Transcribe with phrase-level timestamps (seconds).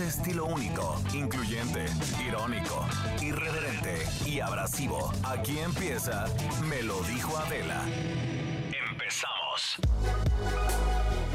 [0.00, 1.84] Ese estilo único, incluyente,
[2.26, 2.86] irónico,
[3.20, 5.12] irreverente y abrasivo.
[5.24, 6.24] Aquí empieza
[6.68, 7.84] Me lo dijo Adela.
[8.90, 9.76] Empezamos.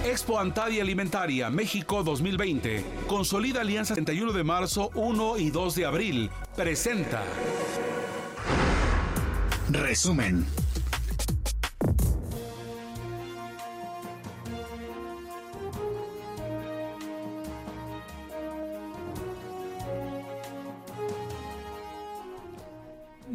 [0.03, 2.83] Expo Antadia Alimentaria México 2020.
[3.07, 6.31] Consolida Alianza 31 de marzo, 1 y 2 de abril.
[6.55, 7.23] Presenta.
[9.69, 10.64] Resumen.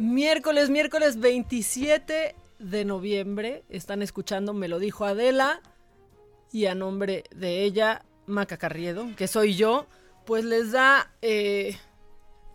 [0.05, 3.63] Miércoles, miércoles 27 de noviembre.
[3.69, 5.61] Están escuchando, me lo dijo Adela.
[6.51, 9.85] Y a nombre de ella, Maca Carriedo, que soy yo,
[10.25, 11.77] pues les da eh,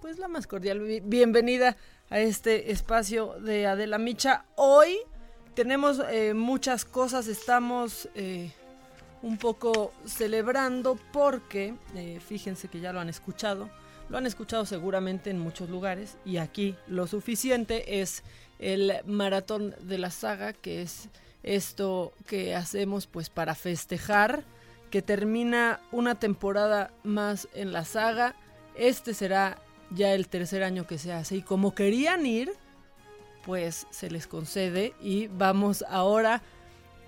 [0.03, 1.77] pues la más cordial bi- bienvenida
[2.11, 4.45] a este espacio de Adela Micha.
[4.57, 4.99] Hoy
[5.55, 8.51] tenemos eh, muchas cosas, estamos eh,
[9.23, 11.75] un poco celebrando porque,
[12.27, 13.71] fíjense que ya lo han escuchado,
[14.09, 18.23] lo han escuchado seguramente en muchos lugares y aquí lo suficiente es
[18.59, 21.09] el maratón de la saga, que es
[21.43, 24.45] esto que hacemos pues para festejar
[24.91, 28.35] que termina una temporada más en la saga.
[28.77, 29.59] Este será
[29.91, 32.53] ya el tercer año que se hace y como querían ir,
[33.45, 36.43] pues se les concede y vamos ahora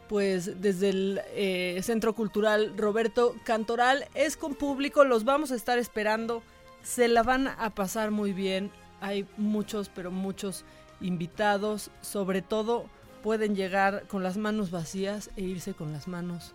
[0.09, 5.79] pues desde el eh, Centro Cultural Roberto Cantoral es con público, los vamos a estar
[5.79, 6.43] esperando,
[6.89, 8.71] se la van a pasar muy bien,
[9.03, 10.65] hay muchos pero muchos
[11.03, 12.87] invitados, sobre todo
[13.23, 16.55] pueden llegar con las manos vacías e irse con las manos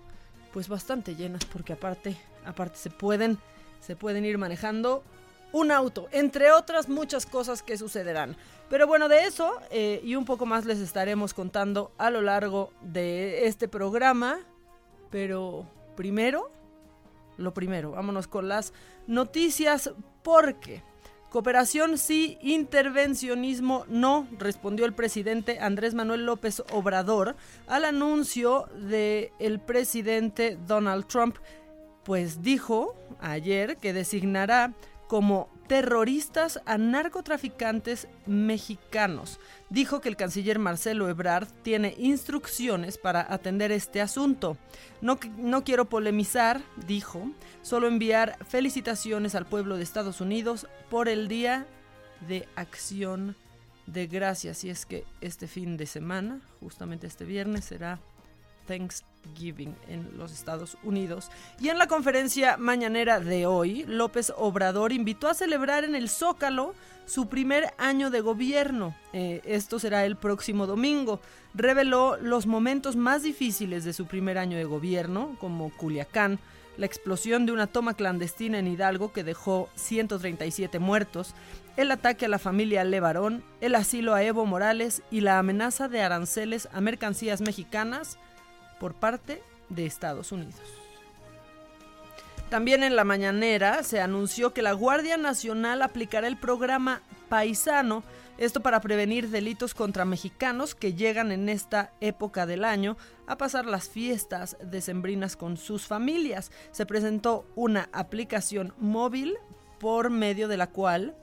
[0.51, 3.37] pues bastante llenas porque aparte aparte se pueden
[3.79, 5.03] se pueden ir manejando
[5.51, 8.35] un auto, entre otras muchas cosas que sucederán.
[8.71, 12.73] Pero bueno, de eso eh, y un poco más les estaremos contando a lo largo
[12.81, 14.39] de este programa.
[15.11, 16.49] Pero primero,
[17.37, 18.73] lo primero, vámonos con las
[19.05, 19.91] noticias
[20.23, 20.81] porque
[21.29, 27.35] cooperación sí, intervencionismo no, respondió el presidente Andrés Manuel López Obrador
[27.67, 31.37] al anuncio del el presidente Donald Trump,
[32.03, 34.73] pues dijo ayer que designará
[35.07, 39.39] como terroristas a narcotraficantes mexicanos.
[39.73, 44.55] Dijo que el canciller Marcelo Ebrard tiene instrucciones para atender este asunto.
[45.01, 47.31] No, no quiero polemizar, dijo,
[47.63, 51.65] solo enviar felicitaciones al pueblo de Estados Unidos por el Día
[52.27, 53.35] de Acción
[53.87, 54.63] de Gracias.
[54.63, 57.99] Y es que este fin de semana, justamente este viernes, será
[58.67, 61.29] Thanksgiving en los Estados Unidos.
[61.59, 66.73] Y en la conferencia mañanera de hoy, López Obrador invitó a celebrar en el Zócalo
[67.05, 68.95] su primer año de gobierno.
[69.11, 71.19] Eh, esto será el próximo domingo.
[71.53, 76.39] Reveló los momentos más difíciles de su primer año de gobierno, como Culiacán,
[76.77, 81.35] la explosión de una toma clandestina en Hidalgo que dejó 137 muertos,
[81.77, 86.01] el ataque a la familia Levarón, el asilo a Evo Morales y la amenaza de
[86.01, 88.17] aranceles a mercancías mexicanas
[88.83, 90.59] por parte de Estados Unidos.
[92.49, 98.03] También en la mañanera se anunció que la Guardia Nacional aplicará el programa Paisano,
[98.37, 103.67] esto para prevenir delitos contra mexicanos que llegan en esta época del año a pasar
[103.67, 106.51] las fiestas decembrinas con sus familias.
[106.73, 109.37] Se presentó una aplicación móvil
[109.79, 111.15] por medio de la cual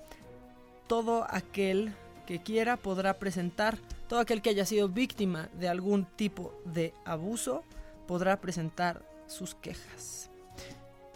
[0.87, 1.93] todo aquel
[2.27, 3.77] que quiera podrá presentar,
[4.11, 7.63] todo aquel que haya sido víctima de algún tipo de abuso
[8.09, 10.29] podrá presentar sus quejas.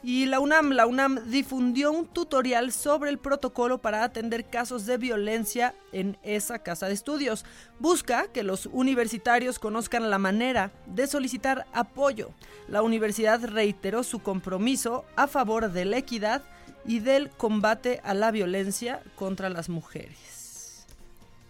[0.00, 4.96] Y la UNAM, la UNAM difundió un tutorial sobre el protocolo para atender casos de
[4.96, 7.44] violencia en esa casa de estudios.
[7.80, 12.30] Busca que los universitarios conozcan la manera de solicitar apoyo.
[12.68, 16.42] La universidad reiteró su compromiso a favor de la equidad
[16.86, 20.33] y del combate a la violencia contra las mujeres.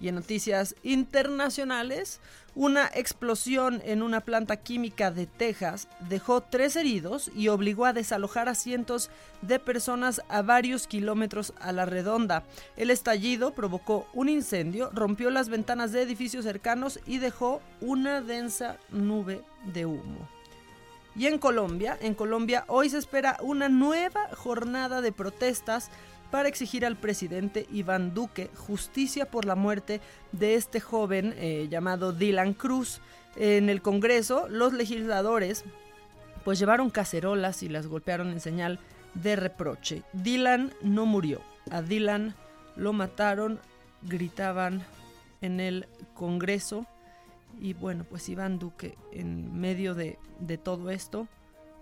[0.04, 2.20] Y en noticias internacionales,
[2.54, 8.50] una explosión en una planta química de Texas dejó tres heridos y obligó a desalojar
[8.50, 9.08] a cientos
[9.40, 12.44] de personas a varios kilómetros a la redonda.
[12.76, 18.76] El estallido provocó un incendio, rompió las ventanas de edificios cercanos y dejó una densa
[18.90, 19.40] nube
[19.72, 20.28] de humo.
[21.16, 25.90] Y en Colombia, en Colombia hoy se espera una nueva jornada de protestas
[26.34, 30.00] para exigir al presidente Iván Duque justicia por la muerte
[30.32, 33.00] de este joven eh, llamado Dylan Cruz.
[33.36, 35.62] En el Congreso, los legisladores
[36.44, 38.80] pues llevaron cacerolas y las golpearon en señal
[39.14, 40.02] de reproche.
[40.12, 41.40] Dylan no murió,
[41.70, 42.34] a Dylan
[42.74, 43.60] lo mataron,
[44.02, 44.82] gritaban
[45.40, 46.84] en el Congreso.
[47.60, 51.28] Y bueno, pues Iván Duque, en medio de, de todo esto,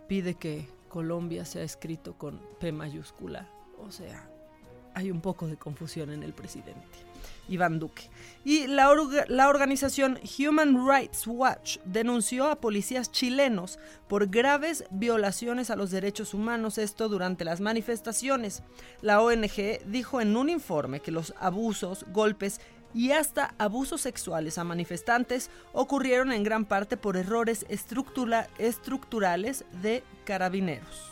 [0.08, 3.48] pide que Colombia sea escrito con P mayúscula.
[3.78, 4.28] O sea,
[4.94, 6.99] hay un poco de confusión en el presidente,
[7.49, 8.11] Iván Duque.
[8.44, 13.79] Y la, organización Human Rights Watch denunció a policías chilenos
[14.09, 18.62] por graves violaciones a los derechos humanos, esto durante las manifestaciones.
[19.00, 22.61] La ONG dijo en un informe que los abusos, golpes
[22.94, 31.12] y hasta abusos sexuales a manifestantes ocurrieron en gran parte por errores estructurales de carabineros.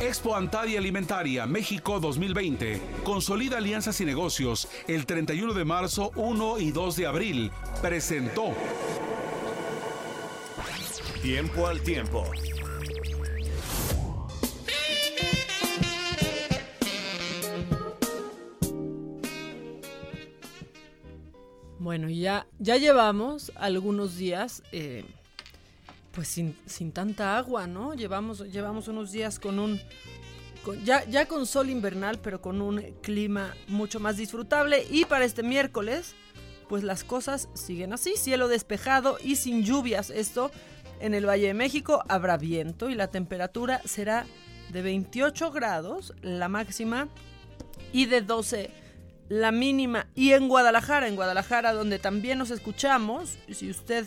[0.00, 2.80] Expo Antadia Alimentaria México 2020.
[3.02, 7.50] Consolida alianzas y negocios el 31 de marzo, 1 y 2 de abril.
[7.80, 8.52] Presentó.
[11.22, 12.24] Tiempo al tiempo.
[21.78, 25.04] Bueno, ya, ya llevamos algunos días eh,
[26.16, 27.92] pues sin, sin, tanta agua, ¿no?
[27.92, 29.78] Llevamos, llevamos unos días con un...
[30.82, 34.86] ya, ya con sol invernal, pero con un clima mucho más disfrutable.
[34.90, 36.14] Y para este miércoles,
[36.70, 38.14] pues las cosas siguen así.
[38.16, 40.08] Cielo despejado y sin lluvias.
[40.08, 40.50] Esto
[41.00, 44.24] en el Valle de México habrá viento y la temperatura será
[44.72, 47.08] de 28 grados, la máxima,
[47.92, 48.70] y de 12
[49.28, 50.06] la mínima.
[50.14, 54.06] Y en Guadalajara, en Guadalajara donde también nos escuchamos, si usted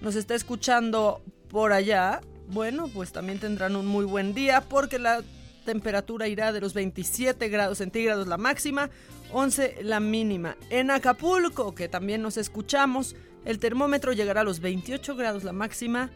[0.00, 5.22] nos está escuchando por allá, bueno, pues también tendrán un muy buen día porque la
[5.64, 8.90] temperatura irá de los 27 grados centígrados la máxima,
[9.32, 10.56] 11 la mínima.
[10.70, 16.10] En Acapulco, que también nos escuchamos, el termómetro llegará a los 28 grados la máxima.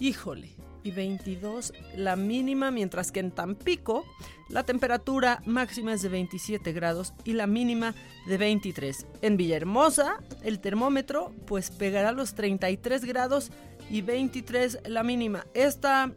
[0.00, 0.56] Híjole,
[0.86, 4.04] y 22 la mínima, mientras que en Tampico
[4.48, 7.94] la temperatura máxima es de 27 grados y la mínima
[8.26, 9.06] de 23.
[9.22, 13.50] En Villahermosa el termómetro pues pegará los 33 grados
[13.90, 15.46] y 23 la mínima.
[15.54, 16.12] Esta,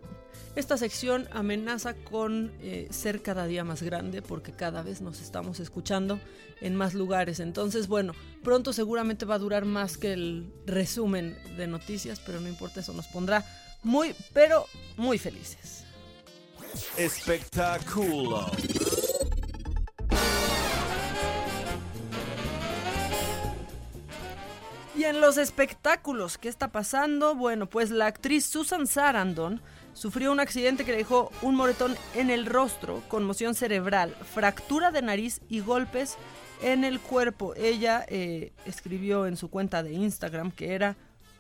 [0.56, 5.60] esta sección amenaza con eh, ser cada día más grande porque cada vez nos estamos
[5.60, 6.20] escuchando
[6.62, 7.40] en más lugares.
[7.40, 8.14] Entonces, bueno,
[8.44, 12.94] pronto seguramente va a durar más que el resumen de noticias, pero no importa, eso
[12.94, 13.46] nos pondrá
[13.84, 14.66] muy, pero
[14.98, 15.86] muy felices.
[16.98, 18.52] Espectáculo.
[25.00, 27.34] Y en los espectáculos, ¿qué está pasando?
[27.34, 29.62] Bueno, pues la actriz Susan Sarandon
[29.94, 35.02] sufrió un accidente que le dejó un moretón en el rostro, conmoción cerebral, fractura de
[35.02, 36.18] nariz y golpes
[36.62, 37.54] en el cuerpo.
[37.56, 40.98] Ella eh, escribió en su cuenta de Instagram que era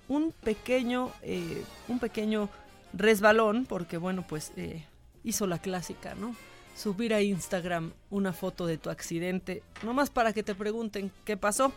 [0.07, 2.47] un pequeño, eh, un pequeño
[2.93, 4.85] resbalón, porque bueno, pues eh,
[5.25, 6.33] hizo la clásica, ¿no?
[6.79, 11.73] Subir a Instagram una foto de tu accidente, nomás para que te pregunten qué pasó.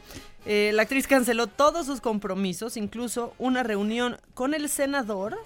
[0.47, 5.37] Eh, la actriz canceló todos sus compromisos, incluso una reunión con el senador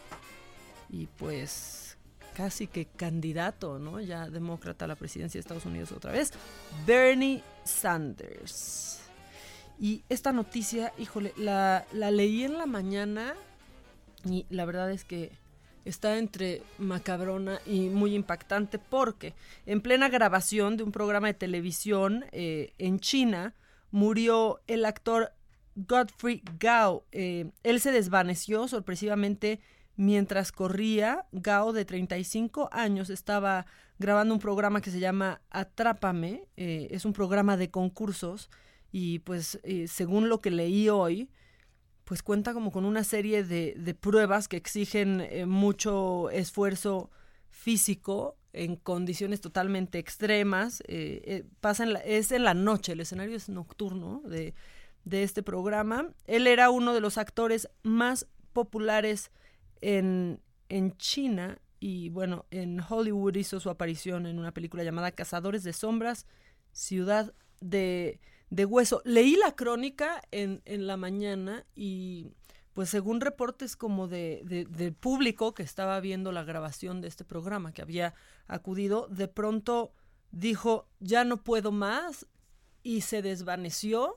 [0.90, 1.96] y pues
[2.34, 3.98] casi que candidato, ¿no?
[3.98, 6.32] Ya demócrata a la presidencia de Estados Unidos otra vez,
[6.86, 9.00] Bernie Sanders.
[9.80, 13.34] Y esta noticia, híjole, la, la leí en la mañana
[14.26, 15.32] y la verdad es que
[15.86, 19.34] está entre macabrona y muy impactante porque
[19.66, 23.54] en plena grabación de un programa de televisión eh, en China
[23.92, 25.32] murió el actor
[25.76, 27.04] Godfrey Gao.
[27.12, 29.60] Eh, él se desvaneció sorpresivamente
[29.94, 31.24] mientras corría.
[31.30, 33.66] Gao, de 35 años, estaba
[33.98, 36.48] grabando un programa que se llama Atrápame.
[36.56, 38.50] Eh, es un programa de concursos
[38.90, 41.28] y pues según lo que leí hoy,
[42.06, 47.10] pues cuenta como con una serie de, de pruebas que exigen eh, mucho esfuerzo
[47.50, 50.82] físico en condiciones totalmente extremas.
[50.82, 54.54] Eh, eh, pasa es en la noche, el escenario es nocturno de,
[55.04, 56.12] de este programa.
[56.26, 59.32] Él era uno de los actores más populares
[59.80, 65.64] en, en China y bueno, en Hollywood hizo su aparición en una película llamada Cazadores
[65.64, 66.24] de Sombras,
[66.70, 69.02] Ciudad de, de Hueso.
[69.04, 72.28] Leí la crónica en, en la mañana y
[72.72, 77.24] pues según reportes como de, de- del público que estaba viendo la grabación de este
[77.24, 78.14] programa, que había
[78.48, 79.92] acudido, de pronto
[80.30, 82.26] dijo, ya no puedo más
[82.82, 84.16] y se desvaneció.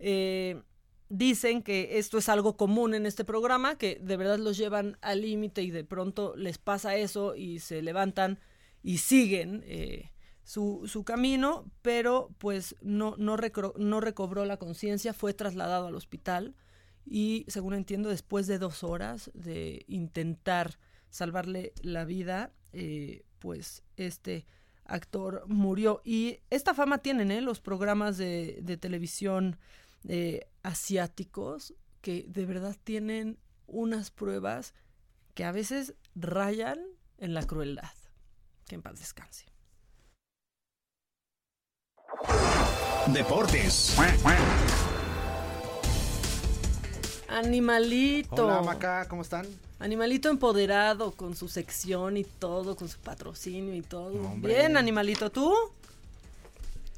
[0.00, 0.60] Eh,
[1.08, 5.20] dicen que esto es algo común en este programa, que de verdad los llevan al
[5.22, 8.38] límite y de pronto les pasa eso y se levantan
[8.82, 10.10] y siguen eh,
[10.50, 15.94] su, su camino, pero pues no, no, recro- no recobró la conciencia, fue trasladado al
[15.94, 16.56] hospital
[17.06, 24.44] y según entiendo después de dos horas de intentar salvarle la vida, eh, pues este
[24.86, 26.02] actor murió.
[26.04, 27.42] Y esta fama tienen ¿eh?
[27.42, 29.56] los programas de, televisión
[30.08, 33.38] eh, asiáticos que de verdad tienen
[33.68, 34.74] unas pruebas
[35.34, 36.80] que a veces rayan
[37.18, 37.94] en la crueldad.
[38.66, 39.49] Que en paz descanse.
[43.06, 43.96] Deportes.
[47.28, 48.46] Animalito.
[48.46, 49.46] Hola, Maca, ¿cómo están?
[49.78, 54.12] Animalito empoderado con su sección y todo, con su patrocinio y todo.
[54.26, 54.54] Hombre.
[54.54, 55.54] Bien, animalito, ¿tú?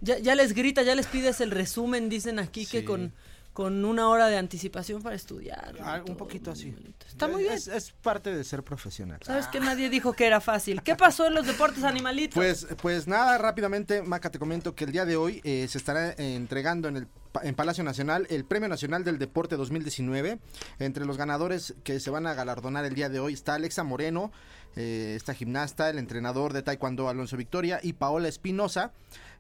[0.01, 3.13] Ya, ya les grita, ya les pides el resumen, dicen aquí que con,
[3.53, 5.75] con una hora de anticipación para estudiar.
[5.81, 6.75] Ah, un todo, poquito así.
[7.07, 7.55] Está muy bien.
[7.55, 9.19] Es, es parte de ser profesional.
[9.23, 10.83] ¿Sabes que nadie dijo que era fácil?
[10.83, 12.35] ¿Qué pasó en los deportes, animalito?
[12.35, 16.11] Pues, pues nada, rápidamente, Maca, te comento que el día de hoy eh, se estará
[16.11, 17.09] eh, entregando en el
[17.43, 20.39] en Palacio Nacional el Premio Nacional del Deporte 2019.
[20.79, 24.33] Entre los ganadores que se van a galardonar el día de hoy está Alexa Moreno,
[24.77, 28.93] eh, esta gimnasta, el entrenador de Taekwondo Alonso Victoria y Paola Espinosa.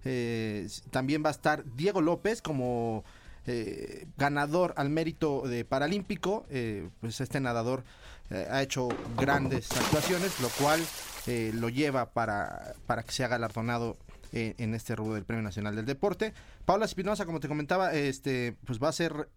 [0.04, 3.04] Eh, también va a estar Diego López como
[3.46, 6.46] eh, ganador al mérito de Paralímpico.
[6.50, 7.84] Eh, pues este nadador
[8.32, 10.80] eh, ha hecho grandes actuaciones, lo cual
[11.26, 13.98] eh, lo lleva para, para que sea galardonado
[14.32, 16.32] eh, en este rubro del Premio Nacional del Deporte.
[16.64, 19.28] Paula Espinosa, como te comentaba, este, pues va a ser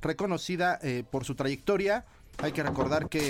[0.00, 2.04] reconocida por su trayectoria.
[2.38, 3.26] Hay que recordar que,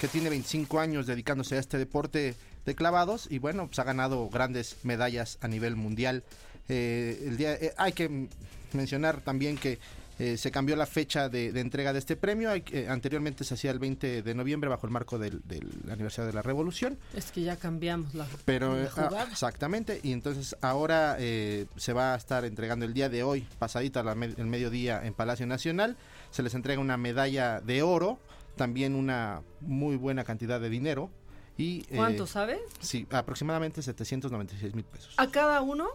[0.00, 4.28] que tiene 25 años dedicándose a este deporte de clavados y bueno, pues ha ganado
[4.30, 6.24] grandes medallas a nivel mundial.
[6.68, 8.28] El día, hay que
[8.76, 9.78] mencionar también que
[10.18, 12.52] eh, se cambió la fecha de, de entrega de este premio.
[12.52, 16.34] Eh, anteriormente se hacía el 20 de noviembre bajo el marco del, del aniversario de
[16.34, 16.98] la Revolución.
[17.14, 21.94] Es que ya cambiamos la, Pero la eh, ah, exactamente, y entonces ahora eh, se
[21.94, 25.96] va a estar entregando el día de hoy, pasadita la el mediodía en Palacio Nacional,
[26.30, 28.18] se les entrega una medalla de oro,
[28.56, 31.10] también una muy buena cantidad de dinero
[31.56, 32.58] y eh, ¿Cuánto, sabes?
[32.80, 35.88] sí, aproximadamente 796 mil pesos ¿A cada uno?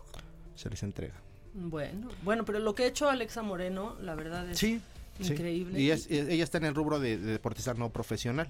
[0.55, 1.21] se les entrega.
[1.57, 4.81] Bueno, bueno, pero lo que ha hecho Alexa Moreno, la verdad es Sí,
[5.21, 5.31] sí.
[5.33, 5.79] increíble.
[5.79, 8.49] Y es- ella está en el rubro de, de deportista no profesional.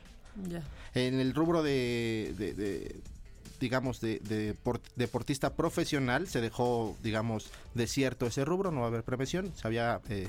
[0.50, 0.63] Ya.
[0.95, 2.95] En el rubro de, de- de,
[3.59, 8.89] digamos, de, de por- deportista profesional se dejó, digamos, desierto ese rubro, no va a
[8.89, 9.51] haber prevención.
[9.55, 10.27] Se había eh,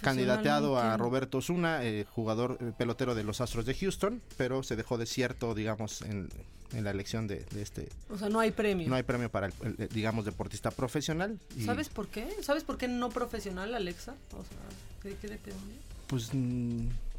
[0.00, 0.96] candidateado a.
[0.96, 5.54] Roberto Osuna, eh, jugador eh, pelotero de los Astros de Houston, pero se dejó desierto,
[5.54, 6.28] digamos, en,
[6.72, 7.88] en la elección de, de este.
[8.10, 8.88] O sea, no hay premio.
[8.88, 11.38] No hay premio para el, el, digamos, deportista profesional.
[11.56, 12.28] y, ¿Sabes por qué?
[12.42, 14.14] ¿Sabes por qué no profesional, Alexa?
[14.32, 15.74] O sea, ¿de qué depende?
[16.06, 17.11] Pues mm, que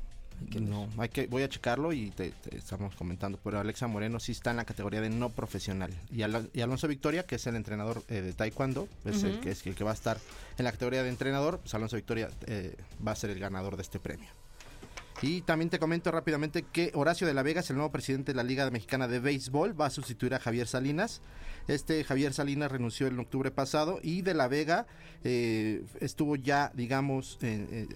[0.60, 3.40] no, hay que, voy a checarlo y te, te estamos comentando.
[3.44, 5.92] Pero Alexa Moreno sí está en la categoría de no profesional.
[6.12, 9.52] Y, Al- y Alonso Victoria, que es el entrenador eh, de Taekwondo, es, el, que,
[9.52, 10.18] es el que va a estar
[10.58, 13.82] en la categoría de entrenador, pues Alonso Victoria eh, va a ser el ganador de
[13.84, 14.30] este premio.
[15.22, 18.36] Y también te comento rápidamente que Horacio de la Vega es el nuevo presidente de
[18.36, 21.22] la Liga Mexicana de Béisbol, va a sustituir a Javier Salinas.
[21.68, 24.86] Este Javier Salinas renunció en octubre pasado y de la Vega
[25.24, 27.88] eh, estuvo ya, digamos, en,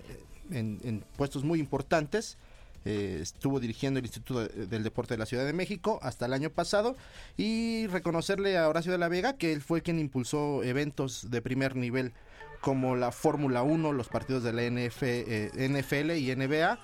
[0.51, 2.37] en- puestos muy importantes.
[2.85, 6.31] Eh, estuvo dirigiendo el Instituto de- del Deporte de la Ciudad de México hasta el
[6.33, 6.95] año pasado
[7.35, 11.75] y reconocerle a Horacio de la Vega que él fue quien impulsó eventos de primer
[11.75, 12.13] nivel
[12.61, 16.79] como la Fórmula 1, los partidos de la NF, eh, NFL y NBA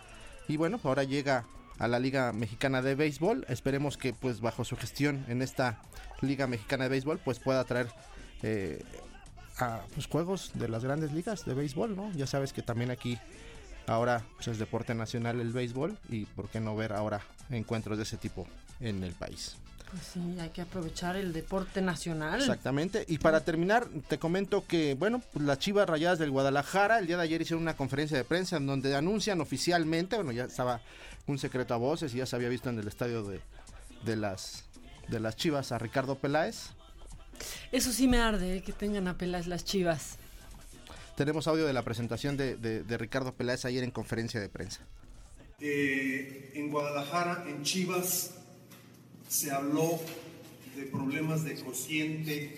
[0.50, 1.46] y bueno, ahora llega
[1.79, 3.46] a la Liga Mexicana de Béisbol.
[3.48, 5.82] Esperemos que pues bajo su gestión en esta
[6.22, 7.88] Liga Mexicana de Béisbol pues pueda traer
[8.41, 8.84] eh,
[9.60, 12.12] a pues, juegos de las grandes ligas de béisbol, ¿no?
[12.13, 13.17] Ya sabes que también aquí
[13.87, 18.03] ahora pues, es deporte nacional el béisbol y por qué no ver ahora encuentros de
[18.03, 18.47] ese tipo
[18.79, 19.55] en el país.
[19.91, 22.39] Pues sí, hay que aprovechar el deporte nacional.
[22.39, 23.05] Exactamente.
[23.07, 27.17] Y para terminar, te comento que, bueno, pues las Chivas Rayadas del Guadalajara el día
[27.17, 30.81] de ayer hicieron una conferencia de prensa en donde anuncian oficialmente, bueno, ya estaba
[31.27, 33.39] un secreto a voces y ya se había visto en el estadio de,
[34.03, 34.65] de las
[35.07, 36.69] de las Chivas a Ricardo Peláez.
[37.71, 40.17] Eso sí me arde, eh, que tengan a Peláez las Chivas.
[41.15, 44.82] Tenemos audio de la presentación de, Ricardo Peláez ayer en conferencia de prensa.
[45.60, 48.32] Eh, en Guadalajara, en Chivas,
[49.27, 50.00] se habló
[50.75, 52.55] de problemas de cociente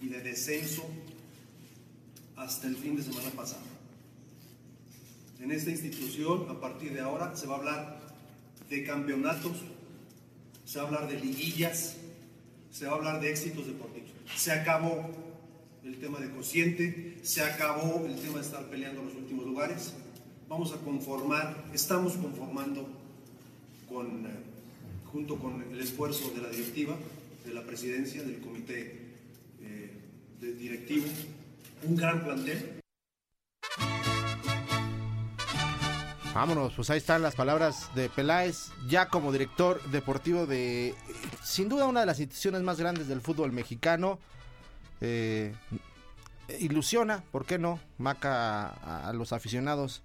[0.00, 0.82] y de descenso
[2.36, 3.62] hasta el fin de semana pasado.
[5.38, 8.00] En esta institución, a partir de ahora, se va a hablar
[8.70, 9.58] de campeonatos,
[10.64, 11.96] se va a hablar de liguillas,
[12.70, 14.10] se va a hablar de éxitos deportivos.
[14.36, 15.10] Se acabó
[15.84, 19.92] el tema de cociente, se acabó el tema de estar peleando los últimos lugares.
[20.48, 22.88] Vamos a conformar, estamos conformando
[23.88, 24.30] con, eh,
[25.10, 26.96] junto con el esfuerzo de la directiva,
[27.44, 29.00] de la presidencia, del comité
[29.62, 29.90] eh,
[30.40, 31.06] directivo,
[31.84, 32.82] un gran plantel.
[36.34, 40.94] Vámonos, pues ahí están las palabras de Peláez, ya como director deportivo de,
[41.42, 44.18] sin duda, una de las instituciones más grandes del fútbol mexicano.
[45.04, 45.52] Eh,
[46.60, 47.80] ilusiona, ¿por qué no?
[47.98, 48.68] Maca
[49.08, 50.02] a, los aficionados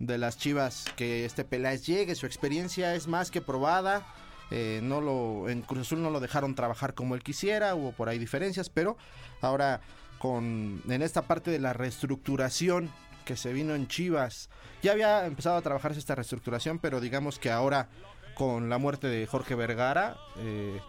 [0.00, 4.04] de las Chivas que este Peláez llegue, su experiencia es más que probada.
[4.50, 8.08] eh, no lo, en Cruz Azul no lo dejaron trabajar como él quisiera, hubo por
[8.08, 8.98] ahí diferencias, pero
[9.40, 9.80] ahora
[10.18, 12.90] con en esta parte de la reestructuración
[13.24, 14.50] que se vino en Chivas,
[14.82, 17.88] ya había empezado a trabajarse esta reestructuración, pero digamos que ahora
[18.34, 20.80] con la muerte de Jorge Vergara, eh,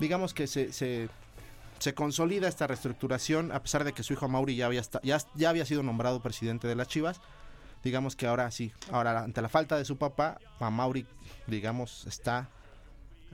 [0.00, 1.08] digamos que se,
[1.82, 5.50] se consolida esta reestructuración, a pesar de que su hijo Mauri ya había, ya, ya
[5.50, 7.20] había sido nombrado presidente de las Chivas.
[7.82, 11.04] Digamos que ahora sí, ahora ante la falta de su papá, a Mauri,
[11.48, 12.48] digamos, está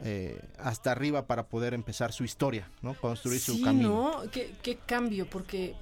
[0.02, 2.94] eh, hasta arriba para poder empezar su historia, ¿no?
[2.94, 4.22] Construir su camino.
[4.24, 4.30] ¿no?
[4.30, 5.74] ¿Qué, qué cambio, porque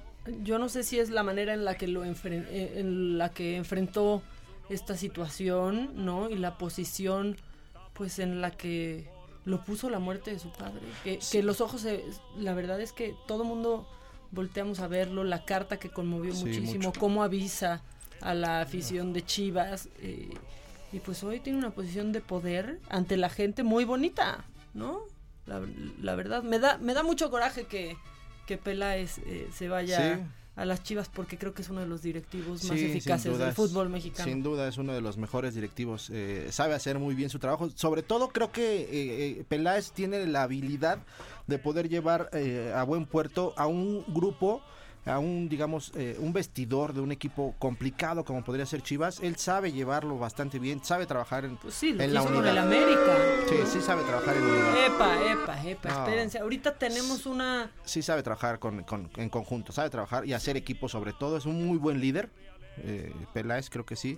[0.43, 3.29] yo no sé si es la manera en la que lo enfren- eh, en la
[3.29, 4.21] que enfrentó
[4.69, 6.29] esta situación, ¿no?
[6.29, 7.37] Y la posición,
[7.93, 9.07] pues, en la que
[9.47, 10.81] lo puso la muerte de su padre.
[11.03, 12.03] Que, que los ojos, se-
[12.37, 13.87] la verdad es que todo mundo
[14.31, 16.99] volteamos a verlo, la carta que conmovió Sí, muchísimo, mucho.
[16.99, 17.81] cómo avisa
[18.21, 19.89] a la afición de Chivas.
[19.99, 20.29] eh,
[20.91, 25.01] y pues hoy tiene una posición de poder ante la gente muy bonita, ¿no?
[25.45, 25.61] La,
[26.01, 27.95] la verdad, me da, me da mucho coraje que,
[28.47, 30.23] que Peláez eh, se vaya Sí.
[30.57, 33.45] A las Chivas porque creo que es uno de los directivos más Sí, eficaces duda
[33.45, 34.27] del fútbol mexicano.
[34.29, 36.09] Sin duda es uno de los mejores directivos.
[36.11, 37.69] eh, sabe hacer muy bien su trabajo.
[37.75, 40.97] Sobre todo creo que eh, eh, Peláez tiene la habilidad
[41.45, 44.61] de poder llevar eh, a buen puerto a un grupo,
[45.07, 49.19] a un, digamos, eh, un vestidor de un equipo complicado como podría ser Chivas.
[49.21, 52.47] Él sabe llevarlo bastante bien, sabe trabajar en, Pues sí, lo en la unidad.
[52.49, 53.15] el América.
[53.49, 54.85] Sí, sí sabe trabajar en unidad.
[54.85, 56.03] Epa, epa, epa, No.
[56.05, 56.39] espérense.
[56.39, 57.71] Ahorita tenemos una...
[57.83, 61.37] sí sabe trabajar con, con- en conjunto, sabe trabajar y hacer equipo sobre todo.
[61.37, 62.29] Es un muy buen líder.
[62.77, 64.17] eh, Peláez creo que sí.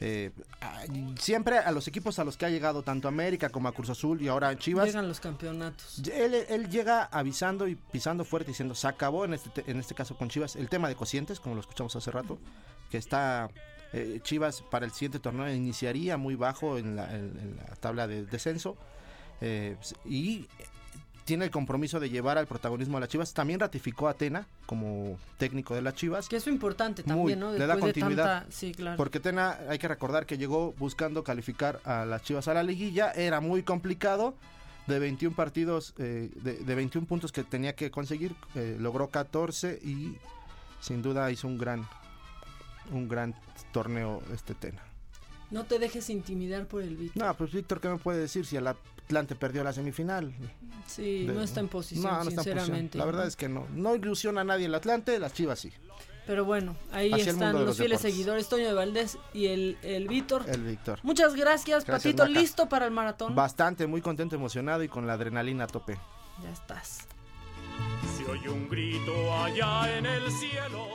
[0.00, 0.82] Eh, ah,
[1.18, 4.20] siempre a los equipos a los que ha llegado, tanto América como a Cruz Azul
[4.20, 6.00] y ahora a Chivas, Llegan los campeonatos.
[6.12, 9.94] él, él llega avisando y pisando fuerte diciendo, se acabó en este, te- en este
[9.94, 12.38] caso con Chivas el tema de cocientes, como lo escuchamos hace rato,
[12.90, 13.48] que está
[13.92, 18.08] eh, Chivas para el siguiente torneo iniciaría muy bajo en la, en- en la tabla
[18.08, 18.76] de descenso
[19.40, 20.48] eh, y
[21.24, 23.32] tiene el compromiso de llevar al protagonismo a las Chivas.
[23.32, 26.28] También ratificó a Atena como técnico de las Chivas.
[26.28, 27.52] Que es importante también, Muy, ¿no?
[27.58, 28.40] le da de continuidad.
[28.40, 28.52] tanta...
[28.52, 28.96] Sí, claro.
[28.96, 33.12] Porque Tena, hay que recordar que llegó buscando calificar a las Chivas a la liguilla,
[33.12, 34.34] era muy complicado.
[34.88, 39.78] De 21 partidos, eh, de, de 21 puntos que tenía que conseguir, eh, logró 14
[39.80, 40.16] y
[40.80, 41.86] sin duda hizo un gran,
[42.90, 43.32] un gran
[43.72, 44.82] torneo este Tena.
[45.52, 47.22] No te dejes intimidar por el Víctor.
[47.22, 48.66] No, pues Víctor, ¿qué me puede decir si el
[49.04, 50.32] Atlante perdió la semifinal?
[50.86, 52.58] Sí, De- no está en posición, No, no está en posición.
[52.58, 52.98] sinceramente.
[52.98, 53.66] La verdad es que no.
[53.74, 55.72] No ilusiona a nadie el Atlante, las Chivas sí.
[56.26, 58.12] Pero bueno, ahí Hacia están los, los fieles deportes.
[58.14, 60.44] seguidores, Toño de Valdés y el, el Víctor.
[60.48, 61.00] El Víctor.
[61.02, 62.22] Muchas gracias, Gracias, Patito.
[62.28, 62.40] Maca.
[62.40, 63.34] ¿Listo para el maratón?
[63.34, 65.98] Bastante, muy contento, emocionado y con la adrenalina a tope.
[66.42, 67.08] Ya estás.
[68.16, 70.86] Se oye un grito allá en el cielo.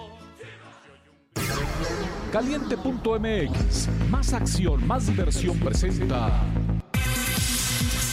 [2.32, 6.42] Caliente.mx, más acción, más diversión presenta.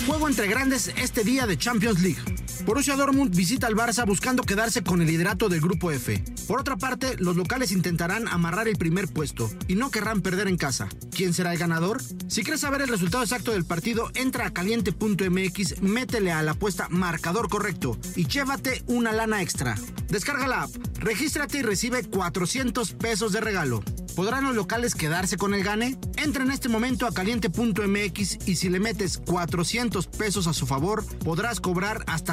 [0.06, 2.43] Juego entre grandes este día de Champions League.
[2.64, 6.22] Borussia Dortmund visita al Barça buscando quedarse con el liderato del grupo F.
[6.46, 10.56] Por otra parte, los locales intentarán amarrar el primer puesto y no querrán perder en
[10.56, 10.88] casa.
[11.10, 12.00] ¿Quién será el ganador?
[12.28, 16.88] Si quieres saber el resultado exacto del partido, entra a caliente.mx, métele a la apuesta
[16.88, 19.76] marcador correcto y llévate una lana extra.
[20.08, 23.82] Descarga la app, regístrate y recibe 400 pesos de regalo.
[24.14, 25.98] ¿Podrán los locales quedarse con el gane?
[26.16, 31.04] Entra en este momento a caliente.mx y si le metes 400 pesos a su favor,
[31.24, 32.32] podrás cobrar hasta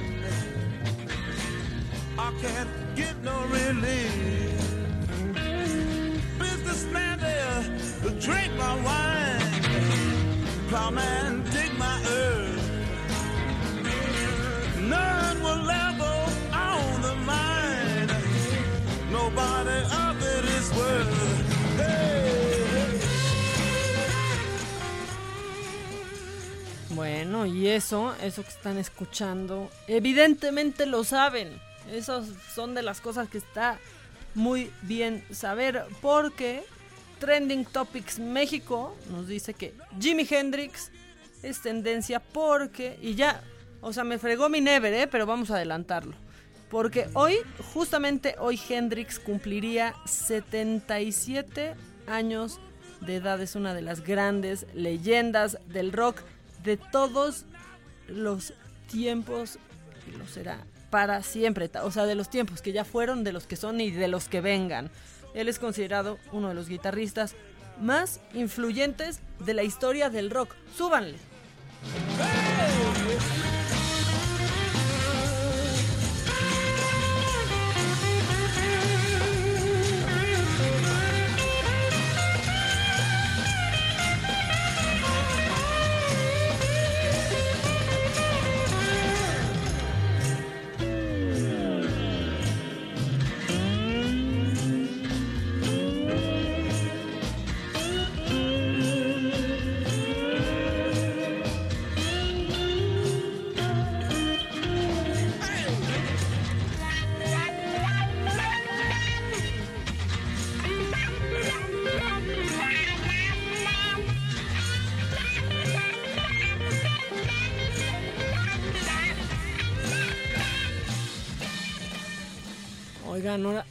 [2.23, 4.53] I can't get no relief.
[6.37, 7.63] Businessman there,
[8.19, 9.41] drink my wine.
[10.69, 12.61] Plowman, dig my earth.
[14.79, 16.21] None will level
[16.53, 18.09] on the mine.
[19.11, 21.21] Nobody of it is worth.
[26.91, 31.70] Bueno, y eso, eso que están escuchando, evidentemente lo saben.
[31.91, 33.77] Esas son de las cosas que está
[34.33, 36.63] muy bien saber porque
[37.19, 40.91] Trending Topics México nos dice que Jimi Hendrix
[41.43, 43.43] es tendencia porque, y ya,
[43.81, 45.07] o sea, me fregó mi Never, ¿eh?
[45.07, 46.13] pero vamos a adelantarlo.
[46.69, 47.35] Porque hoy,
[47.73, 51.75] justamente hoy Hendrix cumpliría 77
[52.07, 52.59] años
[53.01, 53.41] de edad.
[53.41, 56.21] Es una de las grandes leyendas del rock
[56.63, 57.45] de todos
[58.07, 58.53] los
[58.89, 59.59] tiempos
[60.07, 63.47] y lo será para siempre, o sea, de los tiempos que ya fueron, de los
[63.47, 64.91] que son y de los que vengan.
[65.33, 67.33] Él es considerado uno de los guitarristas
[67.79, 70.53] más influyentes de la historia del rock.
[70.77, 71.17] Súbanle.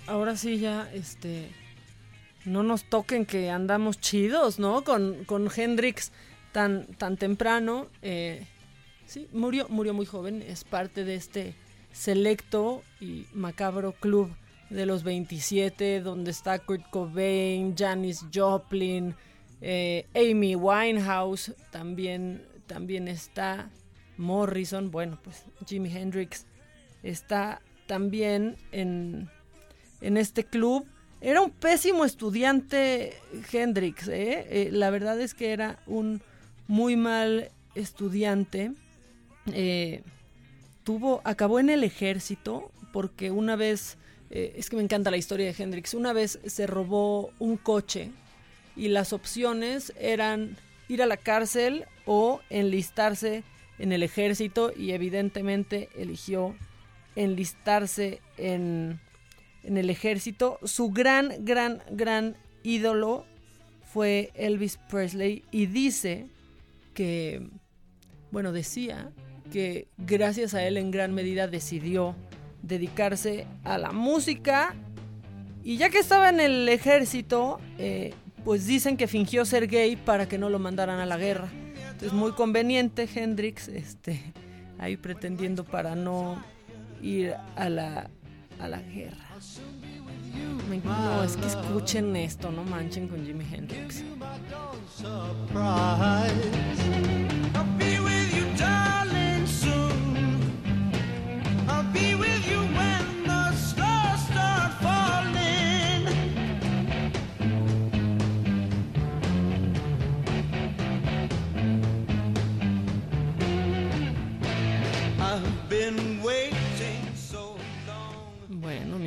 [0.06, 1.48] Ahora, sí ya, este,
[2.44, 4.84] no nos toquen que andamos chidos, ¿no?
[4.84, 6.12] Con, con Hendrix
[6.52, 7.88] tan, tan temprano.
[8.02, 8.46] Eh,
[9.06, 11.54] sí, murió, murió muy joven, es parte de este
[11.92, 14.30] selecto y macabro club
[14.70, 19.14] de los 27, donde está Kurt Cobain, Janis Joplin,
[19.60, 23.68] eh, Amy Winehouse, también, también está
[24.16, 26.46] Morrison, bueno, pues Jimi Hendrix
[27.02, 29.28] está también en,
[30.00, 30.86] en este club.
[31.20, 33.14] Era un pésimo estudiante
[33.52, 34.46] Hendrix, ¿eh?
[34.48, 36.22] Eh, la verdad es que era un
[36.66, 38.72] muy mal estudiante.
[39.52, 40.02] Eh,
[40.84, 43.98] tuvo, acabó en el ejército porque una vez,
[44.30, 48.10] es que me encanta la historia de Hendrix, una vez se robó un coche
[48.76, 50.56] y las opciones eran
[50.88, 53.44] ir a la cárcel o enlistarse
[53.78, 56.54] en el ejército y evidentemente eligió
[57.16, 59.00] enlistarse en,
[59.62, 60.58] en el ejército.
[60.64, 63.24] Su gran, gran, gran ídolo
[63.82, 66.26] fue Elvis Presley y dice
[66.94, 67.48] que,
[68.30, 69.10] bueno, decía
[69.52, 72.14] que gracias a él en gran medida decidió
[72.62, 74.74] dedicarse a la música
[75.62, 80.26] y ya que estaba en el ejército, eh, pues dicen que fingió ser gay para
[80.28, 81.48] que no lo mandaran a la guerra.
[81.92, 84.20] Entonces muy conveniente Hendrix, este,
[84.78, 86.42] ahí pretendiendo para no
[87.02, 88.08] ir a la,
[88.58, 89.29] a la guerra.
[90.84, 94.04] No, es que escuchen esto, no manchen con Jimi Hendrix.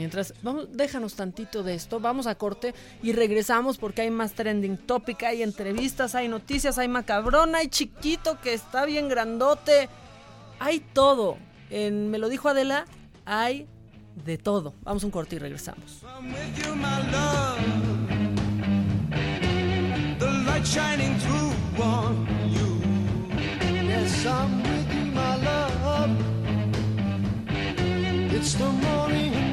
[0.04, 4.76] Mientras, vamos, déjanos tantito de esto, vamos a corte y regresamos porque hay más trending
[4.76, 9.88] topic, hay entrevistas, hay noticias, hay macabrón, hay chiquito que está bien grandote,
[10.60, 11.38] hay todo.
[11.70, 12.84] En Me lo dijo Adela,
[13.24, 13.66] hay
[14.26, 14.74] de todo.
[14.82, 16.04] Vamos a un corte y regresamos.
[28.36, 29.53] It's the morning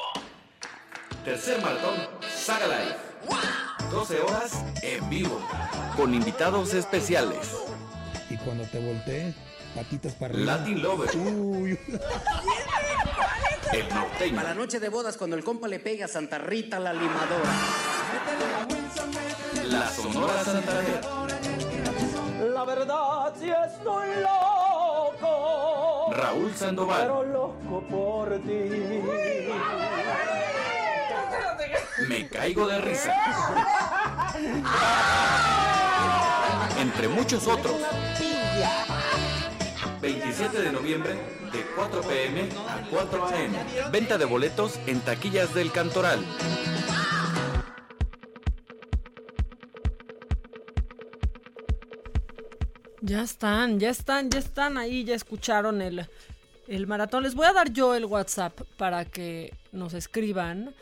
[1.23, 1.95] Tercer maratón
[2.35, 2.95] Saga Live.
[3.91, 5.39] 12 horas en vivo.
[5.95, 7.55] Con invitados especiales.
[8.29, 9.35] Y cuando te voltees,
[9.75, 10.57] patitas para arriba.
[10.57, 11.15] Latin Lover.
[11.15, 11.77] Uy.
[13.71, 14.35] El norteño.
[14.35, 17.51] Para la noche de bodas, cuando el compa le pega a Santa Rita la limadora.
[19.67, 21.01] La Sonora Santanera.
[22.51, 26.11] La verdad si estoy loco.
[26.13, 27.01] Raúl Sandoval.
[27.01, 29.90] Pero loco por ti.
[32.07, 33.13] Me caigo de risa.
[36.79, 37.75] Entre muchos otros.
[40.01, 41.13] 27 de noviembre
[41.51, 43.91] de 4 pm a 4 am.
[43.91, 46.25] Venta de boletos en taquillas del Cantoral.
[53.01, 56.07] Ya están, ya están, ya están ahí, ya escucharon el,
[56.67, 57.23] el maratón.
[57.23, 60.73] Les voy a dar yo el WhatsApp para que nos escriban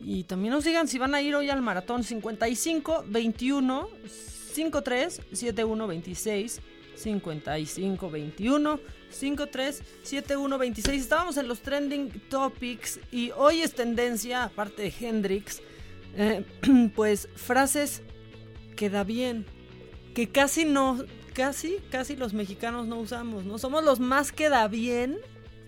[0.00, 3.88] y también nos digan si van a ir hoy al maratón 55 21
[4.52, 6.60] 53 71 26
[6.94, 8.80] 55 21
[9.10, 11.02] 53 71 26.
[11.02, 15.62] Estábamos en los trending topics y hoy es tendencia, aparte de Hendrix,
[16.16, 16.44] eh,
[16.94, 18.02] pues frases
[18.76, 19.46] que da bien,
[20.14, 23.58] que casi no, casi, casi los mexicanos no usamos, ¿no?
[23.58, 25.18] Somos los más que da bien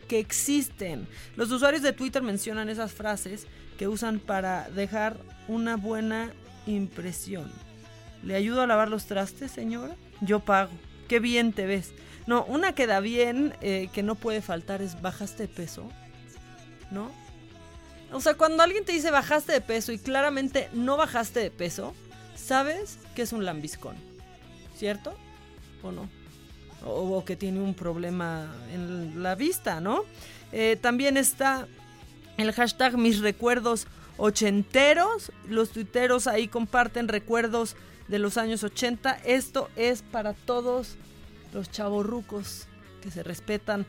[0.08, 1.06] que existen.
[1.36, 3.46] Los usuarios de Twitter mencionan esas frases
[3.80, 5.16] que usan para dejar
[5.48, 6.34] una buena
[6.66, 7.50] impresión.
[8.22, 9.96] ¿Le ayudo a lavar los trastes, señora?
[10.20, 10.70] Yo pago.
[11.08, 11.94] Qué bien te ves.
[12.26, 15.88] No, una que da bien, eh, que no puede faltar, es bajaste de peso.
[16.90, 17.10] ¿No?
[18.12, 21.94] O sea, cuando alguien te dice bajaste de peso y claramente no bajaste de peso,
[22.36, 23.96] sabes que es un lambiscón.
[24.76, 25.14] ¿Cierto?
[25.82, 26.06] ¿O no?
[26.84, 30.04] O, que tiene un problema en la vista, ¿no?
[30.52, 31.66] Eh, también está
[32.36, 35.32] el hashtag mis recuerdos ochenteros.
[35.48, 37.76] Los tuiteros ahí comparten recuerdos
[38.08, 39.18] de los años 80.
[39.24, 40.96] Esto es para todos
[41.52, 42.66] los chavorrucos
[43.02, 43.86] que se respetan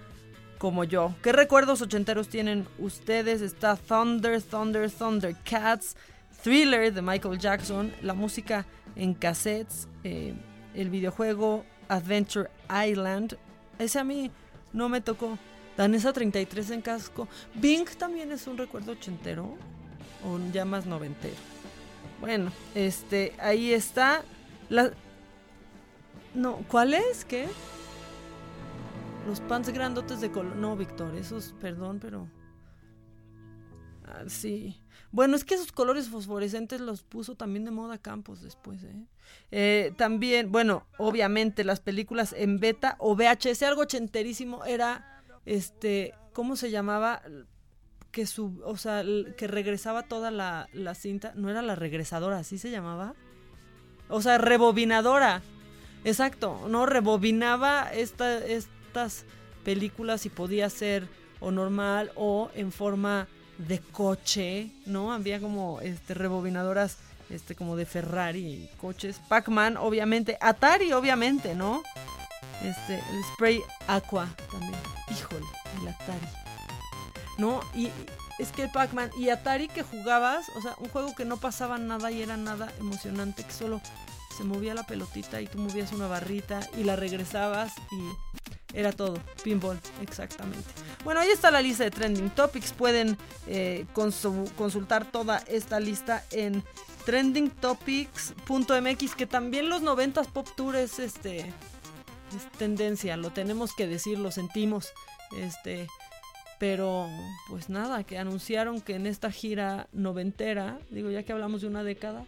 [0.57, 1.15] como yo.
[1.23, 3.41] ¿Qué recuerdos ochenteros tienen ustedes?
[3.41, 5.95] Está Thunder, Thunder, Thundercats,
[6.43, 10.33] Thriller de Michael Jackson, la música en cassettes, eh,
[10.75, 12.49] el videojuego Adventure
[12.87, 13.37] Island.
[13.79, 14.31] Ese a mí
[14.71, 15.37] no me tocó.
[15.77, 17.27] Danesa 33 en casco.
[17.55, 19.57] Bing también es un recuerdo ochentero
[20.25, 21.35] o ya más noventero.
[22.19, 24.23] Bueno, este, ahí está.
[24.69, 24.91] La...
[26.33, 27.25] No, ¿cuál es?
[27.25, 27.47] ¿Qué?
[29.27, 30.55] Los pants grandotes de color.
[30.55, 32.27] No, Víctor, esos, perdón, pero.
[34.05, 34.81] Ah, sí.
[35.11, 39.05] Bueno, es que esos colores fosforescentes los puso también de moda Campos después, ¿eh?
[39.51, 45.10] Eh, también, bueno, obviamente las películas en beta o VHS, algo ochenterísimo, era
[45.45, 47.21] este, ¿cómo se llamaba?
[48.11, 49.03] Que su, o sea,
[49.37, 53.15] que regresaba toda la, la cinta, no era la regresadora, así se llamaba.
[54.09, 55.41] O sea, rebobinadora.
[56.03, 59.25] Exacto, no rebobinaba esta, estas
[59.63, 61.07] películas y podía ser
[61.39, 63.27] o normal o en forma
[63.57, 65.13] de coche, ¿no?
[65.13, 66.97] Había como este rebobinadoras
[67.29, 71.83] este como de Ferrari, coches, Pac-Man obviamente, Atari obviamente, ¿no?
[72.63, 75.00] Este, el spray Aqua también.
[75.11, 75.45] Híjole,
[75.81, 76.27] el Atari.
[77.37, 77.61] ¿No?
[77.75, 77.89] Y
[78.39, 81.77] es que el Pac-Man y Atari que jugabas, o sea, un juego que no pasaba
[81.77, 83.81] nada y era nada emocionante, que solo
[84.37, 89.19] se movía la pelotita y tú movías una barrita y la regresabas y era todo.
[89.43, 90.69] Pinball, exactamente.
[91.03, 92.71] Bueno, ahí está la lista de trending topics.
[92.71, 96.63] Pueden eh, consu- consultar toda esta lista en
[97.05, 101.51] trendingtopics.mx, que también los 90s Pop Tour es este
[102.33, 104.91] es tendencia, lo tenemos que decir, lo sentimos.
[105.37, 105.87] Este
[106.59, 107.07] Pero
[107.49, 111.83] pues nada, que anunciaron que en esta gira noventera, digo ya que hablamos de una
[111.83, 112.25] década,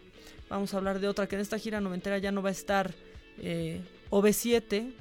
[0.48, 2.94] vamos a hablar de otra, que en esta gira noventera ya no va a estar
[3.38, 4.92] eh, OV7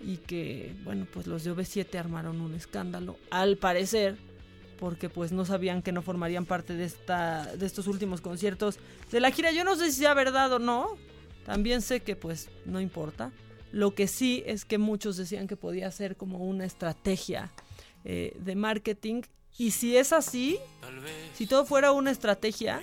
[0.00, 4.16] y que bueno pues los de OV7 armaron un escándalo, al parecer,
[4.78, 8.78] porque pues no sabían que no formarían parte de, esta, de estos últimos conciertos
[9.10, 9.50] de la gira.
[9.50, 10.96] Yo no sé si sea verdad o no,
[11.44, 13.32] también sé que pues no importa.
[13.72, 17.52] Lo que sí es que muchos decían que podía ser como una estrategia
[18.04, 19.22] eh, de marketing.
[19.56, 20.58] Y si es así,
[21.34, 22.80] si todo fuera una estrategia,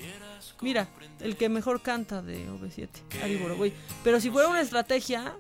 [0.62, 0.90] mira,
[1.22, 2.90] el que mejor canta de OV7,
[3.24, 3.74] Ari Boroboy.
[4.04, 5.36] Pero si fuera una estrategia,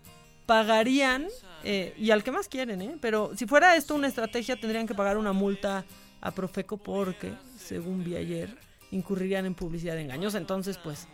[0.45, 1.27] pagarían,
[1.63, 2.97] eh, y al que más quieren, ¿eh?
[3.01, 5.83] Pero si fuera esto una estrategia, tendrían que pagar una multa
[6.21, 8.57] a Profeco porque, según vi ayer,
[8.91, 10.37] incurrirían en publicidad engañosa.
[10.37, 11.07] Entonces, pues,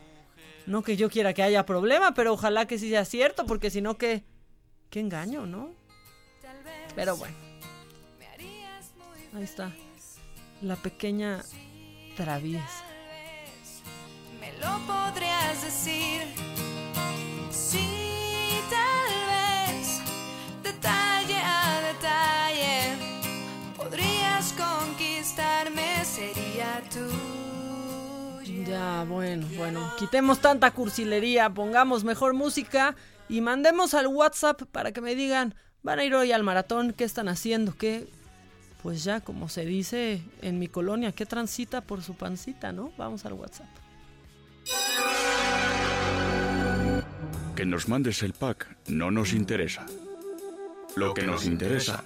[0.66, 3.82] no que yo quiera que haya problema, pero ojalá que sí sea cierto, porque si
[3.82, 4.24] no, que
[4.90, 5.72] qué engaño, ¿no?
[6.96, 7.36] Pero bueno.
[9.34, 9.72] Ahí está.
[10.62, 11.42] La pequeña
[12.18, 12.84] traviesa.
[14.40, 16.41] Me lo podrías decir.
[28.72, 29.92] Ya, bueno, bueno.
[29.98, 32.96] Quitemos tanta cursilería, pongamos mejor música
[33.28, 37.04] y mandemos al WhatsApp para que me digan, van a ir hoy al maratón, ¿qué
[37.04, 37.76] están haciendo?
[37.76, 38.08] ¿Qué?
[38.82, 42.94] Pues ya, como se dice en mi colonia, ¿qué transita por su pancita, no?
[42.98, 43.68] Vamos al WhatsApp.
[47.56, 49.86] Que nos mandes el pack no nos interesa.
[50.96, 52.06] Lo que nos interesa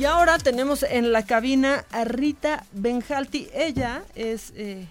[0.00, 3.50] Y ahora tenemos en la cabina a Rita Benjalti.
[3.52, 4.86] Ella es, eh,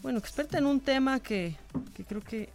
[0.00, 1.54] bueno, experta en un tema que,
[1.94, 2.48] que creo que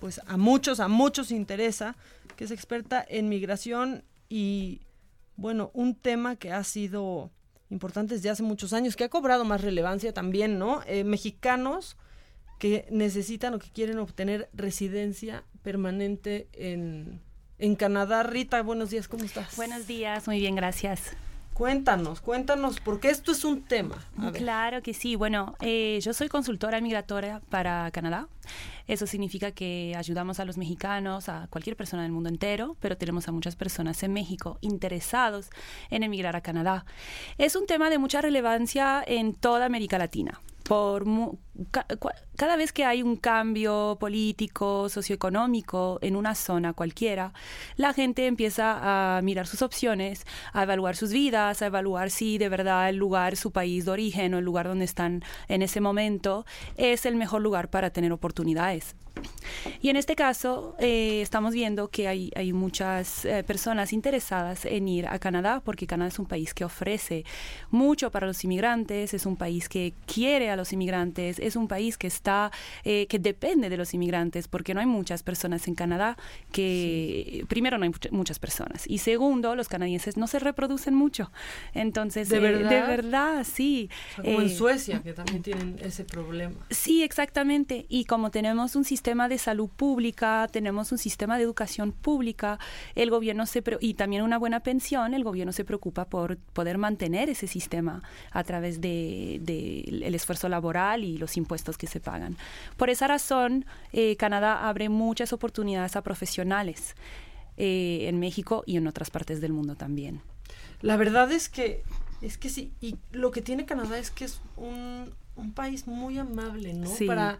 [0.00, 1.94] pues a muchos, a muchos interesa,
[2.34, 4.80] que es experta en migración y,
[5.36, 7.30] bueno, un tema que ha sido
[7.70, 10.82] importante desde hace muchos años, que ha cobrado más relevancia también, ¿no?
[10.88, 11.96] Eh, mexicanos
[12.58, 17.20] que necesitan o que quieren obtener residencia permanente en,
[17.60, 18.24] en Canadá.
[18.24, 19.54] Rita, buenos días, ¿cómo estás?
[19.54, 21.12] Buenos días, muy bien, gracias.
[21.56, 23.96] Cuéntanos, cuéntanos, porque esto es un tema.
[24.34, 25.16] Claro que sí.
[25.16, 28.28] Bueno, eh, yo soy consultora migratoria para Canadá.
[28.86, 33.26] Eso significa que ayudamos a los mexicanos, a cualquier persona del mundo entero, pero tenemos
[33.28, 35.48] a muchas personas en México interesados
[35.88, 36.84] en emigrar a Canadá.
[37.38, 40.42] Es un tema de mucha relevancia en toda América Latina.
[40.66, 41.04] Por
[42.36, 47.32] cada vez que hay un cambio político, socioeconómico en una zona cualquiera,
[47.76, 52.48] la gente empieza a mirar sus opciones, a evaluar sus vidas, a evaluar si de
[52.48, 56.44] verdad el lugar, su país de origen o el lugar donde están en ese momento
[56.76, 58.96] es el mejor lugar para tener oportunidades.
[59.80, 64.88] Y en este caso eh, estamos viendo que hay, hay muchas eh, personas interesadas en
[64.88, 67.24] ir a Canadá porque Canadá es un país que ofrece
[67.70, 71.98] mucho para los inmigrantes, es un país que quiere a los inmigrantes, es un país
[71.98, 72.50] que está,
[72.84, 76.16] eh, que depende de los inmigrantes porque no hay muchas personas en Canadá
[76.52, 81.30] que, primero no hay much- muchas personas y segundo los canadienses no se reproducen mucho.
[81.74, 82.70] Entonces, ¿De eh, verdad?
[82.70, 83.88] de verdad, sí.
[84.12, 86.54] O sea, como en Eh, Suecia, que también tienen ese problema.
[86.70, 87.86] Sí, exactamente.
[87.88, 92.58] Y como tenemos un sistema de salud pública, tenemos un sistema de educación pública,
[92.94, 97.28] el gobierno se y también una buena pensión, el gobierno se preocupa por poder mantener
[97.28, 102.36] ese sistema a través de, de el esfuerzo laboral y los impuestos que se pagan.
[102.76, 106.96] Por esa razón, eh, Canadá abre muchas oportunidades a profesionales
[107.56, 110.20] eh, en México y en otras partes del mundo también.
[110.82, 111.84] La verdad es que,
[112.22, 116.18] es que sí, y lo que tiene Canadá es que es un, un país muy
[116.18, 116.88] amable, ¿no?
[116.88, 117.06] Sí.
[117.06, 117.38] Para, pa-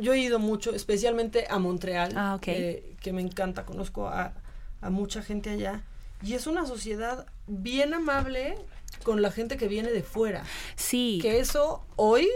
[0.00, 4.32] yo he ido mucho, especialmente a Montreal, Ah, eh, que me encanta, conozco a,
[4.80, 5.82] a mucha gente allá,
[6.22, 8.56] y es una sociedad bien amable
[9.02, 10.44] con la gente que viene de fuera.
[10.76, 11.18] Sí.
[11.20, 12.28] Que eso hoy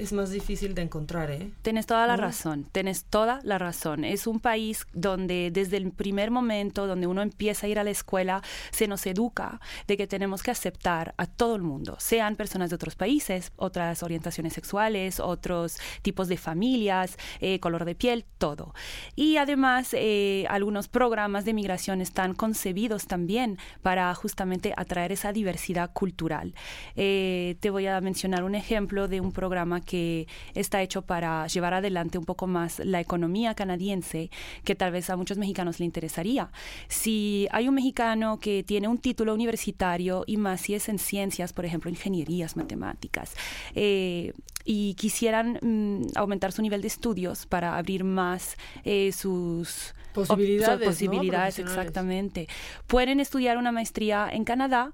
[0.00, 1.50] es más difícil de encontrar, ¿eh?
[1.62, 2.22] Tienes toda la ¿No?
[2.22, 4.04] razón, tienes toda la razón.
[4.04, 7.90] Es un país donde desde el primer momento, donde uno empieza a ir a la
[7.90, 12.70] escuela, se nos educa de que tenemos que aceptar a todo el mundo, sean personas
[12.70, 18.74] de otros países, otras orientaciones sexuales, otros tipos de familias, eh, color de piel, todo.
[19.16, 25.92] Y además, eh, algunos programas de migración están concebidos también para justamente atraer esa diversidad
[25.92, 26.54] cultural.
[26.96, 29.89] Eh, te voy a mencionar un ejemplo de un programa que
[30.54, 34.30] está hecho para llevar adelante un poco más la economía canadiense,
[34.64, 36.50] que tal vez a muchos mexicanos le interesaría.
[36.88, 41.52] Si hay un mexicano que tiene un título universitario y más si es en ciencias,
[41.52, 43.34] por ejemplo, ingenierías, matemáticas,
[43.74, 44.32] eh,
[44.72, 50.86] y quisieran mm, aumentar su nivel de estudios para abrir más eh, sus Posibilidades, ¿no?
[50.86, 52.46] posibilidades exactamente.
[52.86, 54.92] Pueden estudiar una maestría en Canadá,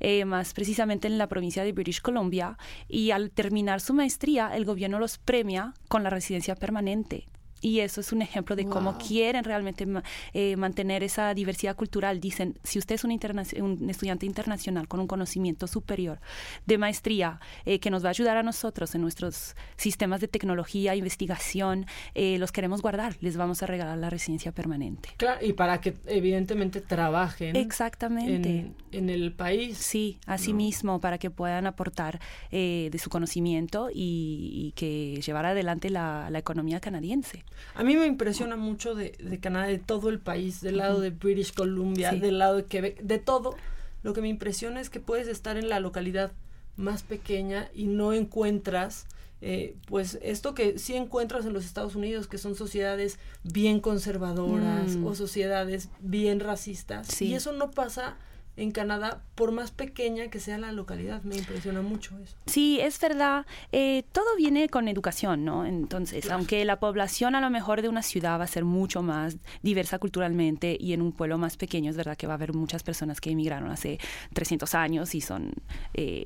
[0.00, 2.56] eh, más precisamente en la provincia de British Columbia,
[2.88, 7.28] y al terminar su maestría, el gobierno los premia con la residencia permanente.
[7.60, 9.86] Y eso es un ejemplo de cómo quieren realmente
[10.32, 12.20] eh, mantener esa diversidad cultural.
[12.20, 16.20] Dicen, si usted es un, interna- un estudiante internacional con un conocimiento superior
[16.66, 20.94] de maestría eh, que nos va a ayudar a nosotros en nuestros sistemas de tecnología,
[20.94, 25.10] investigación, eh, los queremos guardar, les vamos a regalar la residencia permanente.
[25.16, 28.48] Claro, y para que evidentemente trabajen Exactamente.
[28.50, 29.78] en, en el país.
[29.78, 35.46] Sí, así mismo, para que puedan aportar eh, de su conocimiento y, y que llevar
[35.46, 37.44] adelante la, la economía canadiense.
[37.74, 41.10] A mí me impresiona mucho de, de Canadá, de todo el país, del lado de
[41.10, 42.20] British Columbia, Sí.
[42.20, 43.54] del lado de Quebec, de todo.
[44.02, 46.32] Lo que me impresiona es que puedes estar en la localidad
[46.76, 49.06] más pequeña y no encuentras,
[49.40, 54.96] eh, pues esto que sí encuentras en los Estados Unidos, que son sociedades bien conservadoras
[54.96, 55.04] Mm.
[55.06, 57.08] o sociedades bien racistas.
[57.08, 57.26] Sí.
[57.26, 58.16] Y eso no pasa
[58.58, 61.22] en Canadá, por más pequeña que sea la localidad.
[61.22, 62.34] Me impresiona mucho eso.
[62.46, 63.46] Sí, es verdad.
[63.72, 65.64] Eh, todo viene con educación, ¿no?
[65.64, 69.36] Entonces, aunque la población a lo mejor de una ciudad va a ser mucho más
[69.62, 72.82] diversa culturalmente y en un pueblo más pequeño, es verdad que va a haber muchas
[72.82, 73.98] personas que emigraron hace
[74.34, 75.52] 300 años y son
[75.94, 76.24] eh,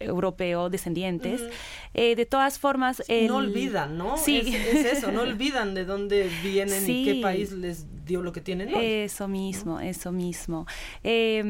[0.00, 1.42] europeo descendientes.
[1.94, 3.02] Eh, de todas formas...
[3.08, 4.16] el- No olvidan, ¿no?
[4.16, 4.38] Sí.
[4.38, 4.54] Es,
[4.86, 8.68] es eso, no olvidan de dónde vienen y qué país les dio lo que tienen
[8.74, 8.84] hoy.
[8.84, 10.66] Eso mismo, eso mismo.
[11.04, 11.41] Eh,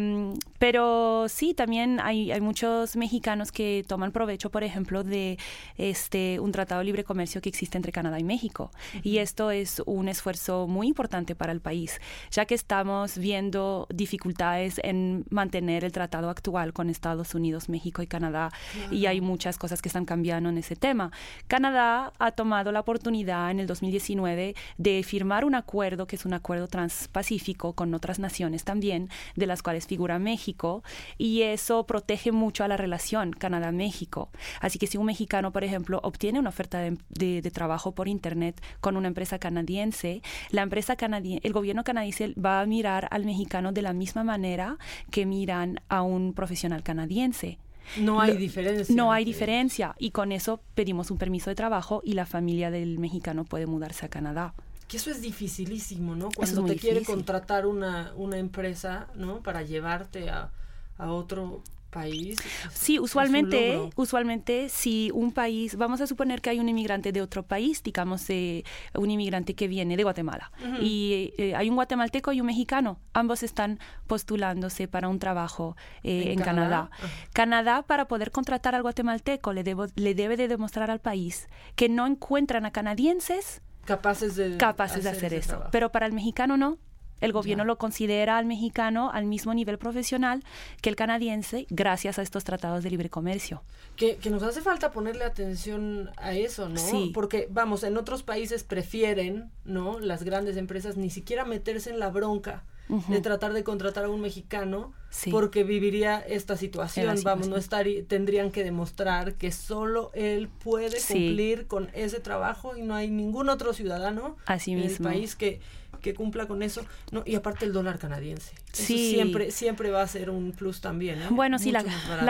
[0.59, 5.39] pero sí, también hay, hay muchos mexicanos que toman provecho, por ejemplo, de
[5.77, 8.71] este un tratado de libre comercio que existe entre Canadá y México.
[9.03, 14.81] Y esto es un esfuerzo muy importante para el país, ya que estamos viendo dificultades
[14.83, 18.51] en mantener el tratado actual con Estados Unidos, México y Canadá.
[18.91, 21.11] Y hay muchas cosas que están cambiando en ese tema.
[21.47, 26.35] Canadá ha tomado la oportunidad en el 2019 de firmar un acuerdo que es un
[26.35, 30.83] acuerdo transpacífico con otras naciones también, de las cuales figura México,
[31.19, 34.31] y eso protege mucho a la relación Canadá-México.
[34.61, 38.09] Así que si un mexicano, por ejemplo, obtiene una oferta de, de- de trabajo por
[38.09, 43.25] Internet con una empresa canadiense, la empresa canadiense, el gobierno canadiense va a mirar al
[43.25, 44.77] mexicano de la misma manera
[45.11, 47.59] que miran a un profesional canadiense.
[47.99, 49.95] No hay diferencia No hay diferencia.
[49.99, 54.07] Y con eso pedimos un permiso de trabajo y la familia del mexicano puede mudarse
[54.07, 54.55] a Canadá.
[54.93, 56.29] Que eso es dificilísimo, ¿no?
[56.31, 59.43] Cuando te quiere contratar una, una empresa, ¿no?
[59.43, 60.51] Para llevarte a,
[60.99, 62.39] a otro país.
[62.39, 67.21] es- Sí, usualmente, usualmente si un país, vamos a suponer que hay un inmigrante de
[67.21, 68.65] otro país, digamos eh,
[68.95, 73.43] un inmigrante que viene de Guatemala y eh, hay un guatemalteco y un mexicano, ambos
[73.43, 76.91] están postulándose para un trabajo eh, ¿En en, Canadá?
[76.91, 77.15] Canadá.
[77.35, 81.89] Canadá para poder contratar al guatemalteco le, debo- le debe de demostrar al país que
[81.91, 85.71] no encuentran a canadienses capaces de capaces de hacer hacer ese eso, trabajo.
[85.73, 86.79] pero para el mexicano no.
[87.21, 90.43] El gobierno lo considera al mexicano al mismo nivel profesional
[90.81, 93.63] que el canadiense gracias a estos tratados de libre comercio.
[93.95, 96.79] Que, que nos hace falta ponerle atención a eso, ¿no?
[96.79, 97.13] Sí.
[97.15, 100.01] Porque, vamos, en otros países prefieren, ¿no?
[100.01, 104.21] Las grandes empresas ni siquiera meterse en la bronca De tratar de contratar a un
[104.21, 105.31] mexicano Sí.
[105.31, 111.13] porque viviría esta situación, vamos, no estaría, tendrían que demostrar que solo él puede Sí.
[111.15, 115.09] cumplir con ese trabajo y no hay ningún otro ciudadano Así en mismo.
[115.09, 115.61] el país que
[116.01, 120.07] que cumpla con eso, no y aparte el dólar canadiense, Eso siempre siempre va a
[120.07, 121.27] ser un plus también, ¿eh?
[121.31, 121.85] Bueno, sí, la,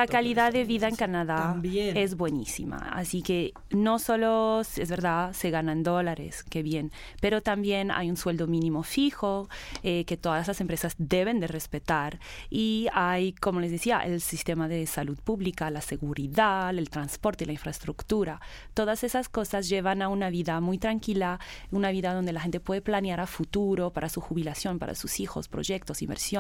[0.07, 1.97] calidad de vida en Canadá También.
[1.97, 2.77] es buenísima.
[2.93, 6.91] Así que no solo, es verdad, se ganan dólares, qué bien,
[7.21, 9.49] pero también hay un sueldo mínimo fijo
[9.83, 12.19] eh, que todas las empresas deben de respetar.
[12.51, 17.53] Y hay, como les decía, el sistema de salud pública, la seguridad, el transporte, la
[17.53, 18.41] infraestructura.
[18.75, 21.39] Todas esas cosas llevan a una vida muy tranquila,
[21.71, 25.49] una vida donde la gente puede planear a futuro para su jubilación, para sus hijos,
[25.49, 26.32] proyectos, inversiones,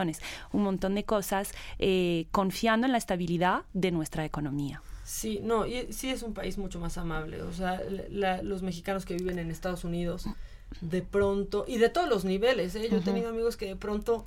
[0.52, 4.82] un montón de cosas, eh, confiando en la estabilidad de nuestra economía.
[5.04, 7.42] Sí, no, y sí es un país mucho más amable.
[7.42, 7.80] O sea,
[8.10, 10.26] la- los mexicanos que viven en Estados Unidos,
[10.80, 12.88] de pronto, y de todos los niveles, ¿eh?
[12.90, 14.24] yo he tenido amigos que de pronto,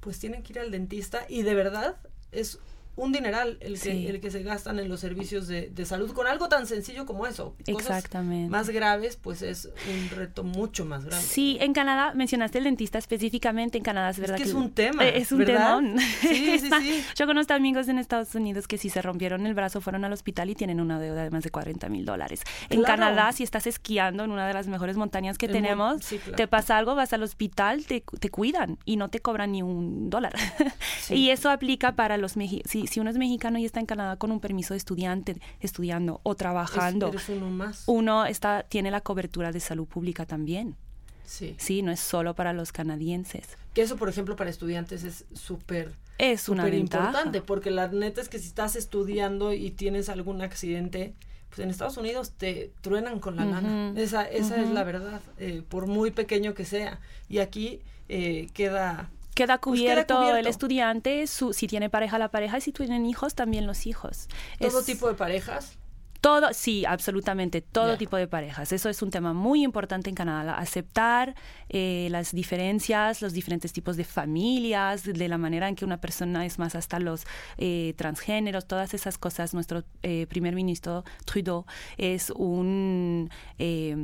[0.00, 1.96] pues tienen que ir al dentista y de verdad
[2.32, 2.58] es
[2.96, 4.06] un dineral el que, Sí.
[4.08, 7.26] el que se gastan en los servicios de, de salud con algo tan sencillo como
[7.26, 7.54] eso.
[7.70, 8.50] Cosas Exactamente.
[8.50, 11.24] Más graves, pues es un reto mucho más grande.
[11.24, 15.04] Sí, en Canadá, mencionaste el dentista específicamente, en Canadá es verdad que es un tema,
[15.06, 15.76] Eh, es un ¿verdad?
[15.78, 15.98] temón.
[16.20, 17.04] Sí, Es sí, sí.
[17.16, 20.50] Yo conozco amigos en Estados Unidos que si se rompieron el brazo fueron al hospital
[20.50, 22.40] y tienen una deuda de más de 40 mil dólares.
[22.70, 23.00] En Claro.
[23.00, 26.36] Canadá, si estás esquiando en una de las mejores montañas que El tenemos, sí, claro.
[26.36, 30.08] te pasa algo, vas al hospital, te, te cuidan y no te cobran ni un
[30.10, 30.34] dólar.
[31.10, 32.70] Y eso aplica para los mexicanos.
[32.86, 36.20] Si, si uno es mexicano y está en Canadá con un permiso de estudiante, estudiando
[36.22, 37.82] o trabajando, uno más.
[37.86, 40.76] uno está, tiene la cobertura de salud pública también.
[41.24, 41.54] Sí.
[41.58, 43.48] Sí, no es solo para los canadienses.
[43.74, 47.06] Que eso, por ejemplo, para estudiantes es súper Es una ventaja.
[47.08, 51.14] importante, porque la neta es que si estás estudiando y tienes algún accidente,
[51.48, 53.90] pues en Estados Unidos te truenan con la lana.
[53.90, 57.00] Ujú, Esa, esa es la verdad, eh, por muy pequeño que sea.
[57.28, 59.10] Y aquí eh, queda...
[59.36, 63.04] Queda pues queda cubierto, el estudiante, su, si tiene pareja la pareja y si tienen
[63.06, 64.28] hijos también los hijos.
[64.58, 65.76] Todo Es- tipo de parejas.
[66.20, 68.72] Todo, sí, absolutamente, todo tipo de parejas.
[68.72, 71.34] Eso es un tema muy importante en Canadá, aceptar
[71.68, 76.44] eh, las diferencias, los diferentes tipos de familias, de la manera en que una persona
[76.46, 77.26] es más hasta los
[77.58, 79.54] eh, transgéneros, todas esas cosas.
[79.54, 81.64] Nuestro eh, primer ministro Trudeau
[81.96, 83.94] es un, eh,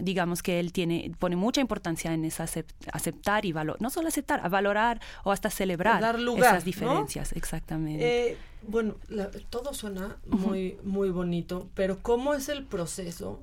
[0.00, 4.08] digamos que él tiene, pone mucha importancia en esa acep- aceptar y valorar, no solo
[4.08, 6.66] aceptar, a valorar o hasta celebrar Dar lugar, esas ¿no?
[6.66, 8.36] diferencias, exactamente.
[8.66, 13.42] Bueno, la- todo suena muy, muy bonito, pero ¿cómo es el proceso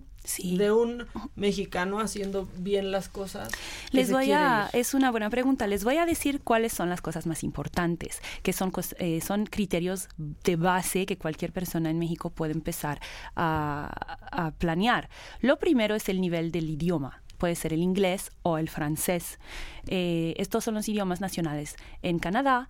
[0.57, 1.05] de un
[1.35, 3.49] mexicano haciendo bien las cosas?
[3.91, 7.25] Les voy a, es una buena pregunta, les voy a decir cuáles son las cosas
[7.25, 12.51] más importantes, que son, eh, son criterios de base que cualquier persona en México puede
[12.53, 12.99] empezar
[13.35, 13.89] a,
[14.31, 15.09] a planear.
[15.41, 17.21] Lo primero es el nivel del idioma.
[17.37, 19.39] Puede ser el inglés o el francés.
[19.87, 22.67] Eh, estos son los idiomas nacionales en Canadá.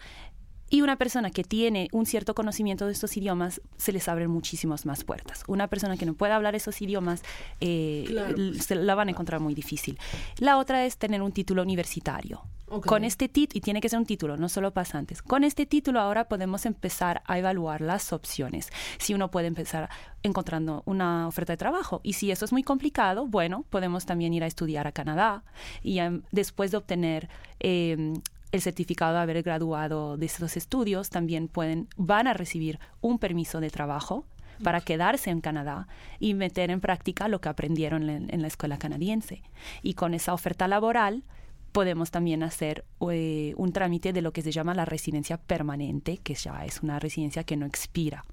[0.69, 4.85] Y una persona que tiene un cierto conocimiento de estos idiomas, se les abren muchísimas
[4.85, 5.43] más puertas.
[5.47, 7.23] Una persona que no puede hablar esos idiomas,
[7.59, 8.35] eh, Claro.
[8.59, 9.97] se la van a encontrar muy difícil.
[10.37, 12.41] La otra es tener un título universitario.
[12.85, 15.23] Con este título, y tiene que ser un título, no solo pasantes.
[15.23, 18.69] Con este título ahora podemos empezar a evaluar las opciones.
[18.99, 19.89] Si uno puede empezar
[20.21, 21.99] encontrando una oferta de trabajo.
[22.03, 25.43] Y si eso es muy complicado, bueno, podemos también ir a estudiar a Canadá.
[25.81, 27.27] Y em, después de obtener
[27.59, 28.13] eh,
[28.51, 33.59] el certificado de haber graduado de esos estudios, también pueden, van a recibir un permiso
[33.59, 34.25] de trabajo
[34.63, 35.87] para quedarse en Canadá
[36.19, 39.41] y meter en práctica lo que aprendieron en, la escuela canadiense.
[39.81, 41.23] Y con esa oferta laboral
[41.71, 46.33] podemos también hacer eh, un trámite de lo que se llama la residencia permanente, que
[46.33, 48.25] ya es una residencia que no expira.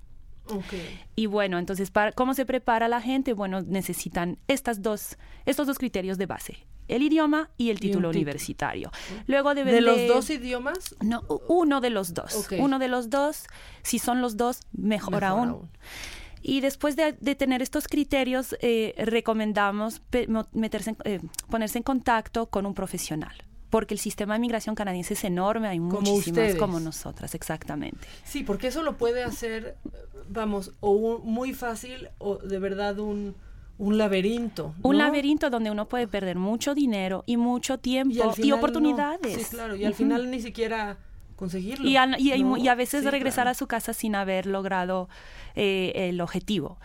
[1.16, 3.32] Y bueno, entonces, para, ¿cómo se prepara la gente?
[3.32, 8.11] Bueno, necesitan estas dos, estos dos criterios de base, el idioma y el título título.
[8.11, 8.90] universitario.
[9.26, 10.94] Luego deben ¿De los dos idiomas?
[11.03, 12.34] No, uno de los dos.
[12.61, 13.47] Uno de los dos,
[13.82, 15.49] si son los dos, mejor, Mejor aún.
[15.49, 15.70] aún.
[16.42, 21.20] Y después de, de tener estos criterios, eh, recomendamos pe- meterse en- eh,
[21.51, 23.34] ponerse en contacto con un profesional.
[23.71, 26.57] Porque el sistema de migración canadiense es enorme, hay Como muchísimas ustedes.
[26.57, 28.07] como nosotras, exactamente.
[28.25, 29.77] Sí, porque eso lo puede hacer,
[30.29, 33.35] vamos, o un- muy fácil o de verdad un,
[33.79, 34.73] un laberinto.
[34.83, 38.57] Un laberinto donde uno puede perder mucho dinero y mucho tiempo y, no.
[38.57, 39.35] oportunidades.
[39.49, 40.97] Sí, claro, y al final ni siquiera
[41.35, 41.87] conseguirlo.
[41.89, 42.57] Y, a, y- y- ¿no?
[42.57, 43.51] y a veces Sí, regresar claro.
[43.51, 45.09] a su casa sin haber logrado
[45.57, 46.78] eh, el objetivo.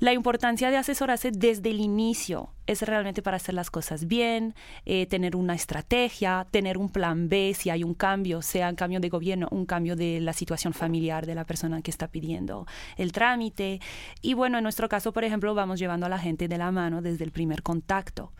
[0.00, 4.54] La importancia de asesorarse desde el inicio es realmente para hacer las cosas bien,
[4.84, 9.00] eh, tener una estrategia, tener un plan B si hay un cambio, sea un cambio
[9.00, 12.66] de gobierno, un cambio de la situación familiar de la persona que está pidiendo
[12.96, 13.80] el trámite.
[14.22, 17.02] Y bueno, en nuestro caso, por ejemplo, vamos llevando a la gente de la mano
[17.02, 18.32] desde el primer contacto.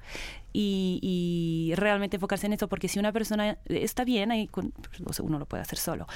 [0.53, 4.49] Y, y realmente enfocarse en eso, porque si una persona está bien, ahí
[5.11, 6.07] sea, uno lo puede hacer solo,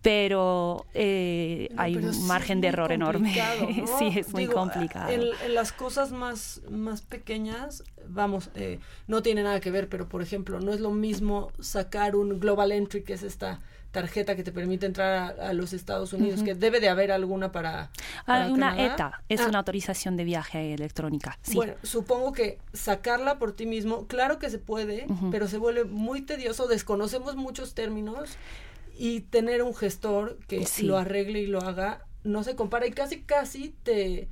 [0.00, 3.09] pero eh, No, hay pero un sí margen de error enorme.
[3.98, 5.10] sí, es muy Digo, complicado.
[5.10, 10.08] En, en las cosas más, más pequeñas, vamos, eh, no tiene nada que ver, pero
[10.08, 14.44] por ejemplo, no es lo mismo sacar un Global Entry, que es esta tarjeta que
[14.44, 17.90] te permite entrar a, a los Estados Unidos, que debe de haber alguna para...
[18.24, 18.80] para Hay una.
[18.86, 21.36] ETA, es Ah, una autorización de viaje electrónica.
[21.42, 21.56] Sí.
[21.56, 26.20] Bueno, supongo que sacarla por ti mismo, claro que se puede, pero se vuelve muy
[26.20, 28.36] tedioso, desconocemos muchos términos
[28.96, 30.84] y tener un gestor que Sí.
[30.86, 34.28] lo arregle y lo haga no se compara y casi casi te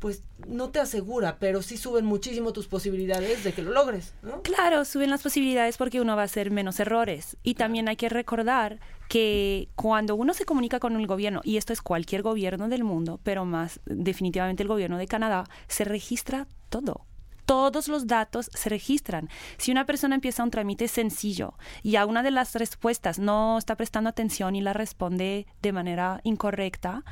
[0.00, 4.40] pues no te asegura, pero sí suben muchísimo tus posibilidades de que lo logres, ¿no?
[4.42, 7.36] Claro, suben las posibilidades porque uno va a hacer menos errores.
[7.42, 8.80] Y también hay que recordar
[9.10, 13.20] que cuando uno se comunica con el gobierno, y esto es cualquier gobierno del mundo,
[13.22, 17.04] pero más definitivamente el gobierno de Canadá, se registra todo.
[17.46, 19.28] Todos los datos se registran.
[19.58, 23.76] Si una persona empieza un trámite sencillo y a una de las respuestas no está
[23.76, 27.04] prestando atención y la responde de manera incorrecta,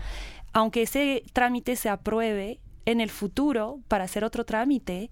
[0.52, 5.10] aunque ese trámite se apruebe en el futuro para hacer otro trámite,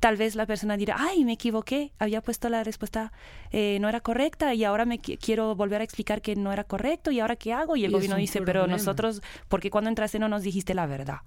[0.00, 3.12] tal vez la persona dirá, ay, me equivoqué, había puesto la respuesta
[3.52, 6.64] eh, no era correcta y ahora me qui- quiero volver a explicar que no era
[6.64, 7.76] correcto y ahora qué hago.
[7.76, 10.86] Y el Y gobierno dice, pero nosotros, ¿por qué cuando entraste no nos dijiste la
[10.86, 11.18] verdad?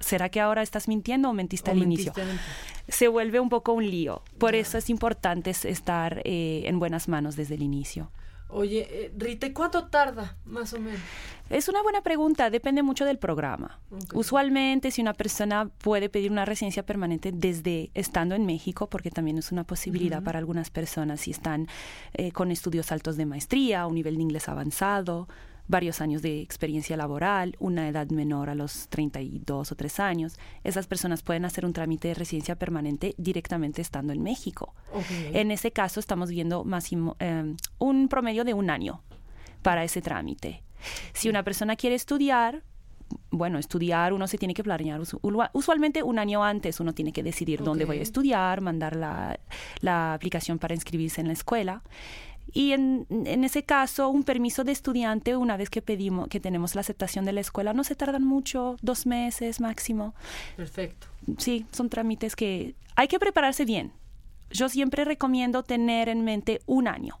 [0.00, 2.40] ¿Será que ahora estás mintiendo o mentiste O al mentiste inicio?
[2.88, 4.22] Se vuelve un poco un lío.
[4.38, 8.10] Por eso es importante es- estar eh, en buenas manos desde el inicio.
[8.48, 11.00] Oye, eh, Rita, ¿y ¿cuánto tarda, más o menos?
[11.50, 13.80] Es una buena pregunta, depende mucho del programa.
[14.14, 19.38] Usualmente, si una persona puede pedir una residencia permanente desde estando en México, porque también
[19.38, 21.66] es una posibilidad para algunas personas si están
[22.14, 25.28] eh, con estudios altos de maestría, un nivel de inglés avanzado,
[25.68, 30.86] varios años de experiencia laboral, una edad menor a los 32 o 3 años, esas
[30.86, 34.74] personas pueden hacer un trámite de residencia permanente directamente estando en México.
[35.32, 39.02] En ese caso estamos viendo máximo, eh, un promedio de un año
[39.62, 40.62] para ese trámite.
[41.12, 42.62] Si una persona quiere estudiar,
[43.30, 45.00] bueno, estudiar uno se tiene que planear
[45.52, 49.38] usualmente un año antes, uno tiene que decidir dónde voy a estudiar, mandar la,
[49.80, 51.82] la aplicación para inscribirse en la escuela.
[52.52, 56.74] Y en, en ese caso, un permiso de estudiante, una vez que pedimos, que tenemos
[56.74, 60.14] la aceptación de la escuela, no se tardan mucho, dos meses máximo.
[60.56, 61.06] Perfecto.
[61.38, 63.92] Sí, son trámites que hay que prepararse bien.
[64.50, 67.18] Yo siempre recomiendo tener en mente un año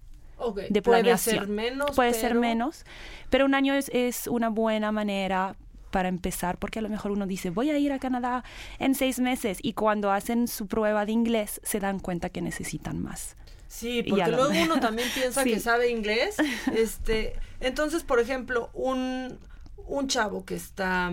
[0.70, 2.84] de puede ser menos, Puede ser pero- menos,
[3.30, 5.56] pero un año es, es una buena manera
[5.90, 8.44] para empezar, porque a lo mejor uno dice, voy a ir a Canadá
[8.78, 13.00] en seis meses, y cuando hacen su prueba de inglés se dan cuenta que necesitan
[13.02, 13.34] más.
[13.68, 15.50] Sí, porque lo- luego uno también piensa Sí.
[15.54, 16.36] que sabe inglés.
[16.74, 19.38] Este, entonces, por ejemplo, un,
[19.86, 21.12] un chavo que está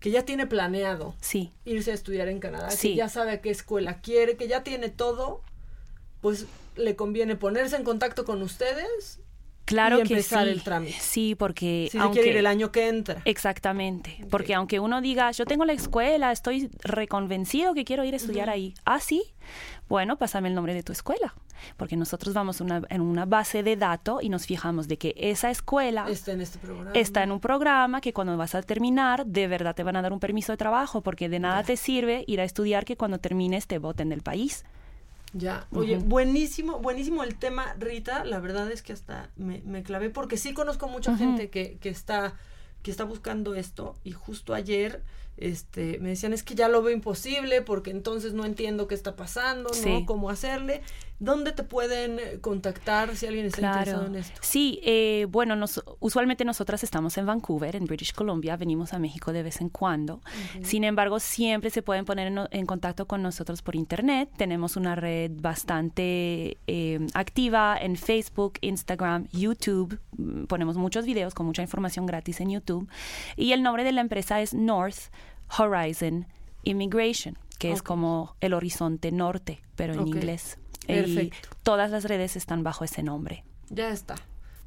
[0.00, 1.52] que ya tiene planeado Sí.
[1.64, 2.90] irse a estudiar en Canadá, Sí.
[2.90, 5.42] que ya sabe a qué escuela quiere, que ya tiene todo,
[6.20, 9.20] pues le conviene ponerse en contacto con ustedes
[9.64, 10.50] Claro y que empezar sí.
[10.50, 10.96] el trámite.
[11.00, 13.22] Sí, porque Si se quiere ir el año que entra.
[13.24, 18.16] Exactamente, porque aunque uno diga, yo tengo la escuela, estoy reconvencido que quiero ir a
[18.16, 18.74] estudiar ahí.
[18.84, 19.22] Ah, sí.
[19.92, 21.34] Bueno, pásame el nombre de tu escuela,
[21.76, 25.50] porque nosotros vamos una- en una base de datos y nos fijamos de que esa
[25.50, 26.92] escuela Está en este programa.
[26.94, 30.14] está en un programa que cuando vas a terminar, de verdad te van a dar
[30.14, 33.66] un permiso de trabajo, porque de nada te sirve ir a estudiar que cuando termines
[33.66, 34.64] te voten del país.
[35.34, 38.24] Ya, oye, buenísimo, buenísimo el tema, Rita.
[38.24, 41.90] La verdad es que hasta me, me clavé porque sí conozco mucha gente que, que
[41.90, 42.32] está
[42.82, 45.02] que está buscando esto y justo ayer
[45.36, 49.16] este me decían es que ya lo veo imposible porque entonces no entiendo qué está
[49.16, 49.88] pasando, Sí.
[49.88, 50.82] no cómo hacerle.
[51.18, 54.40] ¿Dónde te pueden eh, contactar si alguien está interesado en esto?
[54.42, 59.32] Sí, eh, bueno, nos, usualmente nosotras estamos en Vancouver, en British Columbia, venimos a México
[59.32, 60.20] de vez en cuando.
[60.64, 64.30] Sin embargo, siempre se pueden poner en, en contacto con nosotros por internet.
[64.36, 70.00] Tenemos una red bastante eh, activa en Facebook, Instagram, YouTube.
[70.16, 72.88] Mm, Ponemos muchos videos con mucha información gratis en YouTube.
[73.36, 75.12] Y el nombre de la empresa es North
[75.58, 76.26] Horizon
[76.64, 80.58] Immigration, que es como el horizonte norte, pero en inglés.
[80.84, 81.48] Y Perfecto.
[81.62, 83.44] todas las redes están bajo ese nombre.
[83.70, 84.16] Ya está.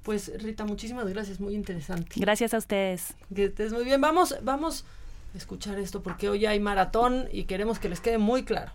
[0.04, 2.14] Pues Rita, muchísimas gracias, muy interesante.
[2.18, 3.16] Gracias a ustedes.
[3.34, 4.00] Que estés muy bien.
[4.00, 4.86] Vamos, vamos
[5.34, 8.72] a escuchar esto porque hoy hay maratón y queremos que les quede muy claro.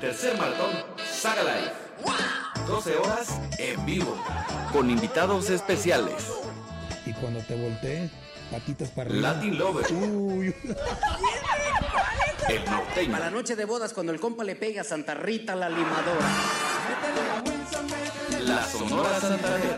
[0.00, 1.72] Tercer maratón Saga Live.
[2.66, 4.16] 12 horas en vivo.
[4.72, 6.32] Con invitados especiales.
[7.04, 8.08] Y cuando te volteé,
[8.50, 9.32] patitas para arriba.
[9.32, 9.92] Latin Lover.
[9.92, 10.54] Uy.
[12.48, 13.12] El norteño.
[13.12, 16.28] Para la noche de bodas, cuando el compa le pega a Santa Rita la limadora.
[18.44, 19.76] La Sonora Santanera.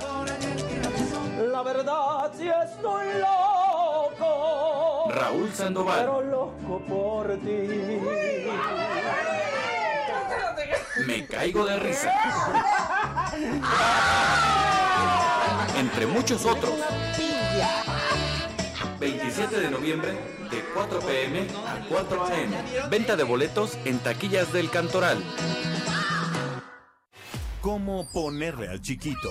[1.51, 5.11] La verdad si estoy loco.
[5.11, 5.99] Raúl Sandoval.
[6.01, 8.01] Pero loco por ti.
[11.07, 12.13] Me caigo de risa.
[15.77, 16.73] Entre muchos otros.
[19.01, 20.13] 27 de noviembre
[20.51, 22.91] de 4 pm a 4 am.
[22.91, 25.23] Venta de boletos en taquillas del Cantoral.
[27.61, 29.31] ¿Cómo ponerle al chiquito?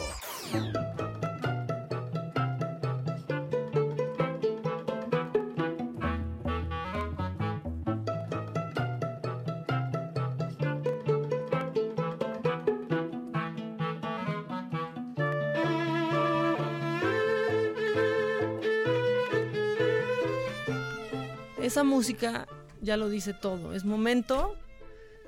[21.74, 22.46] Esa música
[22.84, 23.74] ya lo dice todo.
[23.74, 24.56] Es momento.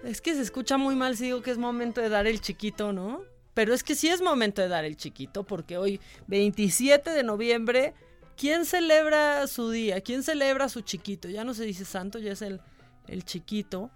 [0.03, 2.93] Es que se escucha muy mal si digo que es momento de dar el chiquito,
[2.93, 3.23] ¿no?
[3.55, 7.95] Pero es que sí es momento de dar el chiquito, porque hoy, 27 de noviembre,
[8.37, 10.01] ¿quién celebra su día?
[10.01, 11.29] ¿Quién celebra su chiquito?
[11.29, 12.61] Ya no se dice santo, ya es el,
[13.07, 13.89] el chiquito.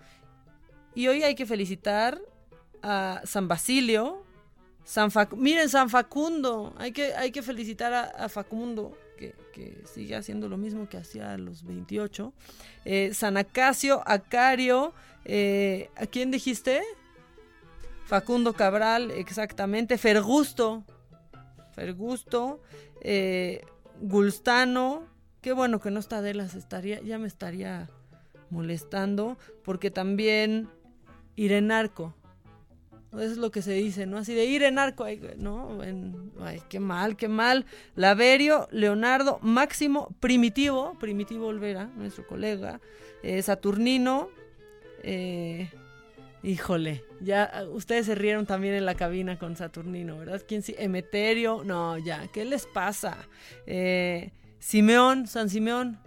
[0.95, 2.20] Y hoy hay que felicitar
[2.82, 4.26] a San Basilio,
[4.86, 10.58] San miren, San Facundo, hay que, hay que felicitar a Facundo, que, sigue haciendo lo
[10.58, 12.34] mismo que hacía a los 28.
[12.86, 14.94] Eh, San Acacio, Acario,
[15.26, 16.82] eh, ¿a quién dijiste?
[18.06, 19.98] Facundo Cabral, exactamente.
[19.98, 20.84] Fergusto,
[21.74, 22.62] Fergusto,
[23.02, 23.62] eh,
[24.00, 25.04] Gulstano,
[25.42, 27.90] qué bueno que no está Adela, se estaría, ya me estaría
[28.50, 30.70] molestando, porque también
[31.36, 32.16] Irenarco,
[33.14, 34.18] eso es lo que se dice, ¿no?
[34.18, 35.05] Así de ir en arco,
[35.38, 35.80] ¿no?
[36.41, 37.66] Ay, qué mal, qué mal.
[37.95, 42.80] Laverio, Leonardo, Máximo, Primitivo, Primitivo Olvera, nuestro colega,
[43.24, 44.30] eh, Saturnino,
[45.03, 45.70] eh,
[46.43, 50.41] híjole, ya ustedes se rieron también en la cabina con Saturnino, ¿verdad?
[50.47, 50.76] ¿Quién sí?
[50.78, 53.18] Emeterio, no, ya, ¿qué les pasa?
[53.66, 55.99] Eh, Simeón, San Simeón,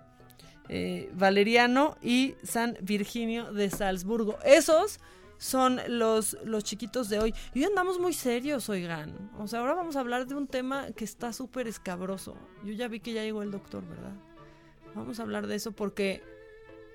[0.68, 4.38] eh, Valeriano y San Virginio de Salzburgo.
[4.44, 5.00] Esos
[5.42, 7.34] son los, los chiquitos de hoy.
[7.52, 9.32] Y hoy andamos muy serios, oigan.
[9.40, 12.36] O sea, ahora vamos a hablar de un tema que está súper escabroso.
[12.64, 14.12] Yo ya vi que ya llegó el doctor, ¿verdad?
[14.94, 16.22] Vamos a hablar de eso porque,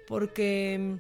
[0.07, 0.97] porque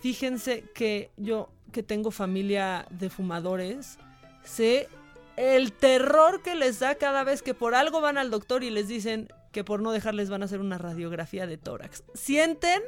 [0.00, 3.98] fíjense que yo que tengo familia de fumadores,
[4.44, 4.88] sé
[5.36, 8.86] el terror que les da cada vez que por algo van al doctor y les
[8.86, 12.04] dicen que por no dejarles van a hacer una radiografía de tórax.
[12.14, 12.80] Sienten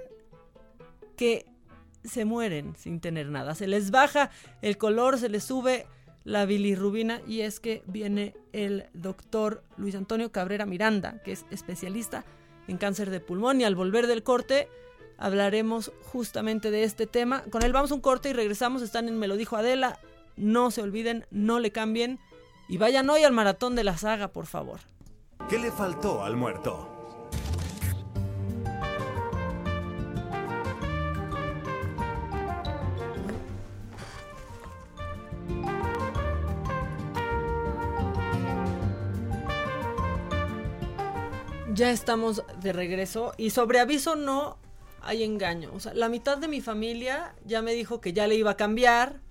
[1.16, 1.44] que
[2.04, 3.54] se mueren sin tener nada.
[3.54, 4.30] Se les baja
[4.62, 5.86] el color, se les sube
[6.24, 12.24] la bilirrubina y es que viene el doctor Luis Antonio Cabrera Miranda, que es especialista
[12.68, 14.68] en cáncer de pulmón y al volver del corte
[15.18, 17.42] hablaremos justamente de este tema.
[17.50, 18.82] Con él vamos un corte y regresamos.
[18.82, 19.98] Están en Me lo dijo Adela.
[20.36, 22.18] No se olviden, no le cambien
[22.68, 24.80] y vayan hoy al maratón de la saga, por favor.
[25.48, 26.99] ¿Qué le faltó al muerto?
[41.80, 44.58] Ya estamos de regreso y sobre aviso no
[45.00, 45.70] hay engaño.
[45.72, 48.56] O sea, la mitad de mi familia ya me dijo que ya le iba a
[48.58, 49.22] cambiar,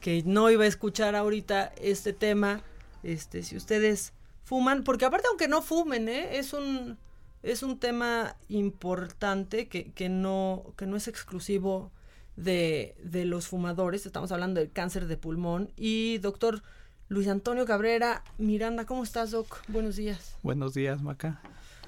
[0.00, 2.62] que no iba a escuchar ahorita este tema.
[3.02, 6.38] Este, si ustedes fuman, porque aparte aunque no fumen, ¿eh?
[6.38, 6.96] es un
[7.42, 11.92] es un tema importante que, que no que no es exclusivo
[12.36, 14.06] de, de los fumadores.
[14.06, 16.62] Estamos hablando del cáncer de pulmón y doctor
[17.08, 19.58] Luis Antonio Cabrera Miranda, ¿cómo estás, doc?
[19.68, 20.36] Buenos días.
[20.42, 21.42] Buenos días, Maca.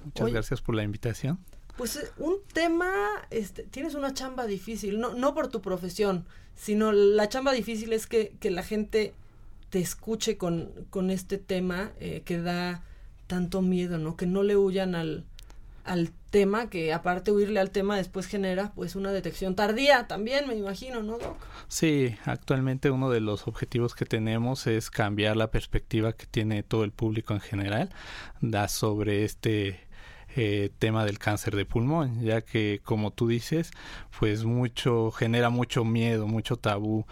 [0.05, 0.33] Muchas Oye.
[0.35, 1.39] gracias por la invitación.
[1.77, 2.91] Pues eh, un tema,
[3.31, 8.07] este, tienes una chamba difícil, no, no por tu profesión, sino la chamba difícil es
[8.07, 9.15] que, que la gente
[9.71, 12.83] te escuche con, con este tema eh, que da
[13.27, 14.17] tanto miedo, ¿no?
[14.17, 15.25] Que no le huyan al,
[15.85, 20.55] al tema, que aparte huirle al tema después genera pues una detección tardía también, me
[20.55, 21.37] imagino, ¿no, Doc?
[21.69, 26.85] Sí, actualmente uno de los objetivos que tenemos es cambiar la perspectiva que tiene todo
[26.85, 27.91] el público en general
[28.41, 29.81] da sobre este
[30.37, 33.70] eh, tema del cáncer de pulmón, ya que como tú dices,
[34.18, 37.07] pues mucho genera mucho miedo, mucho tabú,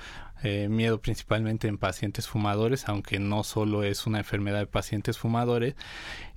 [0.45, 5.75] eh, miedo principalmente en pacientes fumadores, aunque no solo es una enfermedad de pacientes fumadores,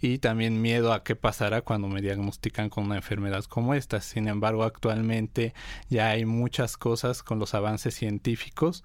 [0.02, 4.02] y también miedo a qué pasará cuando me diagnostican con una enfermedad como esta.
[4.02, 5.54] Sin embargo, actualmente
[5.90, 8.84] ya hay muchas cosas con los avances científicos,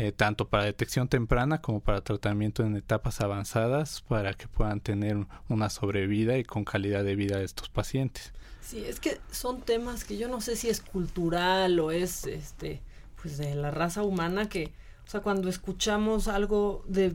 [0.00, 5.26] eh, tanto para detección temprana como para tratamiento en etapas avanzadas, para que puedan tener
[5.50, 8.32] una sobrevida y con calidad de vida de estos pacientes.
[8.62, 12.80] Sí, es que son temas que yo no sé si es cultural o es este
[13.20, 14.72] pues de la raza humana que
[15.06, 17.14] o sea, cuando escuchamos algo de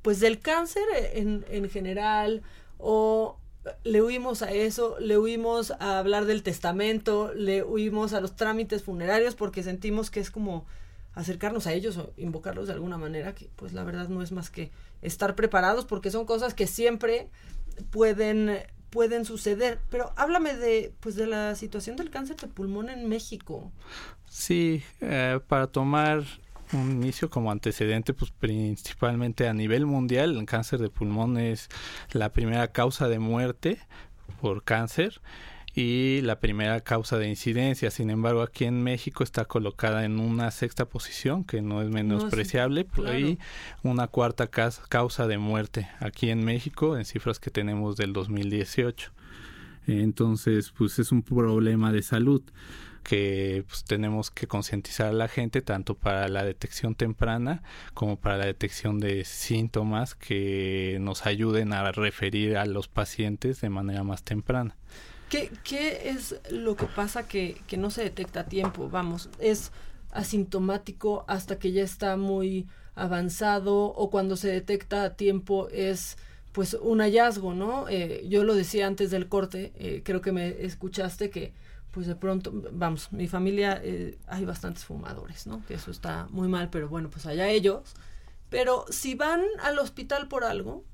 [0.00, 2.40] pues del cáncer en, en general
[2.78, 3.36] o
[3.84, 8.84] le huimos a eso, le huimos a hablar del testamento, le huimos a los trámites
[8.84, 10.64] funerarios porque sentimos que es como
[11.14, 14.50] acercarnos a ellos o invocarlos de alguna manera que pues la verdad no es más
[14.50, 14.70] que
[15.02, 17.28] estar preparados porque son cosas que siempre
[17.90, 18.58] pueden
[18.90, 23.72] pueden suceder, pero háblame de pues de la situación del cáncer de pulmón en México.
[24.28, 26.24] Sí, eh, para tomar
[26.74, 31.68] un inicio como antecedente, pues principalmente a nivel mundial, el cáncer de pulmón es
[32.12, 33.78] la primera causa de muerte
[34.40, 35.20] por cáncer
[35.74, 37.90] y la primera causa de incidencia.
[37.90, 42.84] Sin embargo, aquí en México está colocada en una sexta posición, que no es menospreciable,
[42.84, 43.16] por claro.
[43.16, 43.38] ahí
[43.82, 49.12] una cuarta causa de muerte aquí en México, en cifras que tenemos del 2018.
[49.86, 52.42] Entonces, pues es un problema de salud
[53.02, 57.62] que pues, tenemos que concientizar a la gente tanto para la detección temprana
[57.94, 63.70] como para la detección de síntomas que nos ayuden a referir a los pacientes de
[63.70, 64.76] manera más temprana.
[65.32, 68.90] ¿Qué, qué es lo que pasa que, que no se detecta a tiempo?
[68.90, 69.72] Vamos, es
[70.10, 76.18] asintomático hasta que ya está muy avanzado o cuando se detecta a tiempo es
[76.52, 77.88] pues un hallazgo, ¿no?
[77.88, 81.54] Eh, yo lo decía antes del corte, eh, creo que me escuchaste que
[81.92, 85.64] pues de pronto, vamos, mi familia eh, hay bastantes fumadores, ¿no?
[85.64, 87.94] Que eso está muy mal, pero bueno, pues allá ellos.
[88.50, 90.84] Pero si van al hospital por algo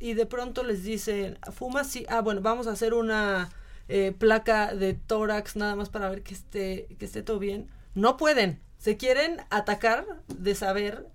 [0.00, 3.50] y de pronto les dicen, fuma, sí, ah, bueno, vamos a hacer una
[3.88, 8.16] eh, placa de tórax nada más para ver que esté, que esté todo bien, no
[8.16, 8.60] pueden.
[8.78, 11.06] Se quieren atacar de saber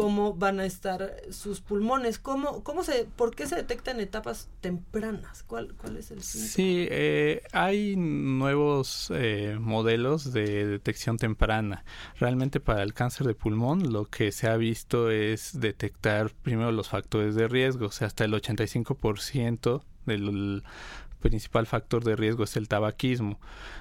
[0.00, 4.48] cómo van a estar sus pulmones, cómo, cómo se, por qué se detectan en etapas
[4.60, 6.22] tempranas, cuál, cuál es el?
[6.22, 11.84] Sí, eh, hay nuevos eh, modelos de detección temprana.
[12.18, 16.88] Realmente para el cáncer de pulmón lo que se ha visto es detectar primero los
[16.88, 20.62] factores de riesgo, o sea, hasta el 85% del
[21.20, 23.38] principal factor de riesgo es el tabaquismo.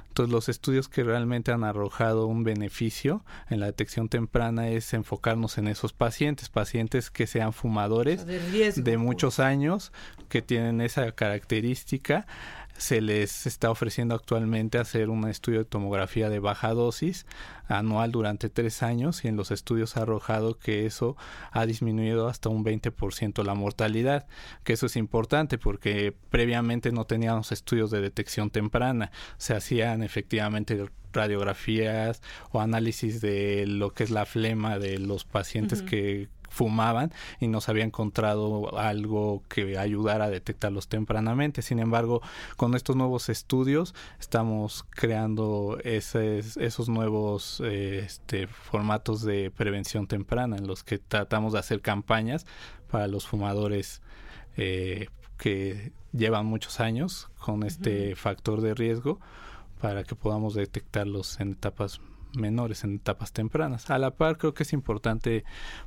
[0.10, 5.58] Entonces los estudios que realmente han arrojado un beneficio en la detección temprana es enfocarnos
[5.58, 9.92] en esos pacientes, pacientes que sean fumadores O sea, de riesgo, de muchos años,
[10.28, 12.26] que tienen esa característica.
[12.80, 17.26] Se les está ofreciendo actualmente hacer un estudio de tomografía de baja dosis
[17.68, 21.16] anual durante tres años y en los estudios ha arrojado que eso
[21.52, 24.28] ha disminuido hasta un 20% la mortalidad,
[24.64, 30.90] que eso es importante porque previamente no teníamos estudios de detección temprana, se hacían efectivamente
[31.14, 32.22] radiografías
[32.52, 37.62] o análisis de lo que es la flema de los pacientes que fumaban y no
[37.62, 41.62] se había encontrado algo que ayudara a detectarlos tempranamente.
[41.62, 42.22] Sin embargo,
[42.58, 50.58] con estos nuevos estudios estamos creando esos, esos nuevos eh, este, formatos de prevención temprana
[50.58, 52.46] en los que tratamos de hacer campañas
[52.90, 54.02] para los fumadores
[54.58, 59.20] eh, que llevan muchos años con este factor de riesgo
[59.80, 62.02] para que podamos detectarlos en etapas
[62.34, 63.90] menores, en etapas tempranas.
[63.90, 65.44] A la par creo que es importante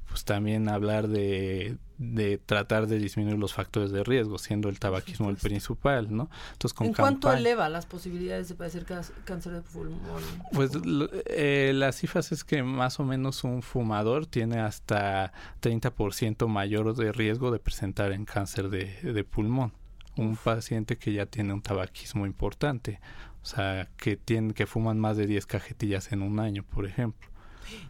[0.09, 5.31] pues también hablar de, de tratar de disminuir los factores de riesgo, siendo el tabaquismo
[5.31, 6.29] el principal, ¿no?
[6.53, 8.85] Entonces con ¿En cuánto eleva las posibilidades de padecer
[9.25, 10.23] cáncer de pulmón?
[10.53, 16.49] pues lo- eh, las cifras es que más o menos un fumador tiene hasta 30%
[16.49, 19.73] mayor de riesgo de presentar en cáncer de, de pulmón.
[20.17, 23.01] Un paciente que ya tiene un tabaquismo importante,
[23.43, 27.29] o sea, que tiene que fuman más de 10 cajetillas en un año, por ejemplo.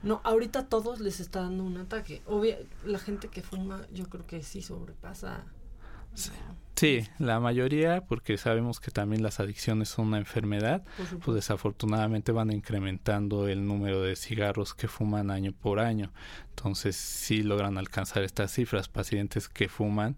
[0.02, 2.22] No, ahorita todos les está dando un ataque.
[2.26, 5.44] Obvio, la gente que fuma, yo creo que sí sobrepasa.
[6.74, 10.82] Sí, la mayoría, porque sabemos que también las adicciones son una enfermedad,
[11.24, 16.12] pues desafortunadamente van incrementando el número de cigarros que fuman año por año.
[16.48, 18.88] Entonces sí logran alcanzar estas cifras.
[18.88, 20.16] Pacientes que fuman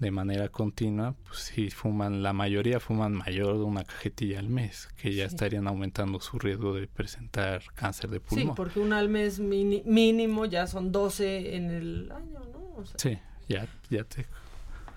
[0.00, 4.88] de manera continua, pues sí fuman, la mayoría fuman mayor de una cajetilla al mes,
[4.96, 5.34] que ya Sí.
[5.34, 8.54] estarían aumentando su riesgo de presentar cáncer de Sí, pulmón.
[8.56, 12.74] porque un al mes mini- mínimo ya son 12 en el año, ¿no?
[12.76, 13.18] O sea, Sí,
[13.48, 14.26] ya, ya te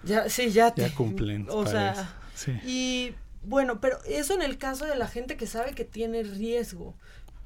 [0.05, 0.83] Ya, sí, ya te.
[0.83, 1.47] ya cumplen.
[1.49, 2.15] O sea.
[2.33, 2.51] Sí.
[2.65, 6.95] y bueno, pero eso en el caso de la gente que sabe que tiene riesgo.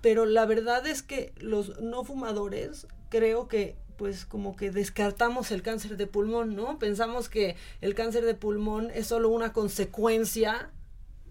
[0.02, 5.62] Pero la verdad es que los no fumadores, creo que pues como que descartamos el
[5.62, 6.80] cáncer de pulmón, ¿no?
[6.80, 10.72] Pensamos que el cáncer de pulmón es solo una consecuencia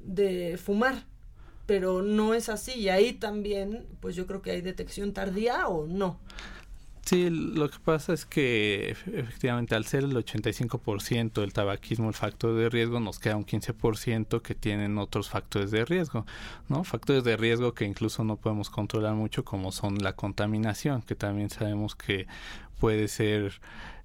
[0.04, 1.06] de fumar,
[1.64, 2.72] pero no es así.
[2.72, 6.20] Y ahí también, pues yo creo que hay detección tardía o no.
[7.08, 12.14] Sí, lo que pasa es que ef- efectivamente al ser el 85% del tabaquismo el
[12.14, 16.26] factor de riesgo, nos queda un 15% que tienen otros factores de riesgo,
[16.68, 16.84] ¿no?
[16.84, 21.48] Factores de riesgo que incluso no podemos controlar mucho como son la contaminación, que también
[21.48, 22.26] sabemos que
[22.78, 23.58] puede ser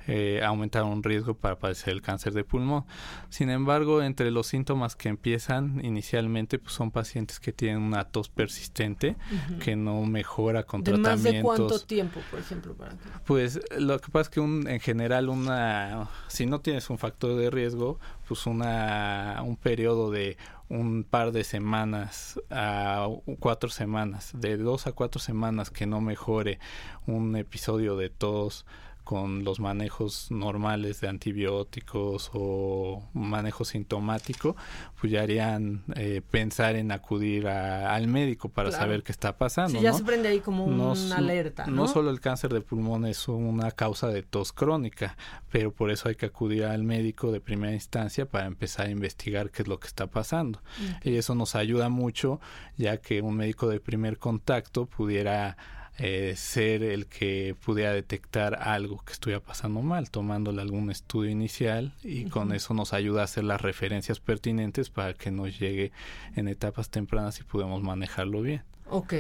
[0.08, 2.86] eh, aumentar un riesgo para padecer el cáncer de pulmón.
[3.30, 8.30] Sin embargo, entre los síntomas que empiezan inicialmente pues son pacientes que tienen una tos
[8.30, 9.16] persistente
[9.60, 11.58] que no mejora con ¿De más de tratamientos.
[11.58, 12.96] cuánto tiempo, por ejemplo, para.
[13.26, 17.36] Pues lo que pasa es que un, en general una, si no tienes un factor
[17.36, 20.38] de riesgo, pues una, un periodo de
[20.70, 23.08] un par de semanas a
[23.40, 26.60] cuatro semanas, de dos a cuatro semanas que no mejore
[27.06, 28.66] un episodio de tos
[29.04, 34.56] con los manejos normales de antibióticos o manejo sintomático,
[35.00, 38.84] pues ya harían eh, pensar en acudir a- al médico para Claro.
[38.84, 39.78] saber qué está pasando.
[39.80, 39.98] Sí, ya ¿no?
[39.98, 41.74] se prende ahí como No una alerta, ¿no?
[41.84, 45.18] No solo el cáncer de pulmón es una causa de tos crónica,
[45.52, 49.52] pero por eso hay que acudir al médico de primera instancia para empezar a investigar
[49.52, 50.62] qué es lo que está pasando.
[51.04, 52.40] Y eso nos ayuda mucho,
[52.78, 55.58] ya que un médico de primer contacto pudiera
[56.00, 61.94] eh, ser el que pudiera detectar algo que estuviera pasando mal, tomándole algún estudio inicial
[62.04, 65.92] y con eso nos ayuda a hacer las referencias pertinentes para que nos llegue
[66.36, 68.64] en etapas tempranas y podamos manejarlo bien.
[68.86, 69.14] Ok.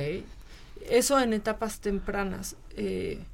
[0.89, 2.57] Eso en etapas tempranas.
[2.71, 3.27] eh,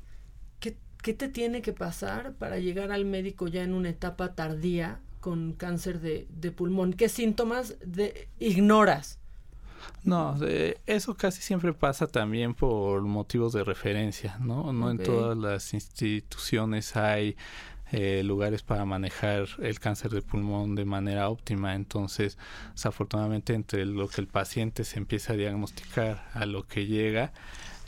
[0.59, 5.01] ¿qué, qué te tiene que pasar para llegar al médico ya en una etapa tardía
[5.19, 6.93] con cáncer de, de pulmón?
[6.93, 9.18] ¿Qué síntomas de, ignoras?
[10.03, 14.73] No, eh, eso casi siempre pasa también por motivos de referencia, ¿no?
[14.73, 17.35] No en todas las instituciones hay
[17.91, 22.37] eh, lugares para manejar el cáncer de pulmón de manera óptima, entonces
[22.73, 27.33] desafortunadamente entre lo que el paciente se empieza a diagnosticar a lo que llega,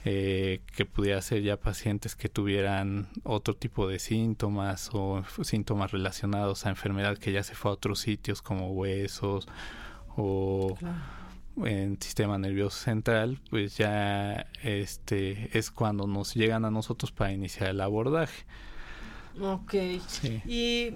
[0.03, 6.65] eh, que pudiera ser ya pacientes que tuvieran otro tipo de síntomas o síntomas relacionados
[6.65, 9.47] a enfermedad que ya se fue a otros sitios como huesos
[10.17, 10.75] o
[11.65, 17.69] en sistema nervioso central, pues ya este es cuando nos llegan a nosotros para iniciar
[17.69, 18.45] el abordaje.
[19.39, 19.73] Ok.
[20.07, 20.41] Sí.
[20.45, 20.93] Y.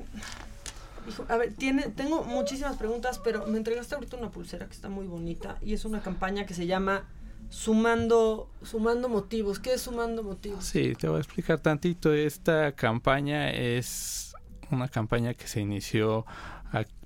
[1.30, 5.07] a ver, tiene, tengo muchísimas preguntas, pero me entregaste ahorita una pulsera que está muy
[5.07, 7.05] bonita y es una campaña que se llama
[7.49, 9.59] Sumando, Sumando Motivos.
[9.59, 10.66] ¿Qué es Sumando Motivos?
[10.66, 12.13] Sí, te voy a explicar tantito.
[12.13, 14.34] Esta campaña es
[14.72, 16.26] una campaña que se inició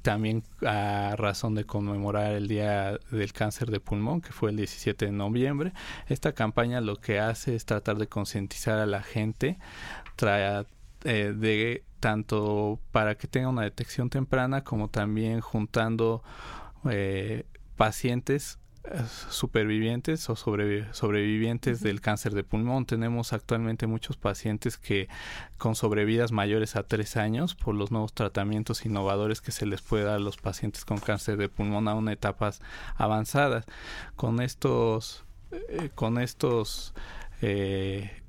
[0.01, 5.05] también a razón de conmemorar el Día del Cáncer de Pulmón, que fue el 17
[5.05, 5.73] de noviembre.
[6.07, 9.57] Esta campaña lo que hace es tratar de concientizar a la gente
[11.03, 16.23] eh, de tanto para que tenga una detección temprana como también juntando
[16.89, 17.45] eh,
[17.75, 18.59] pacientes
[19.29, 22.85] supervivientes o sobrevi- sobrevivientes del cáncer de pulmón.
[22.85, 25.07] Tenemos actualmente muchos pacientes que
[25.57, 30.05] con sobrevidas mayores a tres años por los nuevos tratamientos innovadores que se les puede
[30.05, 32.61] dar a los pacientes con cáncer de pulmón aún en etapas
[32.95, 33.65] avanzadas.
[34.15, 36.93] Con estos, eh, con estos
[37.41, 38.21] eh,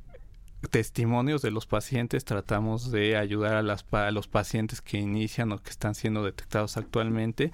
[0.68, 5.62] testimonios de los pacientes tratamos de ayudar a, las, a los pacientes que inician o
[5.62, 7.52] que están siendo detectados actualmente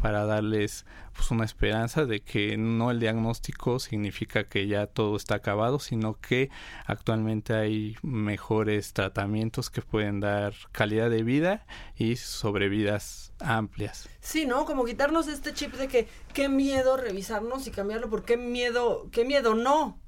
[0.00, 0.84] para darles
[1.14, 6.14] pues una esperanza de que no el diagnóstico significa que ya todo está acabado sino
[6.20, 6.50] que
[6.86, 14.64] actualmente hay mejores tratamientos que pueden dar calidad de vida y sobrevidas amplias Sí, ¿no?
[14.66, 19.24] Como quitarnos este chip de que qué miedo revisarnos y cambiarlo por qué miedo, qué
[19.24, 20.00] miedo no.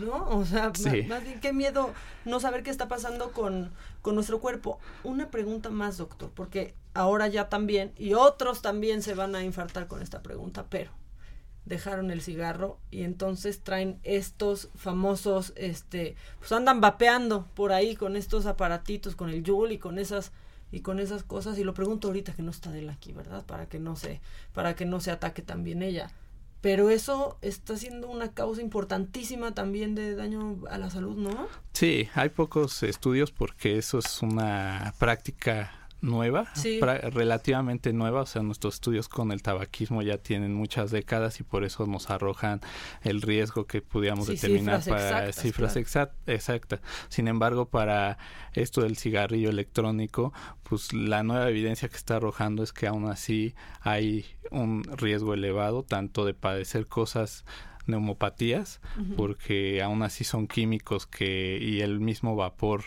[0.00, 0.26] ¿No?
[0.30, 1.02] O sea, Sí.
[1.08, 1.92] más bien qué miedo
[2.24, 3.70] no saber qué está pasando con,
[4.02, 4.78] con nuestro cuerpo.
[5.04, 9.86] Una pregunta más, doctor, porque ahora ya también, y otros también se van a infartar
[9.86, 10.90] con esta pregunta, pero
[11.66, 18.16] dejaron el cigarro y entonces traen estos famosos, este, pues andan vapeando por ahí con
[18.16, 20.32] estos aparatitos, con el Yul y con esas
[20.72, 23.44] y con esas cosas y lo pregunto ahorita que no está de él aquí, ¿verdad?
[23.44, 24.20] Para que no se
[24.54, 26.10] para que no se ataque también ella.
[26.60, 31.48] Pero eso está siendo una causa importantísima también de daño a la salud, ¿no?
[31.72, 36.80] Sí, hay pocos estudios porque eso es una práctica nueva, Sí.
[36.80, 41.64] relativamente nueva, o sea, nuestros estudios con el tabaquismo ya tienen muchas décadas y por
[41.64, 42.60] eso nos arrojan
[43.02, 46.10] el riesgo que pudiéramos Sí, determinar cifras para exactas, cifras claro.
[46.26, 46.80] exactas.
[47.08, 48.18] Sin embargo, para
[48.54, 50.32] esto del cigarrillo electrónico,
[50.62, 55.82] pues la nueva evidencia que está arrojando es que aún así hay un riesgo elevado
[55.82, 57.44] tanto de padecer cosas
[57.86, 58.80] neumopatías
[59.16, 62.84] porque aún así son químicos que y el mismo vapor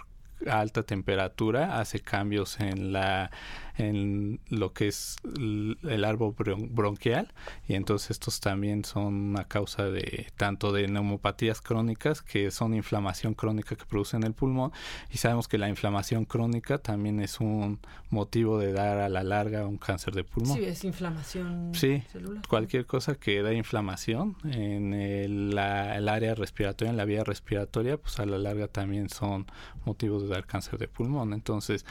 [0.49, 3.31] alta temperatura hace cambios en la
[3.77, 7.33] en lo que es el árbol bron- bronquial
[7.67, 13.33] y entonces estos también son una causa de tanto de neumopatías crónicas que son inflamación
[13.33, 14.71] crónica que producen el pulmón
[15.11, 17.79] y sabemos que la inflamación crónica también es un
[18.11, 20.57] motivo de dar a la larga un cáncer de pulmón.
[20.57, 22.43] Sí, es inflamación Sí, celular.
[22.47, 27.97] cualquier cosa que da inflamación en el, la- el área respiratoria, en la vía respiratoria,
[27.97, 29.47] pues a la larga también son
[29.85, 31.33] motivos de dar cáncer de pulmón.
[31.33, 31.85] Entonces,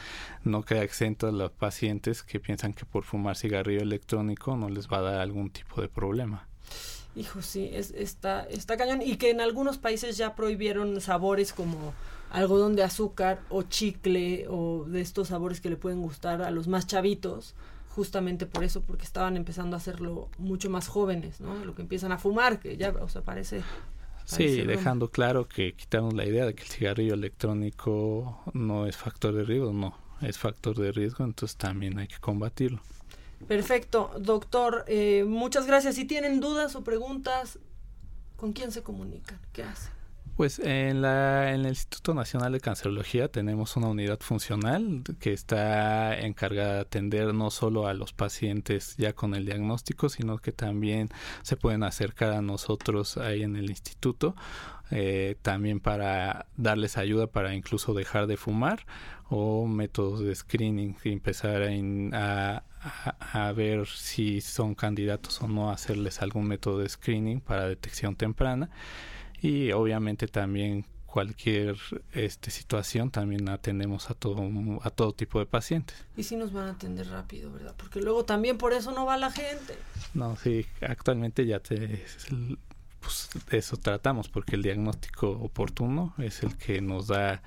[0.45, 1.72] no queda exento a los pacientes
[2.27, 5.87] que piensan que por fumar cigarrillo electrónico no les va a dar algún tipo de
[5.87, 6.47] problema.
[7.15, 9.01] Hijo, sí, es, está, está cañón.
[9.01, 11.93] Y que en algunos países ya prohibieron sabores como
[12.31, 16.67] algodón de azúcar o chicle o de estos sabores que le pueden gustar a los
[16.67, 17.53] más chavitos,
[17.89, 21.63] justamente por eso, porque estaban empezando a hacerlo mucho más jóvenes, ¿no?
[21.63, 23.61] Lo que empiezan a fumar, que ya, o sea, parece
[24.25, 29.33] Sí, dejando claro que quitamos la idea de que el cigarrillo electrónico no es factor
[29.33, 29.95] de riesgo, no,
[30.25, 32.81] es factor de riesgo, entonces también hay que combatirlo.
[33.47, 35.95] Perfecto, doctor, eh, muchas gracias.
[35.95, 37.59] Si tienen dudas o preguntas,
[38.37, 39.39] ¿con quién se comunican?
[39.51, 39.91] ¿Qué hacen?
[40.35, 46.19] Pues en, la, en el Instituto Nacional de Cancerología tenemos una unidad funcional que está
[46.19, 51.09] encargada de atender no solo a los pacientes ya con el diagnóstico, sino que también
[51.43, 54.35] se pueden acercar a nosotros ahí en el instituto,
[54.95, 58.85] eh, también para darles ayuda para incluso dejar de fumar
[59.29, 65.41] o métodos de screening y empezar a, in- a, a- a ver si son candidatos
[65.41, 68.69] o no a hacerles algún método de screening para detección temprana
[69.41, 71.75] y obviamente también cualquier
[72.13, 74.41] este situación también atendemos a todo
[74.83, 77.73] a todo tipo de pacientes Y si nos van a atender rápido, ¿verdad?
[77.77, 79.75] Porque luego también por eso no va la gente.
[80.13, 82.03] no sí actualmente ya te
[83.03, 87.41] pues de eso tratamos porque el diagnóstico oportuno es el que nos da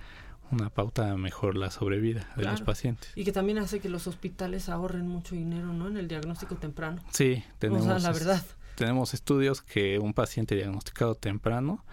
[0.52, 4.68] una pauta mejor la sobrevida de los pacientes Y que también hace que los hospitales
[4.68, 5.88] ahorren mucho dinero, ¿no?
[5.88, 7.02] En el diagnóstico temprano.
[7.10, 8.42] sí tenemos la es- verdad.
[8.76, 11.84] tenemos estudios que un paciente diagnosticado temprano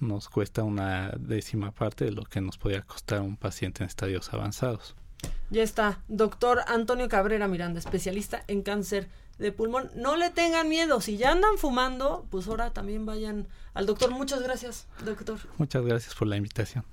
[0.00, 4.32] nos cuesta una décima parte de lo que nos podría costar un paciente en estadios
[4.34, 4.96] avanzados
[5.50, 9.08] Ya está, doctor Antonio Cabrera Miranda, especialista en cáncer
[9.42, 9.90] de pulmón.
[9.94, 14.10] No le tengan miedo, si ya andan fumando, pues ahora también vayan al doctor.
[14.10, 15.38] Muchas gracias, doctor.
[15.58, 16.84] Muchas gracias por la invitación.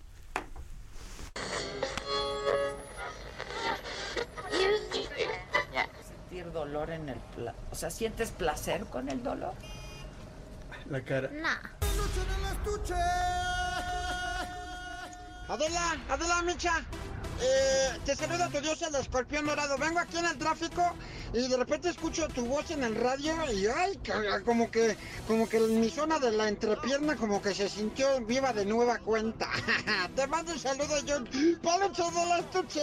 [6.07, 7.19] Sentir dolor en el...
[7.35, 9.53] pla- O sea, ¿sientes placer con el dolor?
[10.89, 11.29] La cara.
[15.49, 16.85] Adela, Adela Micha,
[17.41, 19.79] eh, te saluda tu dios el escorpión dorado.
[19.79, 20.93] Vengo aquí en el tráfico
[21.33, 23.99] y de repente escucho tu voz en el radio y ay,
[24.45, 24.95] como que,
[25.27, 28.99] como que en mi zona de la entrepierna como que se sintió viva de nueva
[28.99, 29.49] cuenta.
[30.15, 31.27] te mando un saludo, John.
[31.63, 32.81] Palocho de la estuche.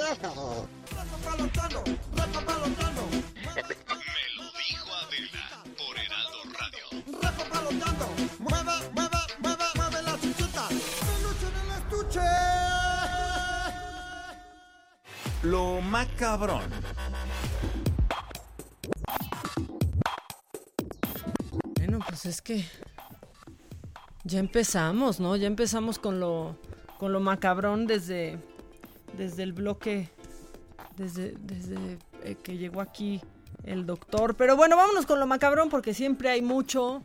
[15.51, 16.63] Lo macabrón.
[21.77, 22.65] Bueno, pues es que
[24.25, 25.37] ya empezamos, ¿no?
[25.37, 26.57] Ya empezamos con lo
[26.99, 28.41] con lo macabrón desde
[29.17, 30.11] desde el bloque
[30.97, 33.21] desde desde eh, que llegó aquí
[33.63, 37.05] el doctor, pero bueno, vámonos con lo macabrón porque siempre hay mucho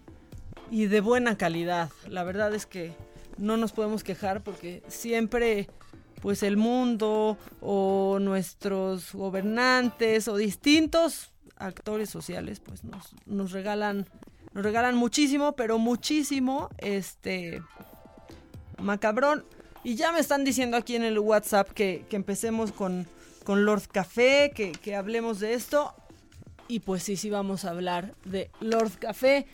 [0.72, 1.92] y de buena calidad.
[2.08, 2.96] La verdad es que
[3.38, 5.68] no nos podemos quejar porque siempre
[6.22, 14.08] pues el mundo o nuestros gobernantes o distintos actores sociales pues nos, nos regalan
[14.54, 17.62] nos regalan muchísimo, pero muchísimo este
[18.78, 19.46] macabrón.
[19.84, 23.08] Y ya me están diciendo aquí en el WhatsApp que, que empecemos con,
[23.44, 25.94] con Lord Café, que, que hablemos de esto.
[26.68, 29.48] Y pues sí, sí vamos a hablar de Lord Café,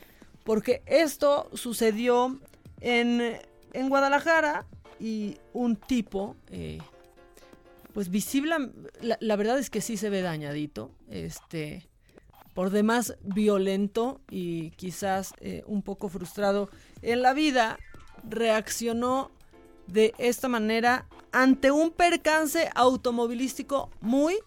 [0.44, 2.40] porque esto sucedió
[2.82, 3.38] en,
[3.74, 4.66] en Guadalajara
[5.00, 6.80] y un tipo, eh,
[7.94, 8.56] pues visible,
[9.02, 11.88] la, verdad es que sí se ve dañadito, este,
[12.54, 16.70] por demás violento y quizás eh, un poco frustrado
[17.02, 17.78] en la vida,
[18.28, 19.32] reaccionó
[19.88, 24.38] de esta manera ante un percance automovilístico muy,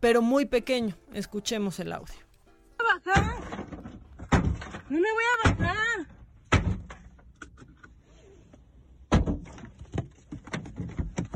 [0.00, 0.96] pero muy pequeño.
[1.12, 2.14] Escuchemos el audio.
[2.78, 3.36] bajar.
[4.88, 6.09] No me voy a bajar.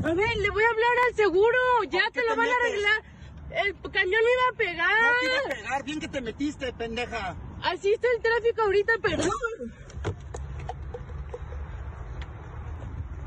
[0.05, 1.57] A ver, le voy a hablar al seguro.
[1.89, 3.03] Ya te lo te van a arreglar.
[3.49, 5.01] El camión me iba a pegar.
[5.01, 7.35] No te iba a pegar, bien que te metiste, pendeja.
[7.63, 9.29] Así está el tráfico ahorita, perdón.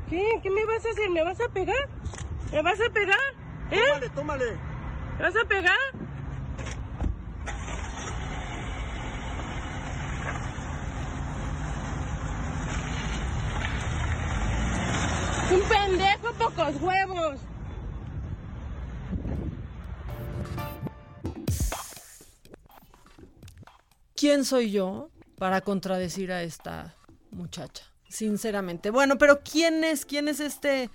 [0.09, 0.39] ¿Qué?
[0.41, 1.09] ¿Qué me vas a hacer?
[1.09, 1.89] ¿Me vas a pegar?
[2.53, 3.19] ¿Me vas a pegar?
[3.71, 3.81] ¿Eh?
[3.85, 4.57] Tómale, tómale.
[5.17, 5.77] ¿Me vas a pegar?
[15.51, 17.39] Un pendejo, pocos huevos.
[24.15, 26.95] ¿Quién soy yo para contradecir a esta
[27.31, 27.85] muchacha?
[28.09, 28.91] Sinceramente.
[28.91, 30.05] Bueno, pero ¿quién es?
[30.05, 30.91] ¿Quién es este,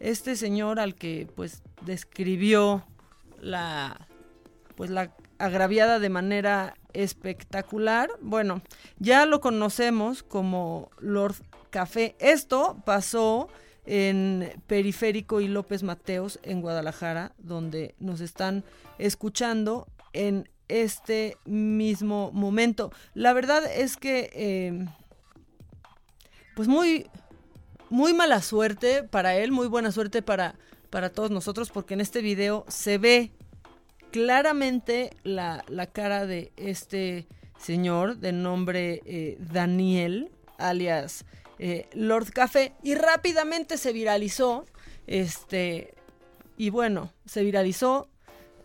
[0.00, 2.86] este señor al que pues describió
[3.40, 4.08] la
[4.76, 8.08] pues la agraviada de manera espectacular?
[8.20, 8.62] Bueno,
[8.98, 11.34] ya lo conocemos como Lord
[11.70, 12.16] Café.
[12.18, 13.48] Esto pasó
[13.84, 18.64] en Periférico y López Mateos en Guadalajara, donde nos están
[18.98, 22.92] escuchando en este mismo momento.
[23.12, 24.86] La verdad es que eh,
[26.54, 27.06] pues muy,
[27.90, 30.54] muy mala suerte para él, muy buena suerte para,
[30.90, 33.32] para todos nosotros, porque en este video se ve
[34.10, 37.26] claramente la, la cara de este
[37.58, 41.24] señor de nombre eh, Daniel, alias
[41.66, 44.66] eh, Lord Café, y rápidamente se viralizó.
[45.06, 45.94] Este,
[46.58, 48.08] y bueno, se viralizó.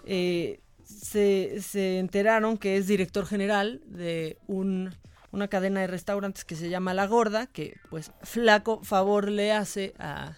[0.05, 4.93] eh, se, se enteraron que es director general de un,
[5.31, 9.93] una cadena de restaurantes que se llama La Gorda, que pues flaco favor le hace
[9.99, 10.37] a...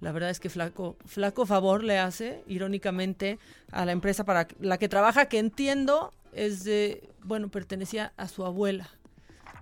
[0.00, 3.38] La verdad es que flaco, flaco favor le hace, irónicamente,
[3.70, 8.46] a la empresa para la que trabaja, que entiendo es de, bueno, pertenecía a su
[8.46, 8.88] abuela.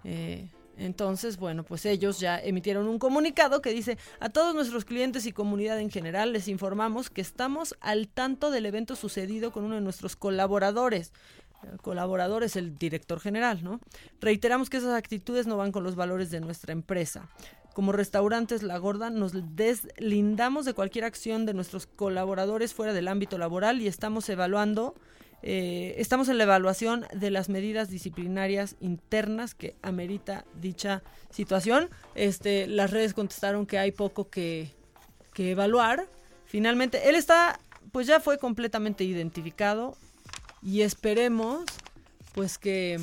[0.05, 0.49] Eh,
[0.79, 5.33] entonces, bueno, pues ellos ya emitieron un comunicado que dice, a todos nuestros clientes y
[5.33, 9.81] comunidad en general les informamos que estamos al tanto del evento sucedido con uno de
[9.81, 11.13] nuestros colaboradores.
[11.69, 13.81] El colaborador es el director general, ¿no?
[14.21, 17.29] Reiteramos que esas actitudes no van con los valores de nuestra empresa.
[17.75, 23.39] Como restaurantes La Gorda nos deslindamos de cualquier acción de nuestros colaboradores fuera del ámbito
[23.39, 24.95] laboral y estamos evaluando
[25.43, 31.89] eh, estamos en la evaluación de las medidas disciplinarias internas que amerita dicha situación.
[32.15, 34.71] Este, las redes contestaron que hay poco que,
[35.35, 36.09] que evaluar.
[36.45, 37.61] Finalmente, él está,
[37.93, 39.97] pues ya fue completamente identificado
[40.61, 41.65] y esperemos,
[42.35, 42.99] pues que,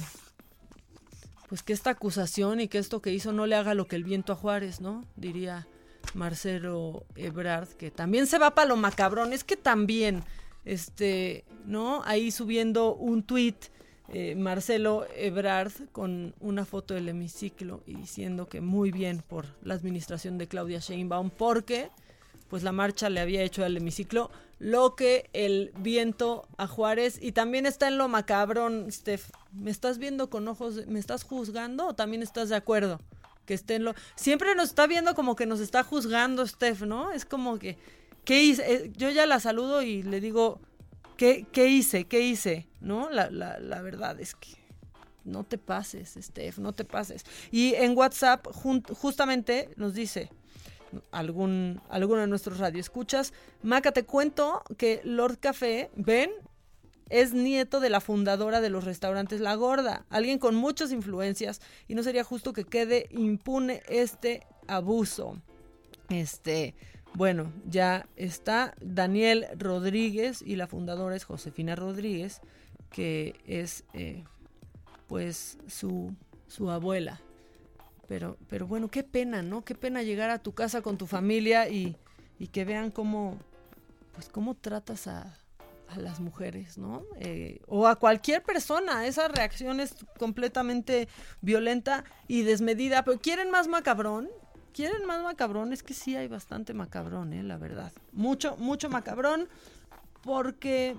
[1.48, 4.04] pues que esta acusación y que esto que hizo no le haga lo que el
[4.04, 5.06] viento a Juárez, ¿no?
[5.16, 5.68] Diría
[6.14, 9.32] Marcelo Ebrard, que también se va para lo macabrón.
[9.32, 10.24] Es que también
[10.66, 12.02] este, ¿no?
[12.04, 13.56] Ahí subiendo un tweet
[14.10, 19.74] eh, Marcelo Ebrard con una foto del hemiciclo y diciendo que muy bien por la
[19.74, 21.90] administración de Claudia Sheinbaum porque
[22.50, 24.30] pues la marcha le había hecho al hemiciclo
[24.60, 29.30] lo que el viento a Juárez y también está en lo macabrón, Steph.
[29.52, 33.02] ¿Me estás viendo con ojos, me estás juzgando o también estás de acuerdo?
[33.46, 33.96] Que esté en lo...
[34.16, 37.12] Siempre nos está viendo como que nos está juzgando, Steph, ¿no?
[37.12, 37.78] Es como que...
[38.26, 38.74] ¿Qué hice?
[38.74, 40.60] Eh, Yo ya la saludo y le digo,
[41.18, 42.06] ¿qué, qué hice?
[42.06, 42.68] ¿Qué hice?
[42.82, 43.10] ¿No?
[43.10, 44.50] La, la, la verdad es que
[45.24, 47.24] no te pases, Steph, no te pases.
[47.52, 48.46] Y en WhatsApp
[48.94, 50.30] justamente nos dice
[51.12, 53.34] algún, alguno de nuestros radioescuchas,
[53.64, 56.32] Maca, te cuento que Lord Café, ven,
[57.10, 61.96] es nieto de la fundadora de los restaurantes La Gorda, alguien con muchas influencias y
[61.96, 65.40] no sería justo que quede impune este abuso.
[66.10, 66.76] Este,
[67.16, 72.42] bueno, ya está Daniel Rodríguez y la fundadora es Josefina Rodríguez,
[72.92, 74.24] que es eh,
[75.08, 76.14] pues su,
[76.48, 77.22] su abuela.
[78.08, 79.64] Pero, pero bueno, qué pena, ¿no?
[79.64, 81.96] Qué pena llegar a tu casa con tu familia y,
[82.38, 83.38] y que vean cómo,
[84.14, 85.40] pues cómo tratas a,
[85.88, 87.04] a las mujeres, ¿no?
[87.20, 89.08] Eh, o a cualquier persona.
[89.08, 91.08] Esa reacción es completamente
[91.42, 93.04] violenta y desmedida.
[93.04, 94.30] Pero ¿quieren más macabrón?
[94.76, 95.72] ¿Quieren más macabrón?
[95.72, 97.44] Es que sí hay bastante macabrón, ¿eh?
[97.44, 97.94] La verdad.
[98.12, 99.48] Mucho, mucho macabrón.
[100.22, 100.98] Porque,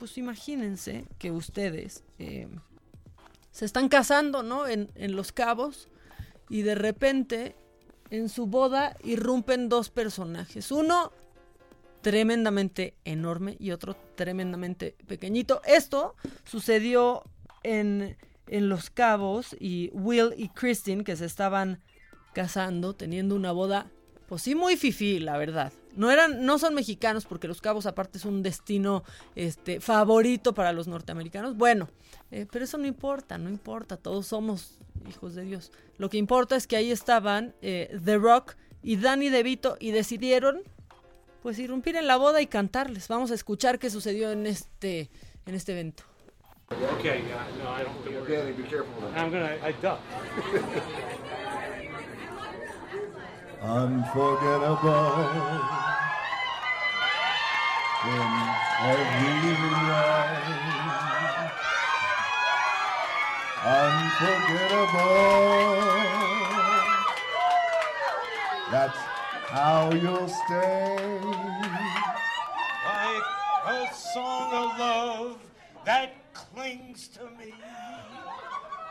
[0.00, 2.48] pues imagínense que ustedes eh,
[3.52, 4.66] se están casando, ¿no?
[4.66, 5.88] En, en Los Cabos.
[6.48, 7.54] Y de repente,
[8.10, 10.72] en su boda, irrumpen dos personajes.
[10.72, 11.12] Uno
[12.00, 15.62] tremendamente enorme y otro tremendamente pequeñito.
[15.66, 17.22] Esto sucedió
[17.62, 18.16] en,
[18.48, 21.80] en Los Cabos y Will y Christine, que se estaban
[22.34, 23.86] casando, teniendo una boda,
[24.28, 25.72] pues sí, muy fifí, la verdad.
[25.96, 29.04] No eran, no son mexicanos, porque Los Cabos aparte es un destino
[29.36, 31.56] este, favorito para los norteamericanos.
[31.56, 31.88] Bueno,
[32.30, 34.78] eh, pero eso no importa, no importa, todos somos
[35.08, 35.70] hijos de Dios.
[35.96, 40.62] Lo que importa es que ahí estaban eh, The Rock y Danny DeVito y decidieron
[41.42, 43.06] pues irrumpir en la boda y cantarles.
[43.08, 45.10] Vamos a escuchar qué sucedió en este,
[45.46, 46.02] en este evento.
[46.98, 48.88] Okay, yeah, no, I don't think we're be careful.
[49.14, 50.00] I'm gonna, I duck.
[53.66, 55.24] Unforgettable
[58.04, 58.32] in
[58.84, 60.34] every way.
[63.64, 65.24] Unforgettable.
[68.70, 68.98] That's
[69.48, 71.20] how you'll stay.
[72.84, 73.24] like
[73.66, 75.38] a song of love
[75.86, 77.54] that clings to me.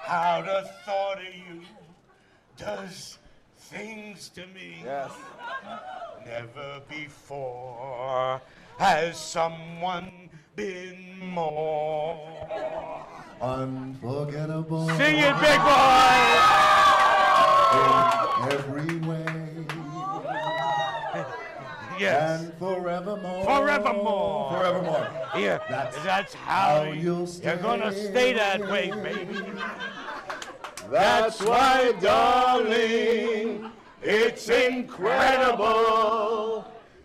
[0.01, 1.61] How the thought of you
[2.57, 3.19] does
[3.73, 4.81] things to me.
[4.83, 5.11] Yes.
[6.25, 8.41] Never before
[8.77, 12.19] has someone been more.
[13.41, 14.87] Unforgettable.
[14.89, 16.13] Sing it, big boy!
[17.73, 19.25] In every way.
[21.99, 22.41] Yes.
[22.41, 23.45] And forevermore.
[23.45, 24.51] Forevermore.
[24.51, 25.07] Forevermore.
[25.37, 29.39] Yeah, That's that's, how, how you'll you're gonna stay that way, baby.
[30.93, 33.71] That's why, darling,
[34.03, 35.65] it's incredible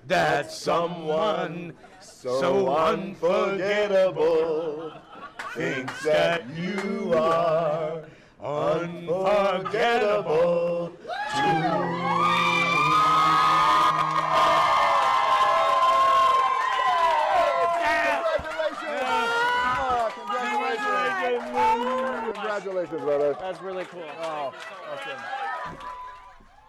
[0.06, 4.92] that someone so unforgettable
[5.54, 8.02] thinks that you are
[8.42, 10.92] unforgettable
[11.30, 12.07] Congratulations,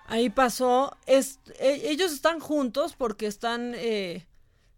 [0.10, 0.98] Ahí pasó.
[1.06, 1.22] E-
[1.60, 4.26] ellos están juntos porque están eh,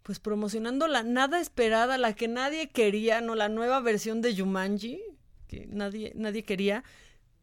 [0.02, 5.00] pues promocionando la nada esperada, la que nadie quería, no la nueva versión de Jumanji,
[5.48, 6.84] que nadie, nadie quería.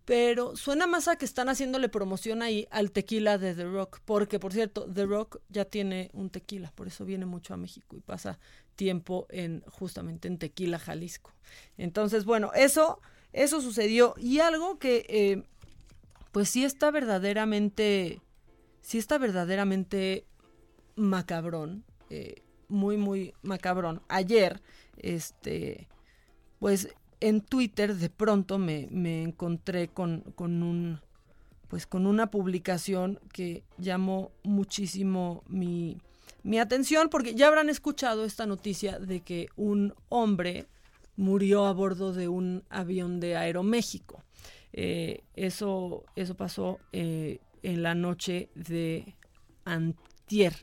[0.05, 4.01] Pero suena más a que están haciéndole promoción ahí al tequila de The Rock.
[4.05, 6.71] Porque, por cierto, The Rock ya tiene un tequila.
[6.75, 8.37] Por eso viene mucho a México y pasa
[8.75, 11.33] tiempo en justamente en Tequila, Jalisco.
[11.77, 13.01] Entonces, bueno, eso,
[13.33, 14.13] eso sucedió.
[14.17, 15.43] Y algo que eh,
[16.31, 18.21] pues sí está verdaderamente,
[18.81, 20.25] sí está verdaderamente
[20.95, 24.01] macabrón, eh, muy, muy macabrón.
[24.07, 24.61] Ayer,
[24.97, 25.87] este,
[26.59, 26.89] pues
[27.19, 30.99] en Twitter de pronto me, me encontré con, con un,
[31.67, 35.97] pues con una publicación que llamó muchísimo mi,
[36.43, 40.67] mi atención, porque ya habrán escuchado esta noticia de que un hombre
[41.15, 44.23] murió a bordo de un avión de Aeroméxico.
[44.73, 49.15] Eh, eso, eso pasó eh, en la noche de
[49.65, 50.53] antier.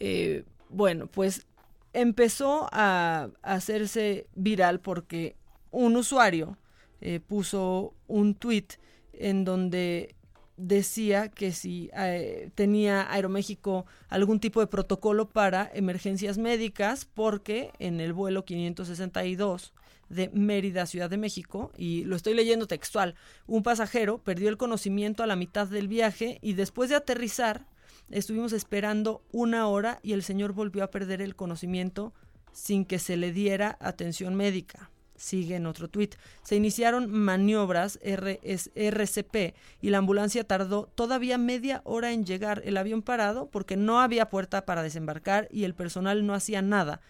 [0.00, 1.46] Eh, bueno, pues
[1.92, 5.36] empezó a, hacerse viral porque
[5.70, 6.58] un usuario
[7.00, 8.66] eh, puso un tweet
[9.12, 10.14] en donde
[10.56, 18.00] decía que si eh, tenía Aeroméxico algún tipo de protocolo para emergencias médicas porque en
[18.00, 19.74] el vuelo 562
[20.08, 23.14] de Mérida, Ciudad de México, y lo estoy leyendo textual,
[23.46, 27.66] un pasajero perdió el conocimiento a la mitad del viaje y después de aterrizar
[28.10, 32.12] estuvimos esperando una hora y el señor volvió a perder el conocimiento
[32.52, 34.90] sin que se le diera atención médica.
[35.16, 36.14] Sigue en otro tuit.
[36.42, 42.62] Se iniciaron maniobras RS RCP y la ambulancia tardó todavía media hora en llegar.
[42.64, 47.00] El avión parado porque no había puerta para desembarcar y el personal no hacía nada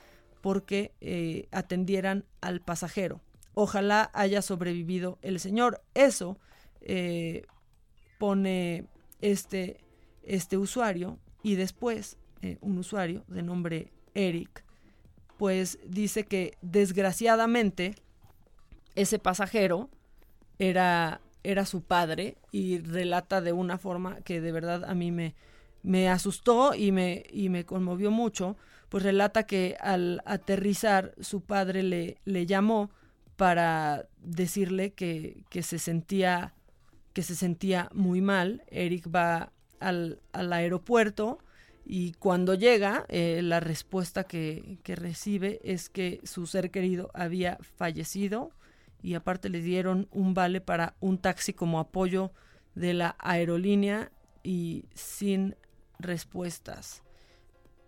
[0.47, 3.21] porque eh, atendieran al pasajero.
[3.55, 5.83] Ojalá haya sobrevivido el señor.
[5.93, 6.39] Eso
[6.83, 7.47] eh,
[8.17, 8.87] pone
[9.21, 9.81] este,
[10.23, 14.65] este usuario y después eh, un usuario de nombre Eric
[15.37, 17.97] pues dice que desgraciadamente
[18.95, 19.91] ese pasajero
[20.61, 25.35] era, era su padre y relata de una forma que de verdad a mí me,
[25.83, 28.57] me asustó y me, y me conmovió mucho,
[28.89, 32.91] pues relata que al aterrizar su padre le, le llamó
[33.37, 36.55] para decirle que, que se sentía
[37.13, 38.63] que se sentía muy mal.
[38.71, 39.51] Eric va
[39.81, 41.39] al, al aeropuerto
[41.89, 47.59] y cuando llega, eh, la respuesta que, que recibe es que su ser querido había
[47.77, 48.51] fallecido
[49.03, 52.33] y aparte le dieron un vale para un taxi como apoyo
[52.75, 54.11] de la aerolínea
[54.43, 55.55] y sin
[55.99, 57.03] respuestas.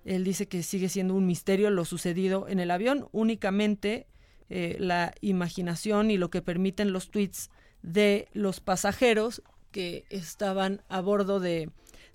[0.05, 4.07] Él dice que sigue siendo un misterio lo sucedido en el avión, únicamente
[4.51, 7.51] eh, la imaginación y lo que permiten los tweets
[7.83, 11.71] de los pasajeros que estaban a bordo de,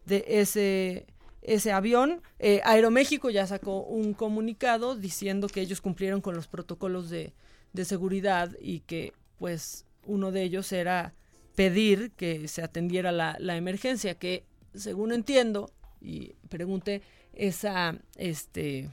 [0.06, 1.06] de ese,
[1.42, 2.22] ese avión.
[2.40, 7.34] Eh, Aeroméxico ya sacó un comunicado diciendo que ellos cumplieron con los protocolos de,
[7.74, 11.14] de seguridad y que pues uno de ellos era
[11.56, 15.70] pedir que se atendiera la, la emergencia, que según entiendo
[16.02, 17.04] y pregunté,
[17.34, 18.90] esa, este,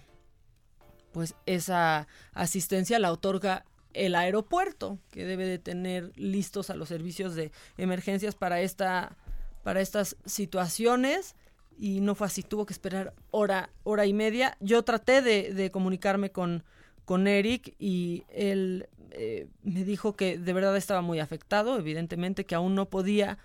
[1.13, 7.35] pues esa asistencia la otorga el aeropuerto, que debe de tener listos a los servicios
[7.35, 9.17] de emergencias para esta,
[9.63, 11.35] para estas situaciones.
[11.77, 14.57] Y no fue así, tuvo que esperar hora, hora y media.
[14.61, 16.63] Yo traté de, de comunicarme con,
[17.05, 22.55] con Eric y él eh, me dijo que de verdad estaba muy afectado, evidentemente que
[22.55, 23.39] aún no podía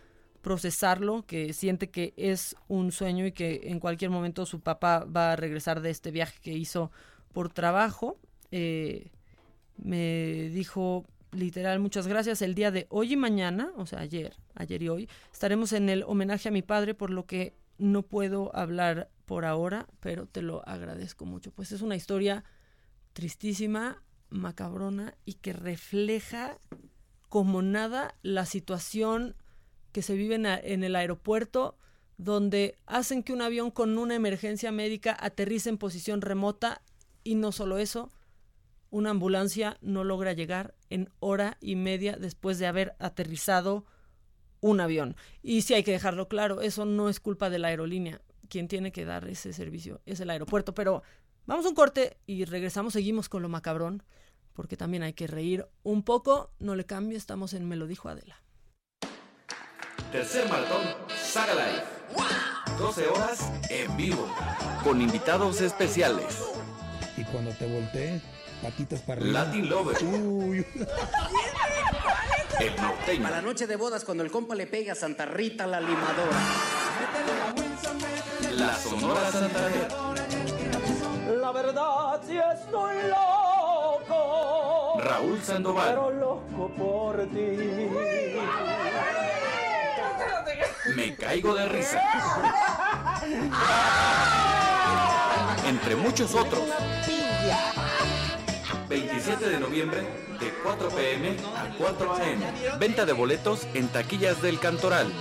[0.45, 5.31] procesarlo, que siente que es un sueño y que en cualquier momento su papá va
[5.31, 6.91] a regresar de este viaje que hizo
[7.33, 8.19] por trabajo.
[8.51, 9.09] Eh,
[9.77, 14.83] me dijo literal muchas gracias el día de hoy y mañana, o sea, ayer, ayer
[14.83, 19.09] y hoy, estaremos en el homenaje a mi padre, por lo que no puedo hablar
[19.25, 21.49] por ahora, pero te lo agradezco mucho.
[21.53, 22.43] Pues es una historia
[23.13, 26.59] tristísima, macabrona y que refleja
[27.29, 29.35] como nada la situación
[29.95, 31.77] que se vive en, el aeropuerto
[32.17, 36.81] donde hacen que un avión con una emergencia médica aterrice en posición remota
[37.23, 38.11] y no solo eso,
[38.89, 43.85] una ambulancia no logra llegar en hora y media después de haber aterrizado
[44.59, 45.15] un avión.
[45.41, 48.21] Y sí hay que dejarlo claro, eso no es culpa de la aerolínea.
[48.49, 50.73] Quien tiene que dar ese servicio es el aeropuerto.
[50.73, 51.03] Pero
[51.45, 54.03] vamos a un corte y regresamos, seguimos con lo macabrón,
[54.51, 56.51] porque también hay que reír un poco.
[56.59, 58.44] No le cambie, estamos en Me lo dijo Adela.
[60.15, 60.81] Tercer maratón
[61.13, 61.83] Saga Live.
[62.77, 64.25] 12 horas en vivo.
[64.81, 66.41] Con invitados especiales.
[67.17, 68.21] Y cuando te voltees,
[68.63, 69.43] patitas para arriba.
[69.43, 69.97] Latin Lover.
[70.05, 70.65] Uy.
[72.61, 73.23] El norteño.
[73.23, 76.39] Para la noche de bodas, cuando el compa le pega a Santa Rita la limadora.
[78.53, 79.89] La Sonora Santanera.
[81.41, 84.97] La verdad, si estoy loco.
[84.97, 85.89] Raúl Sandoval.
[85.89, 87.89] Pero loco por ti.
[90.95, 92.01] Me caigo de risa.
[95.67, 96.63] Entre muchos otros.
[98.87, 100.01] 27 de noviembre
[100.39, 102.79] de 4 pm a 4 am.
[102.79, 105.11] Venta de boletos en taquillas del Cantoral.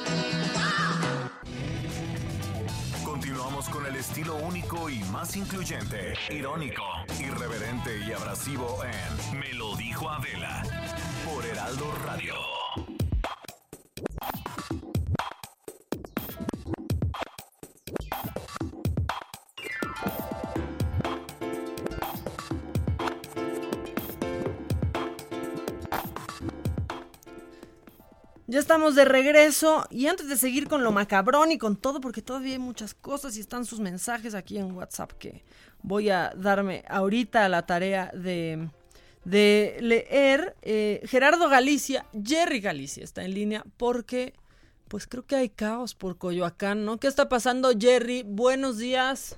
[3.05, 6.83] Continuamos con el estilo único y más incluyente, irónico,
[7.19, 10.63] irreverente y abrasivo en Me lo dijo Adela
[11.25, 12.64] por Heraldo Radio.
[28.55, 32.23] Ya estamos de regreso y antes de seguir con lo macabrón y con todo, porque
[32.23, 35.43] todavía hay muchas cosas y están sus mensajes aquí en WhatsApp que
[35.83, 38.69] voy a darme ahorita a la tarea de,
[39.25, 40.55] de leer.
[40.63, 44.35] Eh, Gerardo Galicia, Jerry Galicia está en línea porque
[44.87, 46.99] pues creo que hay caos por Coyoacán, ¿no?
[46.99, 48.23] ¿Qué está pasando Jerry?
[48.23, 49.37] Buenos días.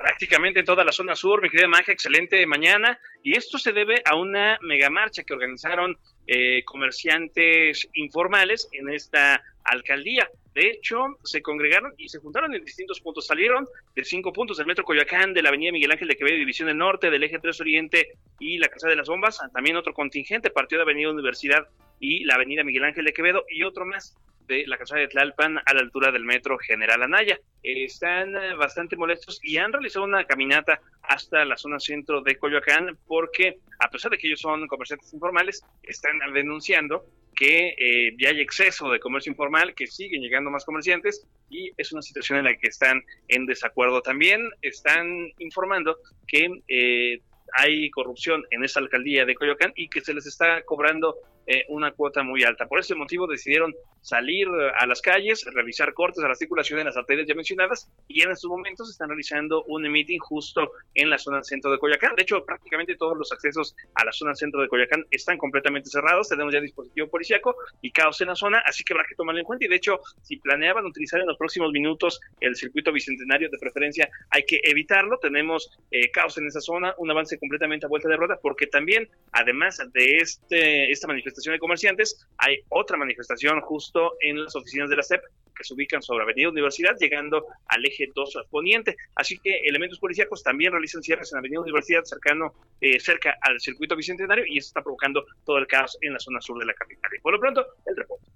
[0.00, 2.98] Prácticamente en toda la zona sur, mi querida Maja, excelente mañana.
[3.22, 5.96] Y esto se debe a una megamarcha que organizaron
[6.26, 10.28] eh, comerciantes informales en esta alcaldía.
[10.54, 13.26] De hecho, se congregaron y se juntaron en distintos puntos.
[13.26, 16.68] Salieron de cinco puntos del Metro Coyoacán, de la Avenida Miguel Ángel de Quevedo, División
[16.68, 19.38] del Norte, del Eje 3 Oriente y la Casa de las Bombas.
[19.52, 21.68] También otro contingente partió de Avenida Universidad
[22.00, 24.16] y la Avenida Miguel Ángel de Quevedo y otro más
[24.50, 27.38] de la casa de Tlalpan a la altura del metro General Anaya.
[27.62, 32.98] Están eh, bastante molestos y han realizado una caminata hasta la zona centro de Coyoacán
[33.06, 37.04] porque, a pesar de que ellos son comerciantes informales, están denunciando
[37.36, 41.92] que eh, ya hay exceso de comercio informal, que siguen llegando más comerciantes y es
[41.92, 44.02] una situación en la que están en desacuerdo.
[44.02, 45.96] También están informando
[46.26, 47.20] que eh,
[47.56, 51.16] hay corrupción en esa alcaldía de Coyoacán y que se les está cobrando
[51.50, 52.68] eh, una cuota muy alta.
[52.68, 56.86] Por ese motivo decidieron salir eh, a las calles, revisar cortes a la circulación en
[56.86, 61.18] las arterias ya mencionadas y en estos momentos están realizando un meeting justo en la
[61.18, 62.14] zona centro de Coyoacán.
[62.14, 66.28] De hecho, prácticamente todos los accesos a la zona centro de Coyoacán están completamente cerrados.
[66.28, 69.44] Tenemos ya dispositivo policíaco y caos en la zona, así que habrá que tomarlo en
[69.44, 69.64] cuenta.
[69.64, 74.08] Y de hecho, si planeaban utilizar en los próximos minutos el circuito bicentenario de preferencia,
[74.30, 75.18] hay que evitarlo.
[75.18, 79.08] Tenemos eh, caos en esa zona, un avance completamente a vuelta de rueda, porque también,
[79.32, 84.96] además de este, esta manifestación de comerciantes, hay otra manifestación justo en las oficinas de
[84.96, 85.22] la CEP
[85.56, 88.96] que se ubican sobre Avenida Universidad, llegando al eje 2 poniente.
[89.14, 93.94] Así que elementos policíacos también realizan cierres en Avenida Universidad, cercano, eh, cerca al circuito
[93.94, 97.10] bicentenario, y eso está provocando todo el caos en la zona sur de la capital.
[97.14, 98.26] Y por lo pronto, el reporte.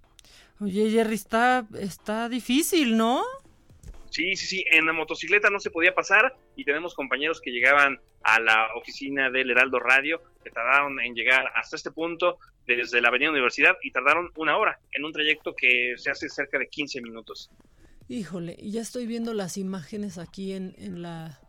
[0.60, 3.24] Oye, Jerry, está, está difícil, ¿no?
[4.14, 7.98] Sí, sí, sí, en la motocicleta no se podía pasar y tenemos compañeros que llegaban
[8.22, 13.08] a la oficina del Heraldo Radio, que tardaron en llegar hasta este punto desde la
[13.08, 17.00] Avenida Universidad y tardaron una hora en un trayecto que se hace cerca de 15
[17.00, 17.50] minutos.
[18.06, 21.40] Híjole, ya estoy viendo las imágenes aquí en, en la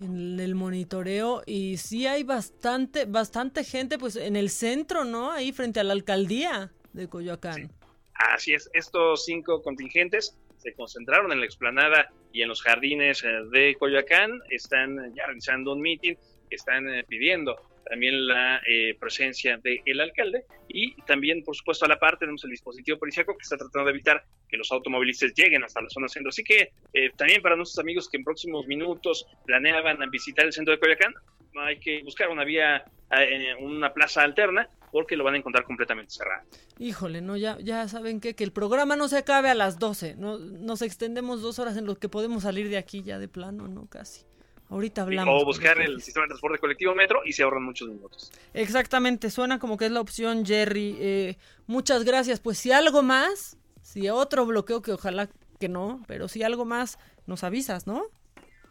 [0.00, 5.32] en el monitoreo y sí hay bastante bastante gente pues en el centro, ¿no?
[5.32, 7.70] Ahí frente a la alcaldía de Coyoacán.
[8.14, 13.28] Así es, estos cinco contingentes se concentraron en la explanada y en los jardines eh,
[13.50, 16.14] de Coyoacán, están ya realizando un meeting,
[16.50, 17.56] están eh, pidiendo
[17.88, 22.50] también la eh, presencia del alcalde y también, por supuesto, a la par tenemos el
[22.50, 26.30] dispositivo policíaco que está tratando de evitar que los automovilistas lleguen hasta la zona centro.
[26.30, 30.72] Así que eh, también para nuestros amigos que en próximos minutos planeaban visitar el centro
[30.72, 31.14] de Coyoacán,
[31.58, 36.12] hay que buscar una vía, eh, una plaza alterna porque lo van a encontrar completamente
[36.12, 36.48] cerrado.
[36.78, 40.16] Híjole, no, ya, ya saben qué, que el programa no se acabe a las 12,
[40.16, 43.68] no, nos extendemos dos horas en lo que podemos salir de aquí ya de plano,
[43.68, 43.86] ¿no?
[43.88, 44.29] Casi.
[44.70, 45.42] Ahorita hablamos.
[45.42, 48.32] O buscar el sistema de transporte colectivo metro y se ahorran muchos minutos.
[48.54, 50.96] Exactamente, suena como que es la opción, Jerry.
[51.00, 52.38] Eh, muchas gracias.
[52.38, 55.28] Pues si algo más, si otro bloqueo, que ojalá
[55.58, 58.04] que no, pero si algo más, nos avisas, ¿no?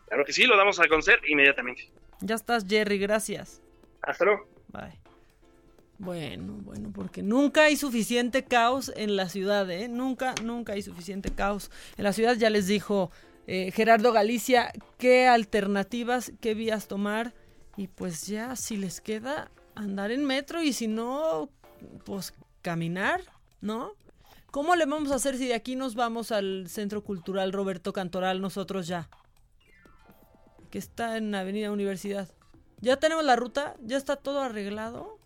[0.07, 1.91] Claro que sí, lo damos a conocer inmediatamente.
[2.21, 3.61] Ya estás, Jerry, gracias.
[4.01, 4.47] Hasta luego.
[4.69, 4.99] Bye.
[5.97, 9.89] Bueno, bueno, porque nunca hay suficiente caos en la ciudad, ¿eh?
[9.89, 11.69] Nunca, nunca hay suficiente caos.
[11.97, 13.11] En la ciudad ya les dijo
[13.51, 17.33] eh, Gerardo Galicia qué alternativas, qué vías tomar.
[17.77, 21.49] Y pues ya, si les queda andar en metro y si no,
[22.05, 23.21] pues caminar,
[23.59, 23.93] ¿no?
[24.51, 28.39] ¿Cómo le vamos a hacer si de aquí nos vamos al Centro Cultural Roberto Cantoral
[28.39, 29.09] nosotros ya?
[30.69, 32.29] Que está en Avenida Universidad.
[32.81, 33.75] ¿Ya tenemos la ruta?
[33.81, 35.17] ¿Ya está todo arreglado?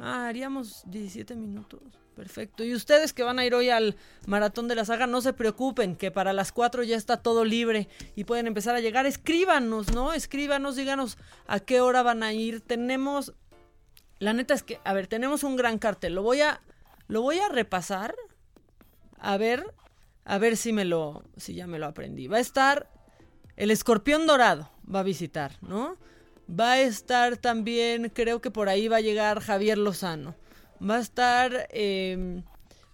[0.00, 1.80] Ah, haríamos 17 minutos.
[2.18, 2.64] Perfecto.
[2.64, 3.94] Y ustedes que van a ir hoy al
[4.26, 7.88] Maratón de la Saga, no se preocupen, que para las 4 ya está todo libre
[8.16, 9.06] y pueden empezar a llegar.
[9.06, 10.12] Escríbanos, ¿no?
[10.12, 11.16] Escríbanos, díganos
[11.46, 12.60] a qué hora van a ir.
[12.60, 13.34] Tenemos,
[14.18, 16.16] la neta es que, a ver, tenemos un gran cartel.
[16.16, 16.60] Lo voy a,
[17.06, 18.16] lo voy a repasar.
[19.20, 19.72] A ver,
[20.24, 22.26] a ver si me lo, si ya me lo aprendí.
[22.26, 22.90] Va a estar
[23.54, 25.96] el escorpión dorado, va a visitar, ¿no?
[26.50, 30.34] Va a estar también, creo que por ahí va a llegar Javier Lozano.
[30.82, 32.42] Va a estar eh,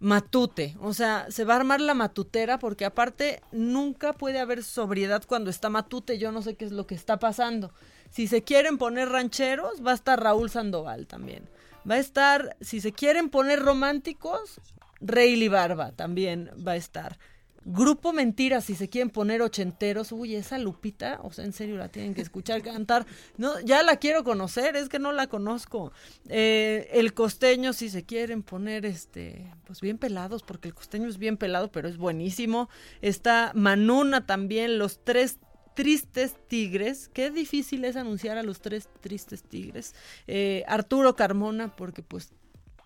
[0.05, 0.77] Matute.
[0.81, 5.49] O sea, se va a armar la matutera porque aparte nunca puede haber sobriedad cuando
[5.49, 6.19] está Matute.
[6.19, 7.73] Yo no sé qué es lo que está pasando.
[8.11, 11.49] Si se quieren poner rancheros, va a estar Raúl Sandoval también.
[11.91, 14.61] Va a estar, si se quieren poner románticos,
[15.01, 17.19] Rayleigh Barba también va a estar.
[17.65, 21.89] Grupo Mentiras, si se quieren poner ochenteros, uy, esa Lupita, o sea, en serio la
[21.89, 23.07] tienen que escuchar cantar.
[23.39, 25.93] No, ya la quiero conocer, es que no la conozco.
[26.29, 31.19] Eh, el costeño, si se quieren poner, este, pues bien pelados, porque el costeño es
[31.19, 32.69] bien pelado, pero es buenísimo.
[33.01, 35.39] Está Manuna también, los tres
[35.75, 37.11] tristes tigres.
[37.13, 39.95] Qué difícil es anunciar a los tres tristes tigres.
[40.27, 42.33] Eh, Arturo Carmona, porque pues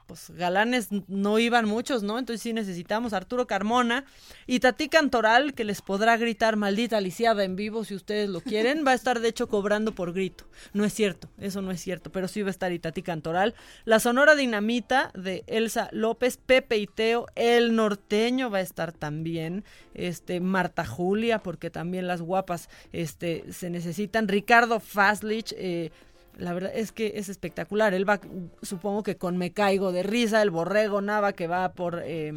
[0.08, 2.18] pues galanes no iban muchos, ¿no?
[2.18, 4.06] Entonces sí necesitamos Arturo Carmona
[4.46, 8.84] y Tati Cantoral, que les podrá gritar maldita lisiada en vivo si ustedes lo quieren.
[8.86, 10.46] Va a estar de hecho cobrando por grito.
[10.72, 13.54] No es cierto, eso no es cierto, pero sí va a estar Itati Cantoral.
[13.84, 19.62] La Sonora Dinamita de Elsa López, Pepe y Teo, El Norteño va a estar también.
[19.92, 24.26] Este, Marta Julia, porque también las guapas este, se necesitan.
[24.26, 25.90] Ricardo Faslich, eh,
[26.38, 27.92] la verdad es que es espectacular.
[27.92, 28.20] Él va,
[28.62, 32.02] supongo que con Me Caigo de Risa, el Borrego Nava que va por...
[32.04, 32.32] Eh,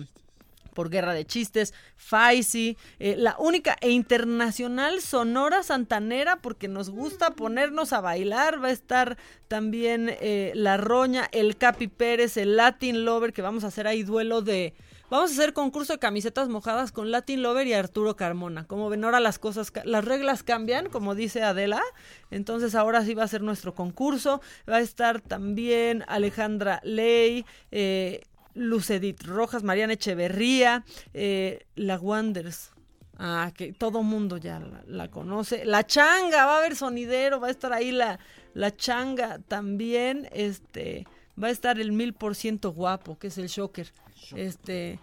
[0.73, 7.31] por Guerra de Chistes, Faisy, eh, la única e internacional Sonora Santanera, porque nos gusta
[7.31, 9.17] ponernos a bailar, va a estar
[9.49, 14.03] también eh, La Roña, el Capi Pérez, el Latin Lover, que vamos a hacer ahí
[14.03, 14.73] duelo de...
[15.11, 18.63] Vamos a hacer concurso de camisetas mojadas con Latin Lover y Arturo Carmona.
[18.65, 21.81] Como ven, ahora las cosas, las reglas cambian, como dice Adela.
[22.29, 24.39] Entonces ahora sí va a ser nuestro concurso.
[24.69, 28.21] Va a estar también Alejandra Ley, eh,
[28.53, 32.71] Lucedit Rojas, Mariana Echeverría, eh, La Wonders.
[33.19, 35.65] Ah, que todo mundo ya la, la, conoce.
[35.65, 38.17] La changa, va a haber sonidero, va a estar ahí la,
[38.53, 40.29] la changa también.
[40.31, 41.05] Este,
[41.41, 43.91] va a estar el mil por ciento guapo, que es el shocker.
[44.35, 44.99] Este,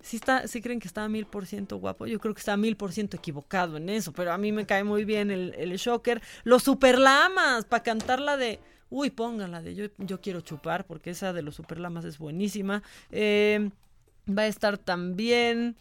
[0.00, 2.06] sí está, sí creen que está mil por ciento guapo.
[2.06, 4.84] Yo creo que está mil por ciento equivocado en eso, pero a mí me cae
[4.84, 6.20] muy bien el, el shocker.
[6.44, 8.60] Los superlamas, para cantar la de
[8.92, 12.82] Uy, pónganla de yo, yo quiero chupar, porque esa de los superlamas es buenísima.
[13.10, 13.70] Eh,
[14.28, 15.76] va a estar también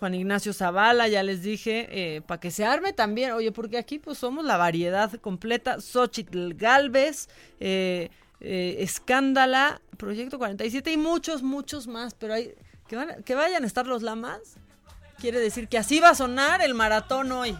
[0.00, 3.30] Juan Ignacio Zavala, ya les dije, eh, para que se arme también.
[3.30, 5.80] Oye, porque aquí pues somos la variedad completa.
[5.80, 7.28] Xochitl Galvez,
[7.60, 12.14] eh, Escándala, Proyecto 47 y muchos, muchos más.
[12.14, 12.54] Pero hay,
[12.86, 14.56] que, que vayan a estar los lamas.
[15.18, 17.56] Quiere decir que así va a sonar el maratón hoy.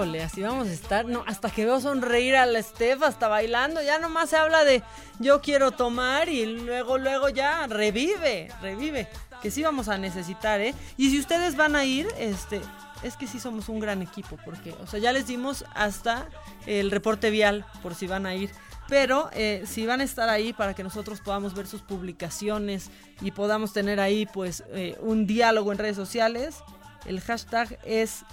[0.00, 1.04] Híjole, así vamos a estar.
[1.04, 3.82] No, hasta que veo sonreír a la Steph, hasta bailando.
[3.82, 4.82] Ya nomás se habla de
[5.18, 9.08] yo quiero tomar y luego, luego ya revive, revive.
[9.42, 10.74] Que sí vamos a necesitar, ¿eh?
[10.96, 12.62] Y si ustedes van a ir, este,
[13.02, 16.30] es que sí somos un gran equipo, porque, o sea, ya les dimos hasta
[16.64, 18.50] el reporte vial por si van a ir.
[18.88, 22.90] Pero eh, si van a estar ahí para que nosotros podamos ver sus publicaciones
[23.20, 26.56] y podamos tener ahí pues eh, un diálogo en redes sociales,
[27.04, 28.24] el hashtag es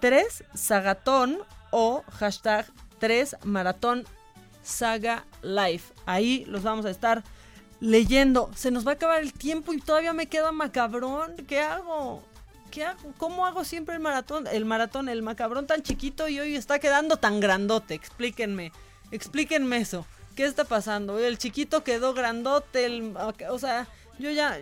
[0.00, 1.38] 3 sagatón
[1.70, 2.66] o hashtag
[2.98, 4.04] 3 maratón
[4.62, 5.92] saga life.
[6.06, 7.22] Ahí los vamos a estar
[7.80, 8.50] leyendo.
[8.54, 11.36] Se nos va a acabar el tiempo y todavía me queda macabrón.
[11.48, 12.22] ¿Qué hago?
[12.70, 13.12] ¿Qué hago?
[13.18, 14.46] ¿Cómo hago siempre el maratón?
[14.46, 17.94] El maratón, el macabrón tan chiquito y hoy está quedando tan grandote.
[17.94, 18.72] Explíquenme,
[19.10, 20.06] explíquenme eso.
[20.34, 21.18] ¿Qué está pasando?
[21.18, 23.14] El chiquito quedó grandote, el-
[23.48, 23.86] o sea,
[24.18, 24.58] yo ya,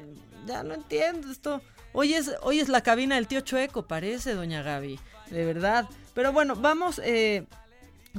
[0.47, 1.62] ya no entiendo esto.
[1.93, 5.01] Hoy es, hoy es la cabina del tío Chueco, parece, doña Gaby,
[5.35, 5.89] de verdad.
[6.15, 7.47] Pero bueno, vamos, eh,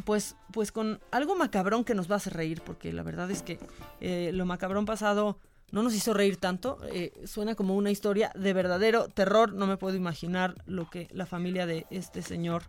[0.04, 3.42] pues, pues con algo macabrón que nos va a hacer reír, porque la verdad es
[3.42, 3.58] que
[4.02, 5.40] eh, lo macabrón pasado
[5.72, 6.78] no nos hizo reír tanto.
[6.92, 9.54] eh, suena como una historia de verdadero terror.
[9.54, 12.64] No me puedo imaginar lo que la familia de este señor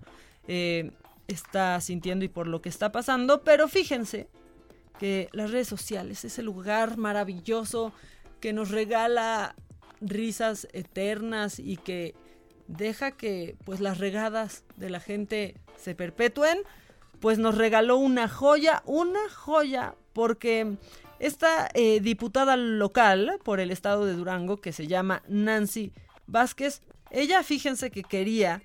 [1.26, 3.42] está sintiendo y por lo que está pasando.
[3.42, 4.28] Pero fíjense
[4.98, 7.92] que las redes sociales, ese lugar maravilloso
[8.40, 9.56] que nos regala
[10.00, 12.14] risas eternas y que
[12.68, 16.58] deja que pues las regadas de la gente se perpetúen,
[17.20, 20.76] pues nos regaló una joya, una joya, porque
[21.18, 25.92] esta eh, diputada local por el estado de Durango, que se llama Nancy
[26.26, 28.62] Vázquez, ella fíjense que quería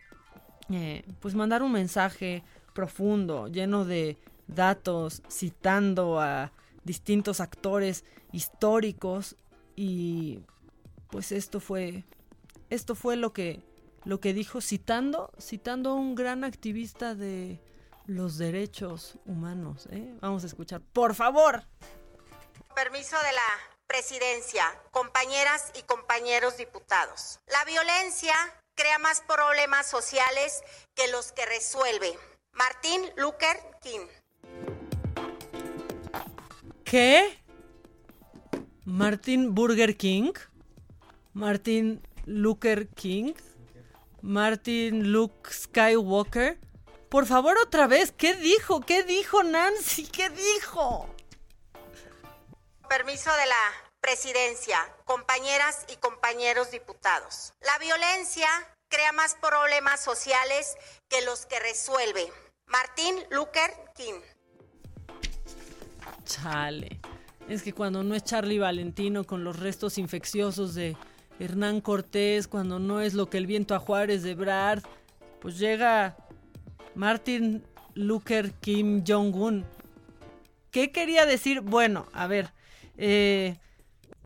[0.70, 4.18] eh, pues mandar un mensaje profundo, lleno de
[4.48, 6.52] datos, citando a
[6.84, 9.36] distintos actores históricos
[9.76, 10.40] y
[11.10, 12.04] pues esto fue
[12.70, 13.62] esto fue lo que
[14.04, 17.60] lo que dijo citando citando a un gran activista de
[18.06, 20.16] los derechos humanos, ¿eh?
[20.20, 21.64] Vamos a escuchar, por favor.
[22.76, 27.40] Permiso de la presidencia, compañeras y compañeros diputados.
[27.48, 28.34] La violencia
[28.76, 30.64] crea más problemas sociales
[30.96, 32.18] que los que resuelve.
[32.54, 34.08] Martín Luther King.
[36.84, 37.38] ¿Qué?
[38.84, 40.34] Martin Burger King,
[41.34, 43.34] Martin Luther King,
[44.22, 46.60] Martin Luke Skywalker.
[47.10, 48.82] Por favor, otra vez, ¿qué dijo?
[48.82, 50.08] ¿Qué dijo Nancy?
[50.08, 51.14] ¿Qué dijo?
[52.88, 57.54] Permiso de la presidencia, compañeras y compañeros diputados.
[57.62, 58.48] La violencia
[58.90, 60.76] crea más problemas sociales
[61.10, 62.32] que los que resuelve.
[62.66, 64.22] Martín Luther King.
[66.26, 67.00] Chale.
[67.50, 70.96] Es que cuando no es Charlie Valentino con los restos infecciosos de
[71.42, 74.84] Hernán Cortés, cuando no es lo que el viento a Juárez de Brad,
[75.40, 76.16] pues llega
[76.94, 77.64] Martin
[77.96, 79.66] Luther Kim Jong-un.
[80.70, 81.62] ¿Qué quería decir?
[81.62, 82.52] Bueno, a ver,
[82.96, 83.58] eh,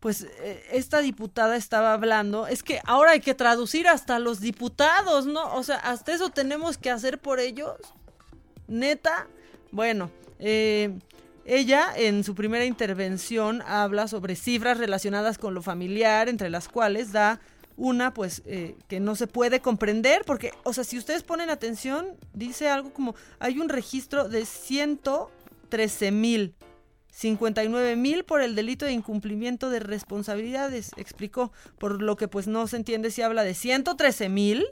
[0.00, 5.24] pues eh, esta diputada estaba hablando, es que ahora hay que traducir hasta los diputados,
[5.24, 5.54] ¿no?
[5.54, 7.76] O sea, hasta eso tenemos que hacer por ellos.
[8.68, 9.26] Neta,
[9.72, 10.98] bueno, eh,
[11.46, 17.12] ella en su primera intervención habla sobre cifras relacionadas con lo familiar, entre las cuales
[17.12, 17.40] da
[17.76, 22.16] una pues eh, que no se puede comprender, porque, o sea, si ustedes ponen atención,
[22.32, 26.54] dice algo como, hay un registro de 113 mil.
[27.10, 32.66] 59 mil por el delito de incumplimiento de responsabilidades, explicó, por lo que pues no
[32.66, 34.66] se entiende si habla de 113 mil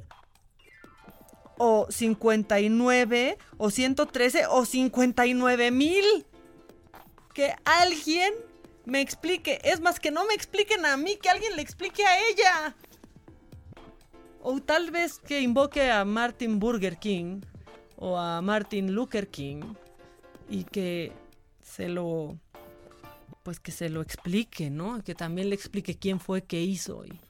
[1.57, 6.05] o 59 o 113 o 59 mil.
[7.35, 8.33] Que alguien
[8.85, 9.61] me explique.
[9.65, 12.77] Es más, que no me expliquen a mí, que alguien le explique a ella.
[14.41, 17.41] O tal vez que invoque a Martin Burger King
[17.97, 19.63] o a Martin Luther King
[20.49, 21.13] y que
[21.63, 22.39] se lo
[23.43, 25.03] pues que se lo explique, ¿no?
[25.05, 27.21] Que también le explique quién fue, qué hizo y,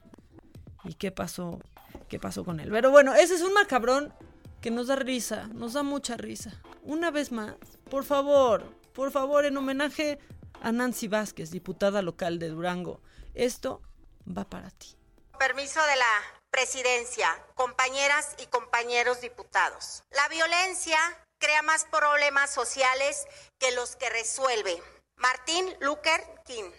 [0.85, 1.59] y qué pasó,
[2.07, 2.69] qué pasó con él.
[2.71, 4.13] Pero bueno, ese es un macabrón
[4.61, 6.53] que nos da risa, nos da mucha risa.
[6.83, 7.55] Una vez más,
[7.89, 8.63] por favor,
[8.95, 10.17] por favor, en homenaje
[10.61, 13.01] a Nancy Vázquez, diputada local de Durango,
[13.33, 13.81] esto
[14.25, 14.95] va para ti.
[15.37, 20.03] Permiso de la presidencia, compañeras y compañeros diputados.
[20.11, 20.97] La violencia
[21.37, 23.27] crea más problemas sociales
[23.59, 24.81] que los que resuelve.
[25.17, 26.71] Martín Luther King.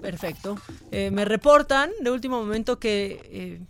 [0.00, 0.58] Perfecto.
[0.90, 3.60] Eh, me reportan de último momento que eh,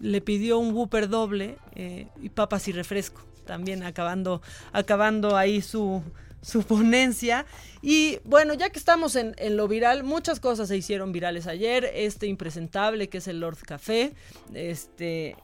[0.00, 3.22] le pidió un Whopper doble eh, y papas y refresco.
[3.46, 4.42] También acabando,
[4.72, 6.02] acabando ahí su,
[6.48, 7.44] su ponencia.
[7.82, 11.90] Y bueno, ya que estamos en, en, lo viral, muchas cosas se hicieron virales ayer.
[11.94, 14.14] Este impresentable que es el Lord Café.
[14.54, 15.36] Este.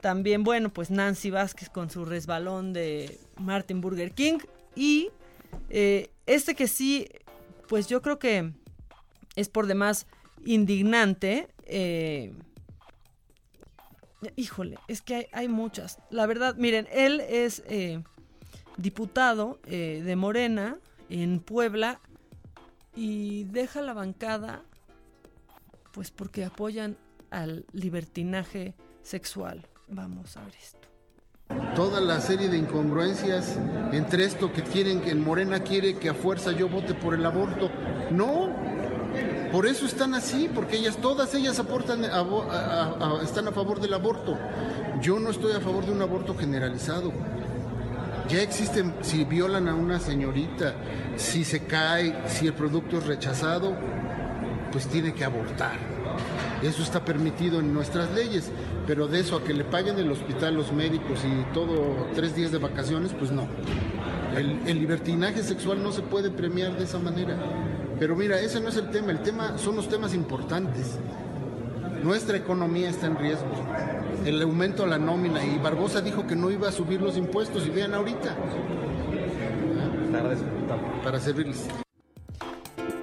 [0.00, 4.38] También, bueno, pues Nancy Vázquez con su resbalón de Martin Burger King.
[4.74, 5.10] Y
[5.68, 7.08] eh, este que sí,
[7.68, 8.52] pues yo creo que
[9.36, 10.06] es por demás
[10.44, 11.48] indignante.
[11.66, 12.32] Eh,
[14.34, 15.98] híjole, es que hay, hay, muchas.
[16.10, 18.02] La verdad, miren, él es eh,
[18.76, 20.78] diputado eh, de Morena
[21.08, 22.00] en Puebla
[22.94, 24.62] y deja la bancada
[25.92, 26.96] pues porque apoyan
[27.30, 29.66] al libertinaje sexual.
[29.88, 30.92] Vamos a ver esto
[31.74, 33.56] toda la serie de incongruencias
[33.92, 37.24] entre esto que quieren que en Morena quiere que a fuerza yo vote por el
[37.24, 37.70] aborto.
[38.10, 38.50] No,
[39.50, 42.04] por eso están así, porque ellas, todas ellas aportan,
[43.22, 44.38] están a favor del aborto.
[45.00, 47.12] Yo no estoy a favor de un aborto generalizado.
[48.28, 50.74] Ya existen, si violan a una señorita,
[51.16, 53.76] si se cae, si el producto es rechazado,
[54.70, 55.78] pues tiene que abortar.
[56.62, 58.50] Eso está permitido en nuestras leyes,
[58.86, 62.52] pero de eso a que le paguen el hospital los médicos y todo tres días
[62.52, 63.46] de vacaciones, pues no.
[64.36, 67.36] El, libertinaje sexual no se puede premiar de esa manera.
[67.98, 70.98] Pero mira, ese no es el tema, el tema son los temas importantes.
[72.02, 73.48] Nuestra economía está en riesgo.
[74.24, 77.64] El aumento a la nómina y Barbosa dijo que no iba a subir los impuestos
[77.66, 78.36] y vean ahorita.
[81.04, 81.68] Para servirles.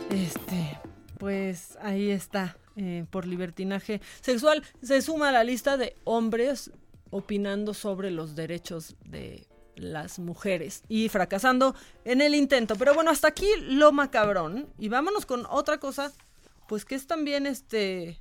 [0.09, 0.79] Este,
[1.17, 4.63] pues ahí está, eh, por libertinaje sexual.
[4.81, 6.71] Se suma a la lista de hombres
[7.09, 11.73] opinando sobre los derechos de las mujeres y fracasando
[12.03, 12.75] en el intento.
[12.75, 14.67] Pero bueno, hasta aquí lo macabrón.
[14.77, 16.11] Y vámonos con otra cosa,
[16.67, 18.19] pues que es también este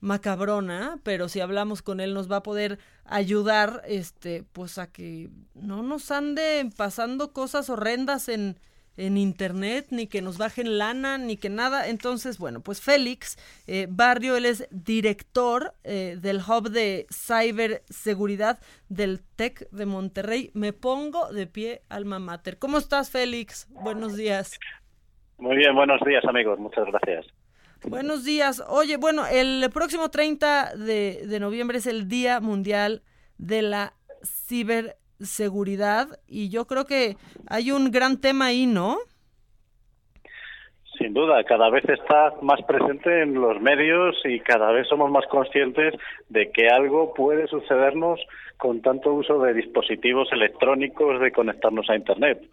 [0.00, 5.30] macabrona, pero si hablamos con él nos va a poder ayudar, este, pues a que
[5.54, 8.58] no nos ande pasando cosas horrendas en,
[8.96, 11.88] en internet, ni que nos bajen lana, ni que nada.
[11.88, 18.58] Entonces, bueno, pues Félix eh, Barrio, él es director eh, del Hub de Ciberseguridad
[18.88, 20.50] del TEC de Monterrey.
[20.54, 22.58] Me pongo de pie, alma mater.
[22.58, 23.68] ¿Cómo estás, Félix?
[23.70, 24.58] Buenos días.
[25.38, 27.26] Muy bien, buenos días amigos, muchas gracias.
[27.88, 28.64] Buenos días.
[28.68, 33.02] Oye, bueno, el próximo 30 de, de noviembre es el Día Mundial
[33.36, 33.92] de la
[34.22, 37.16] Ciberseguridad y yo creo que
[37.46, 38.96] hay un gran tema ahí, ¿no?
[40.98, 45.26] Sin duda, cada vez está más presente en los medios y cada vez somos más
[45.26, 45.92] conscientes
[46.30, 48.18] de que algo puede sucedernos
[48.56, 52.48] con tanto uso de dispositivos electrónicos de conectarnos a Internet.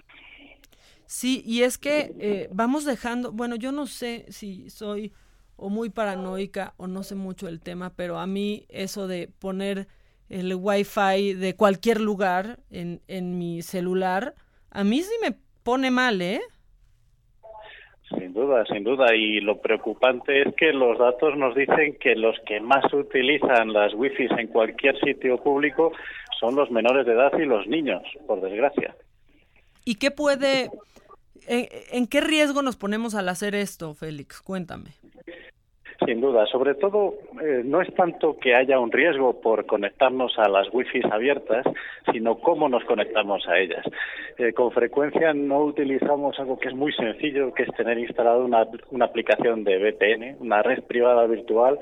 [1.05, 5.11] Sí, y es que eh, vamos dejando, bueno, yo no sé si soy
[5.61, 9.87] o muy paranoica o no sé mucho el tema, pero a mí eso de poner
[10.29, 14.33] el wifi de cualquier lugar en, en mi celular,
[14.71, 16.41] a mí sí me pone mal, ¿eh?
[18.17, 19.15] Sin duda, sin duda.
[19.15, 23.93] Y lo preocupante es que los datos nos dicen que los que más utilizan las
[23.93, 25.93] wifi en cualquier sitio público
[26.39, 28.95] son los menores de edad y los niños, por desgracia.
[29.85, 30.69] ¿Y qué puede,
[31.47, 34.41] en, qué riesgo nos ponemos al hacer esto, Félix?
[34.41, 34.93] Cuéntame.
[36.05, 37.13] Sin duda, sobre todo
[37.43, 41.63] eh, no es tanto que haya un riesgo por conectarnos a las wifi abiertas,
[42.11, 43.85] sino cómo nos conectamos a ellas.
[44.39, 48.65] Eh, con frecuencia no utilizamos algo que es muy sencillo, que es tener instalado una,
[48.89, 51.77] una aplicación de VPN, una red privada virtual,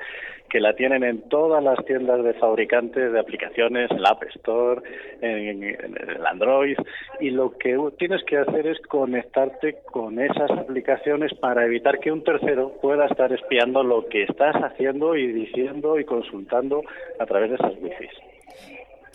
[0.50, 4.82] que la tienen en todas las tiendas de fabricantes de aplicaciones, en la App Store,
[5.22, 6.78] en, el Android,
[7.20, 12.24] y lo que tienes que hacer es conectarte con esas aplicaciones para evitar que un
[12.24, 16.82] tercero pueda estar espiando lo que estás haciendo y diciendo y consultando
[17.20, 18.08] a través de esas wifi.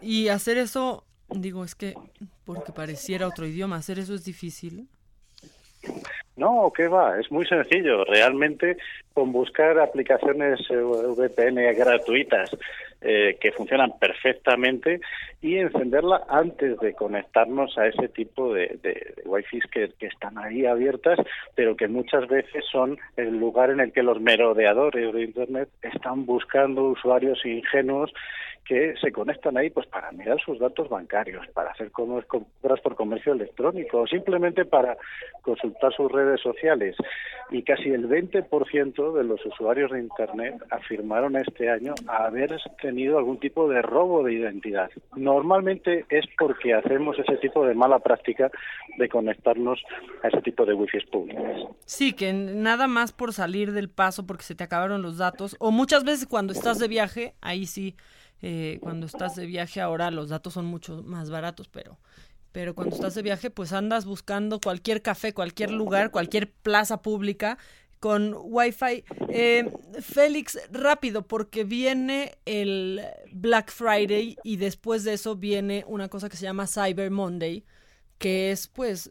[0.00, 1.94] Y hacer eso, digo, es que
[2.44, 4.88] porque pareciera otro idioma, hacer eso es difícil.
[6.36, 7.18] No, ¿qué va?
[7.20, 8.04] Es muy sencillo.
[8.04, 8.76] Realmente,
[9.12, 12.50] con buscar aplicaciones eh, VPN gratuitas
[13.00, 15.00] eh, que funcionan perfectamente
[15.40, 20.36] y encenderla antes de conectarnos a ese tipo de, de, de wifi que, que están
[20.38, 21.20] ahí abiertas,
[21.54, 26.26] pero que muchas veces son el lugar en el que los merodeadores de Internet están
[26.26, 28.12] buscando usuarios ingenuos
[28.64, 33.32] que se conectan ahí pues para mirar sus datos bancarios, para hacer compras por comercio
[33.32, 34.96] electrónico o simplemente para
[35.42, 36.96] consultar sus redes sociales.
[37.50, 43.38] Y casi el 20% de los usuarios de Internet afirmaron este año haber tenido algún
[43.38, 44.90] tipo de robo de identidad.
[45.14, 48.50] Normalmente es porque hacemos ese tipo de mala práctica
[48.96, 49.82] de conectarnos
[50.22, 51.60] a ese tipo de wifi públicas.
[51.84, 55.70] Sí, que nada más por salir del paso porque se te acabaron los datos o
[55.70, 57.96] muchas veces cuando estás de viaje, ahí sí
[58.42, 61.98] eh, cuando estás de viaje ahora los datos son mucho más baratos, pero
[62.52, 67.58] pero cuando estás de viaje pues andas buscando cualquier café, cualquier lugar, cualquier plaza pública
[68.04, 69.02] con wifi.
[69.30, 73.00] Eh, Félix, rápido, porque viene el
[73.32, 77.64] Black Friday y después de eso viene una cosa que se llama Cyber Monday,
[78.18, 79.10] que es pues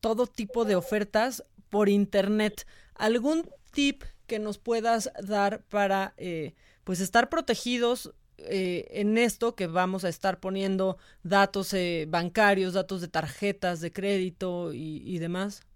[0.00, 2.66] todo tipo de ofertas por internet.
[2.94, 8.14] ¿Algún tip que nos puedas dar para eh, pues estar protegidos
[8.48, 13.92] eh, en esto que vamos a estar poniendo datos eh, bancarios, datos de tarjetas de
[13.92, 15.66] crédito y, y, demás?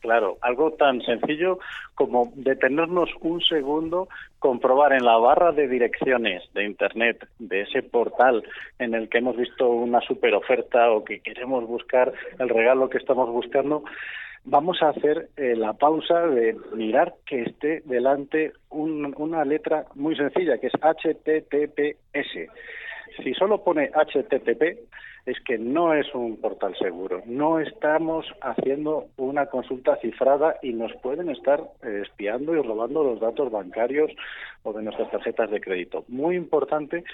[0.00, 1.58] Claro, algo tan sencillo
[1.94, 4.08] como detenernos un segundo,
[4.38, 8.44] comprobar en la barra de direcciones de Internet de ese portal
[8.78, 12.98] en el que hemos visto una super oferta o que queremos buscar el regalo que
[12.98, 13.82] estamos buscando,
[14.44, 20.16] vamos a hacer eh, la pausa de mirar que esté delante un, una letra muy
[20.16, 22.50] sencilla, que es HTTPS.
[23.22, 24.88] Si solo pone HTTP,
[25.28, 27.22] es que no es un portal seguro.
[27.26, 33.20] No estamos haciendo una consulta cifrada y nos pueden estar eh, espiando y robando los
[33.20, 34.10] datos bancarios
[34.62, 36.04] o de nuestras tarjetas de crédito.
[36.08, 37.04] Muy importante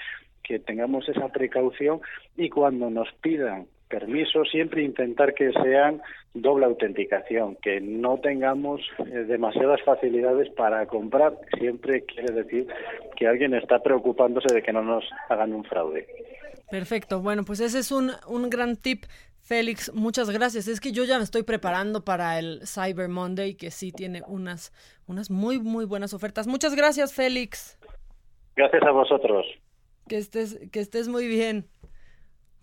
[0.43, 1.99] que tengamos esa precaución
[2.37, 6.01] y cuando nos pidan permiso siempre intentar que sean
[6.33, 11.37] doble autenticación, que no tengamos eh, demasiadas facilidades para comprar.
[11.57, 12.67] Siempre quiere decir
[13.15, 16.07] que alguien está preocupándose de que no nos hagan un fraude.
[16.69, 17.21] Perfecto.
[17.21, 19.05] Bueno, pues ese es un, un gran tip.
[19.45, 20.67] Félix, muchas gracias.
[20.67, 24.73] Es que yo ya me estoy preparando para el Cyber Monday, que sí tiene unas,
[25.05, 26.47] unas muy, muy buenas ofertas.
[26.47, 27.77] Muchas gracias, Félix.
[28.55, 29.45] Gracias a vosotros.
[30.07, 31.67] Que estés, que estés muy bien.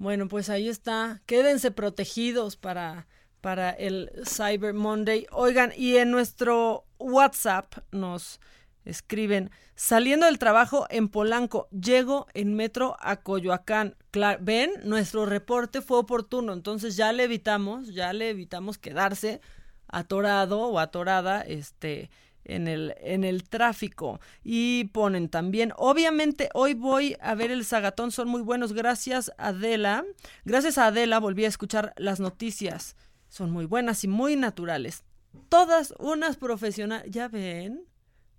[0.03, 1.23] Bueno, pues ahí está.
[1.27, 3.07] Quédense protegidos para,
[3.41, 5.29] para el Cyber Monday.
[5.31, 8.41] Oigan, y en nuestro WhatsApp nos
[8.85, 13.95] escriben, saliendo del trabajo en Polanco, llego en metro a Coyoacán.
[14.11, 19.41] Claro, ven, nuestro reporte fue oportuno, entonces ya le evitamos, ya le evitamos quedarse
[19.87, 22.11] atorado o atorada, este,
[22.45, 24.21] en el, en el tráfico.
[24.43, 30.05] Y ponen también, obviamente hoy voy a ver el Zagatón, son muy buenos, gracias Adela.
[30.45, 32.97] Gracias a Adela volví a escuchar las noticias,
[33.29, 35.05] son muy buenas y muy naturales.
[35.49, 37.85] Todas unas profesionales, ya ven,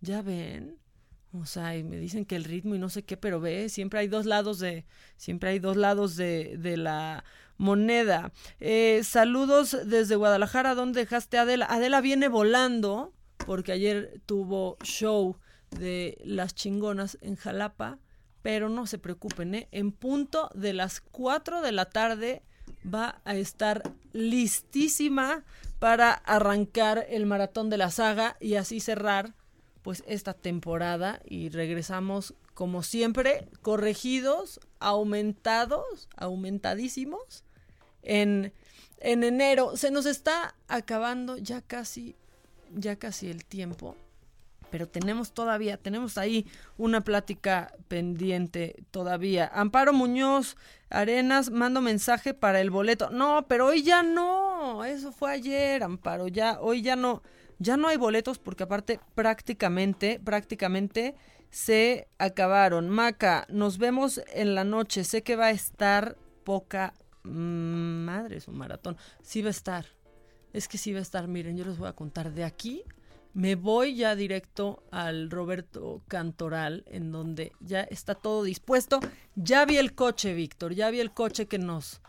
[0.01, 0.77] ya ven.
[1.35, 3.99] O sea, y me dicen que el ritmo y no sé qué, pero ve, siempre
[3.99, 4.85] hay dos lados de,
[5.17, 7.23] siempre hay dos lados de, de la
[7.57, 8.31] moneda.
[8.59, 11.65] Eh, saludos desde Guadalajara, ¿dónde dejaste Adela?
[11.67, 13.13] Adela viene volando
[13.45, 15.38] porque ayer tuvo show
[15.72, 17.99] de las chingonas en Jalapa,
[18.41, 19.68] pero no se preocupen, ¿eh?
[19.72, 22.44] en punto de las 4 de la tarde
[22.94, 25.44] va a estar listísima
[25.80, 29.34] para arrancar el maratón de la saga y así cerrar
[29.82, 37.44] pues esta temporada y regresamos como siempre corregidos, aumentados, aumentadísimos
[38.02, 38.53] en,
[38.99, 39.76] en enero.
[39.76, 42.15] Se nos está acabando ya casi
[42.76, 43.95] ya casi el tiempo,
[44.74, 46.48] pero tenemos todavía, tenemos ahí
[46.78, 49.52] una plática pendiente todavía.
[49.54, 50.58] Amparo Muñoz
[50.90, 53.12] Arenas, mando mensaje para el boleto.
[53.12, 57.22] No, pero hoy ya no, eso fue ayer, Amparo, ya, hoy ya no,
[57.60, 61.14] ya no hay boletos porque aparte prácticamente, prácticamente
[61.52, 62.90] se acabaron.
[62.90, 68.48] Maca, nos vemos en la noche, sé que va a estar poca mm, madre, es
[68.48, 69.86] un maratón, sí va a estar
[70.53, 72.84] es que sí va a estar, miren, yo les voy a contar de aquí.
[73.34, 78.99] Me voy ya directo al Roberto Cantoral, en donde ya está todo dispuesto.
[79.35, 81.99] Ya vi el coche, Víctor, ya vi el coche que nos,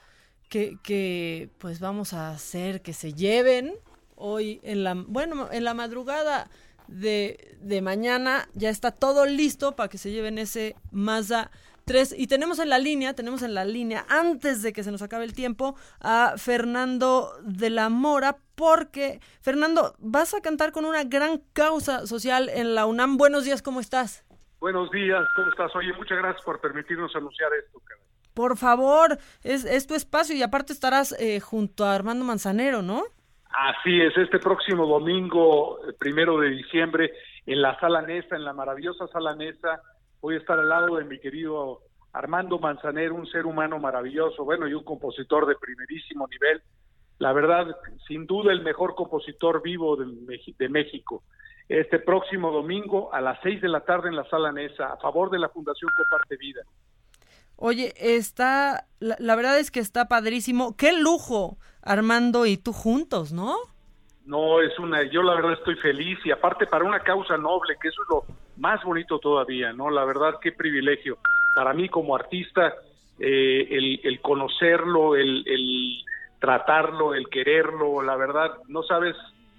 [0.50, 3.72] que, que pues vamos a hacer que se lleven
[4.16, 6.50] hoy en la, bueno, en la madrugada
[6.88, 11.50] de, de mañana ya está todo listo para que se lleven ese Mazda
[11.84, 15.02] Tres, y tenemos en la línea, tenemos en la línea, antes de que se nos
[15.02, 21.04] acabe el tiempo, a Fernando de la Mora, porque, Fernando, vas a cantar con una
[21.04, 23.18] gran causa social en la UNAM.
[23.18, 24.24] Buenos días, ¿cómo estás?
[24.60, 25.76] Buenos días, ¿cómo estás?
[25.76, 27.78] Oye, muchas gracias por permitirnos anunciar esto.
[27.80, 28.02] caray.
[28.32, 33.02] Por favor, es, es tu espacio y aparte estarás eh, junto a Armando Manzanero, ¿no?
[33.50, 37.12] Así es, este próximo domingo, eh, primero de diciembre,
[37.44, 39.82] en la Sala Nesa, en la maravillosa Sala Nesa,
[40.24, 41.82] voy a estar al lado de mi querido
[42.14, 46.62] Armando Manzanero, un ser humano maravilloso, bueno, y un compositor de primerísimo nivel.
[47.18, 47.66] La verdad,
[48.08, 51.22] sin duda, el mejor compositor vivo de, México.
[51.68, 55.28] Este próximo domingo a las seis de la tarde en la Sala Nesa, a favor
[55.28, 56.62] de la Fundación Comparte Vida.
[57.56, 60.74] Oye, está, la, la verdad es que está padrísimo.
[60.74, 63.56] Qué lujo, Armando y tú juntos, ¿no?
[64.24, 67.88] No, es una, yo la verdad estoy feliz y aparte para una causa noble, que
[67.88, 69.90] eso es lo más bonito todavía, ¿no?
[69.90, 71.18] La verdad, qué privilegio.
[71.56, 72.74] Para mí como artista,
[73.18, 76.04] eh, el, conocerlo, el, el
[76.40, 79.16] tratarlo, el quererlo, la verdad, no sabes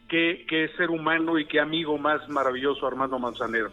[0.07, 3.71] qué, qué ser humano y qué amigo más maravilloso Armando Manzanero.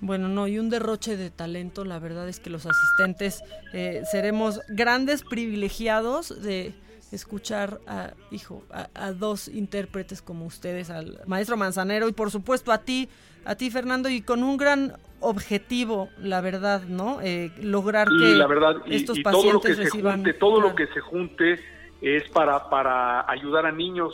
[0.00, 3.42] Bueno, no, y un derroche de talento, la verdad es que los asistentes
[3.72, 6.74] eh, seremos grandes privilegiados de
[7.10, 12.72] escuchar a, hijo, a, a dos intérpretes como ustedes, al maestro Manzanero y por supuesto
[12.72, 13.08] a ti,
[13.44, 17.20] a ti Fernando, y con un gran objetivo, la verdad, ¿no?
[17.22, 20.32] Eh, lograr que y la verdad y, estos y todo lo que pacientes se junte
[20.34, 21.60] todo lo que se junte
[22.02, 24.12] es para para ayudar a niños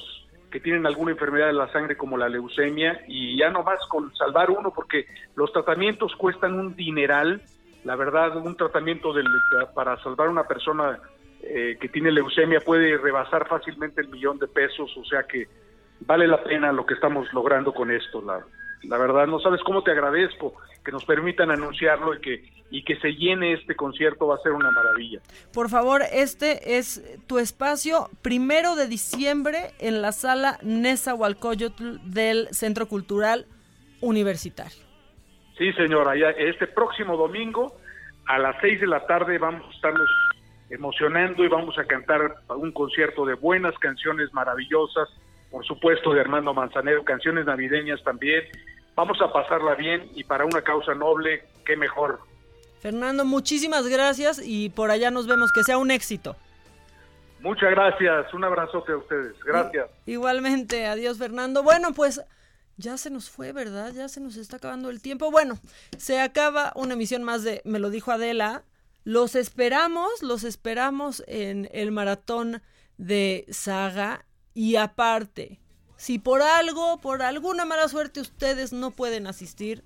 [0.53, 4.15] que tienen alguna enfermedad de la sangre como la leucemia y ya no más con
[4.15, 7.43] salvar uno porque los tratamientos cuestan un dineral
[7.85, 9.27] la verdad un tratamiento del-
[9.75, 11.01] para salvar a una persona
[11.43, 15.49] eh, que tiene leucemia puede rebasar fácilmente el millón de pesos o sea que
[16.07, 18.41] vale la pena lo que estamos logrando con esto la
[18.83, 20.55] La verdad, no sabes cómo te agradezco
[20.85, 24.53] que nos permitan anunciarlo y que, y que se llene este concierto, va a ser
[24.53, 25.21] una maravilla.
[25.53, 32.87] Por favor, este es tu espacio primero de diciembre en la sala Nezahualcóyotl del Centro
[32.87, 33.47] Cultural
[34.01, 34.83] Universitario.
[35.59, 37.77] Sí, señora, ya este próximo domingo
[38.27, 40.09] a las seis de la tarde vamos a estarnos
[40.71, 45.09] emocionando y vamos a cantar un concierto de buenas canciones maravillosas,
[45.51, 48.45] por supuesto de Armando Manzanero, canciones navideñas también.
[48.95, 52.21] Vamos a pasarla bien y para una causa noble, qué mejor.
[52.81, 55.53] Fernando, muchísimas gracias y por allá nos vemos.
[55.53, 56.37] Que sea un éxito.
[57.41, 59.35] Muchas gracias, un abrazote a ustedes.
[59.45, 59.89] Gracias.
[60.07, 61.63] Igualmente, adiós Fernando.
[61.63, 62.23] Bueno, pues
[62.77, 63.93] ya se nos fue, ¿verdad?
[63.95, 65.31] Ya se nos está acabando el tiempo.
[65.31, 65.59] Bueno,
[65.97, 68.63] se acaba una emisión más de Me lo dijo Adela.
[69.05, 72.63] Los esperamos, los esperamos en el maratón
[72.99, 74.25] de Saga.
[74.61, 75.59] Y aparte,
[75.97, 79.83] si por algo, por alguna mala suerte ustedes no pueden asistir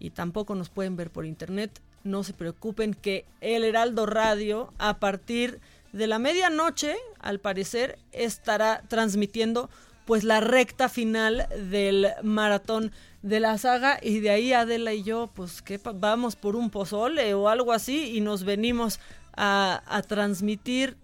[0.00, 4.98] y tampoco nos pueden ver por internet, no se preocupen que el Heraldo Radio a
[4.98, 5.60] partir
[5.92, 9.70] de la medianoche, al parecer, estará transmitiendo
[10.06, 12.90] pues la recta final del maratón
[13.22, 17.32] de la saga y de ahí Adela y yo pues que vamos por un pozole
[17.34, 18.98] o algo así y nos venimos
[19.36, 20.96] a, a transmitir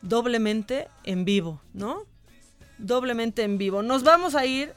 [0.00, 2.08] doblemente en vivo, ¿no?
[2.80, 3.82] Doblemente en vivo.
[3.82, 4.72] Nos vamos a ir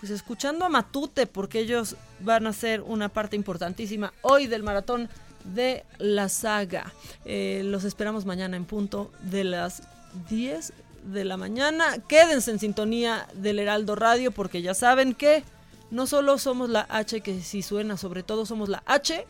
[0.00, 5.08] pues escuchando a Matute porque ellos van a ser una parte importantísima hoy del maratón
[5.44, 6.92] de la saga.
[7.24, 9.82] Eh, los esperamos mañana en punto de las
[10.28, 10.72] 10
[11.04, 11.98] de la mañana.
[12.08, 15.44] Quédense en sintonía del Heraldo Radio porque ya saben que
[15.90, 19.26] no solo somos la H que sí suena, sobre todo somos la H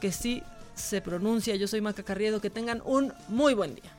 [0.00, 0.42] que sí
[0.74, 1.56] se pronuncia.
[1.56, 3.90] Yo soy Maca Carriedo, que tengan un muy buen día.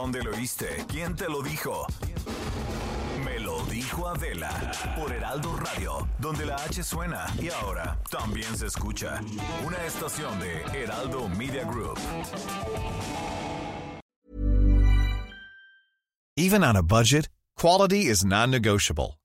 [0.00, 0.66] ¿Dónde lo oíste?
[0.88, 1.86] ¿Quién te lo dijo?
[3.22, 8.68] Me lo dijo Adela por Heraldo Radio, donde la H suena y ahora también se
[8.68, 9.20] escucha.
[9.62, 11.98] Una estación de Heraldo Media Group.
[16.34, 17.28] Even on a budget,
[17.58, 19.19] quality is non-negotiable.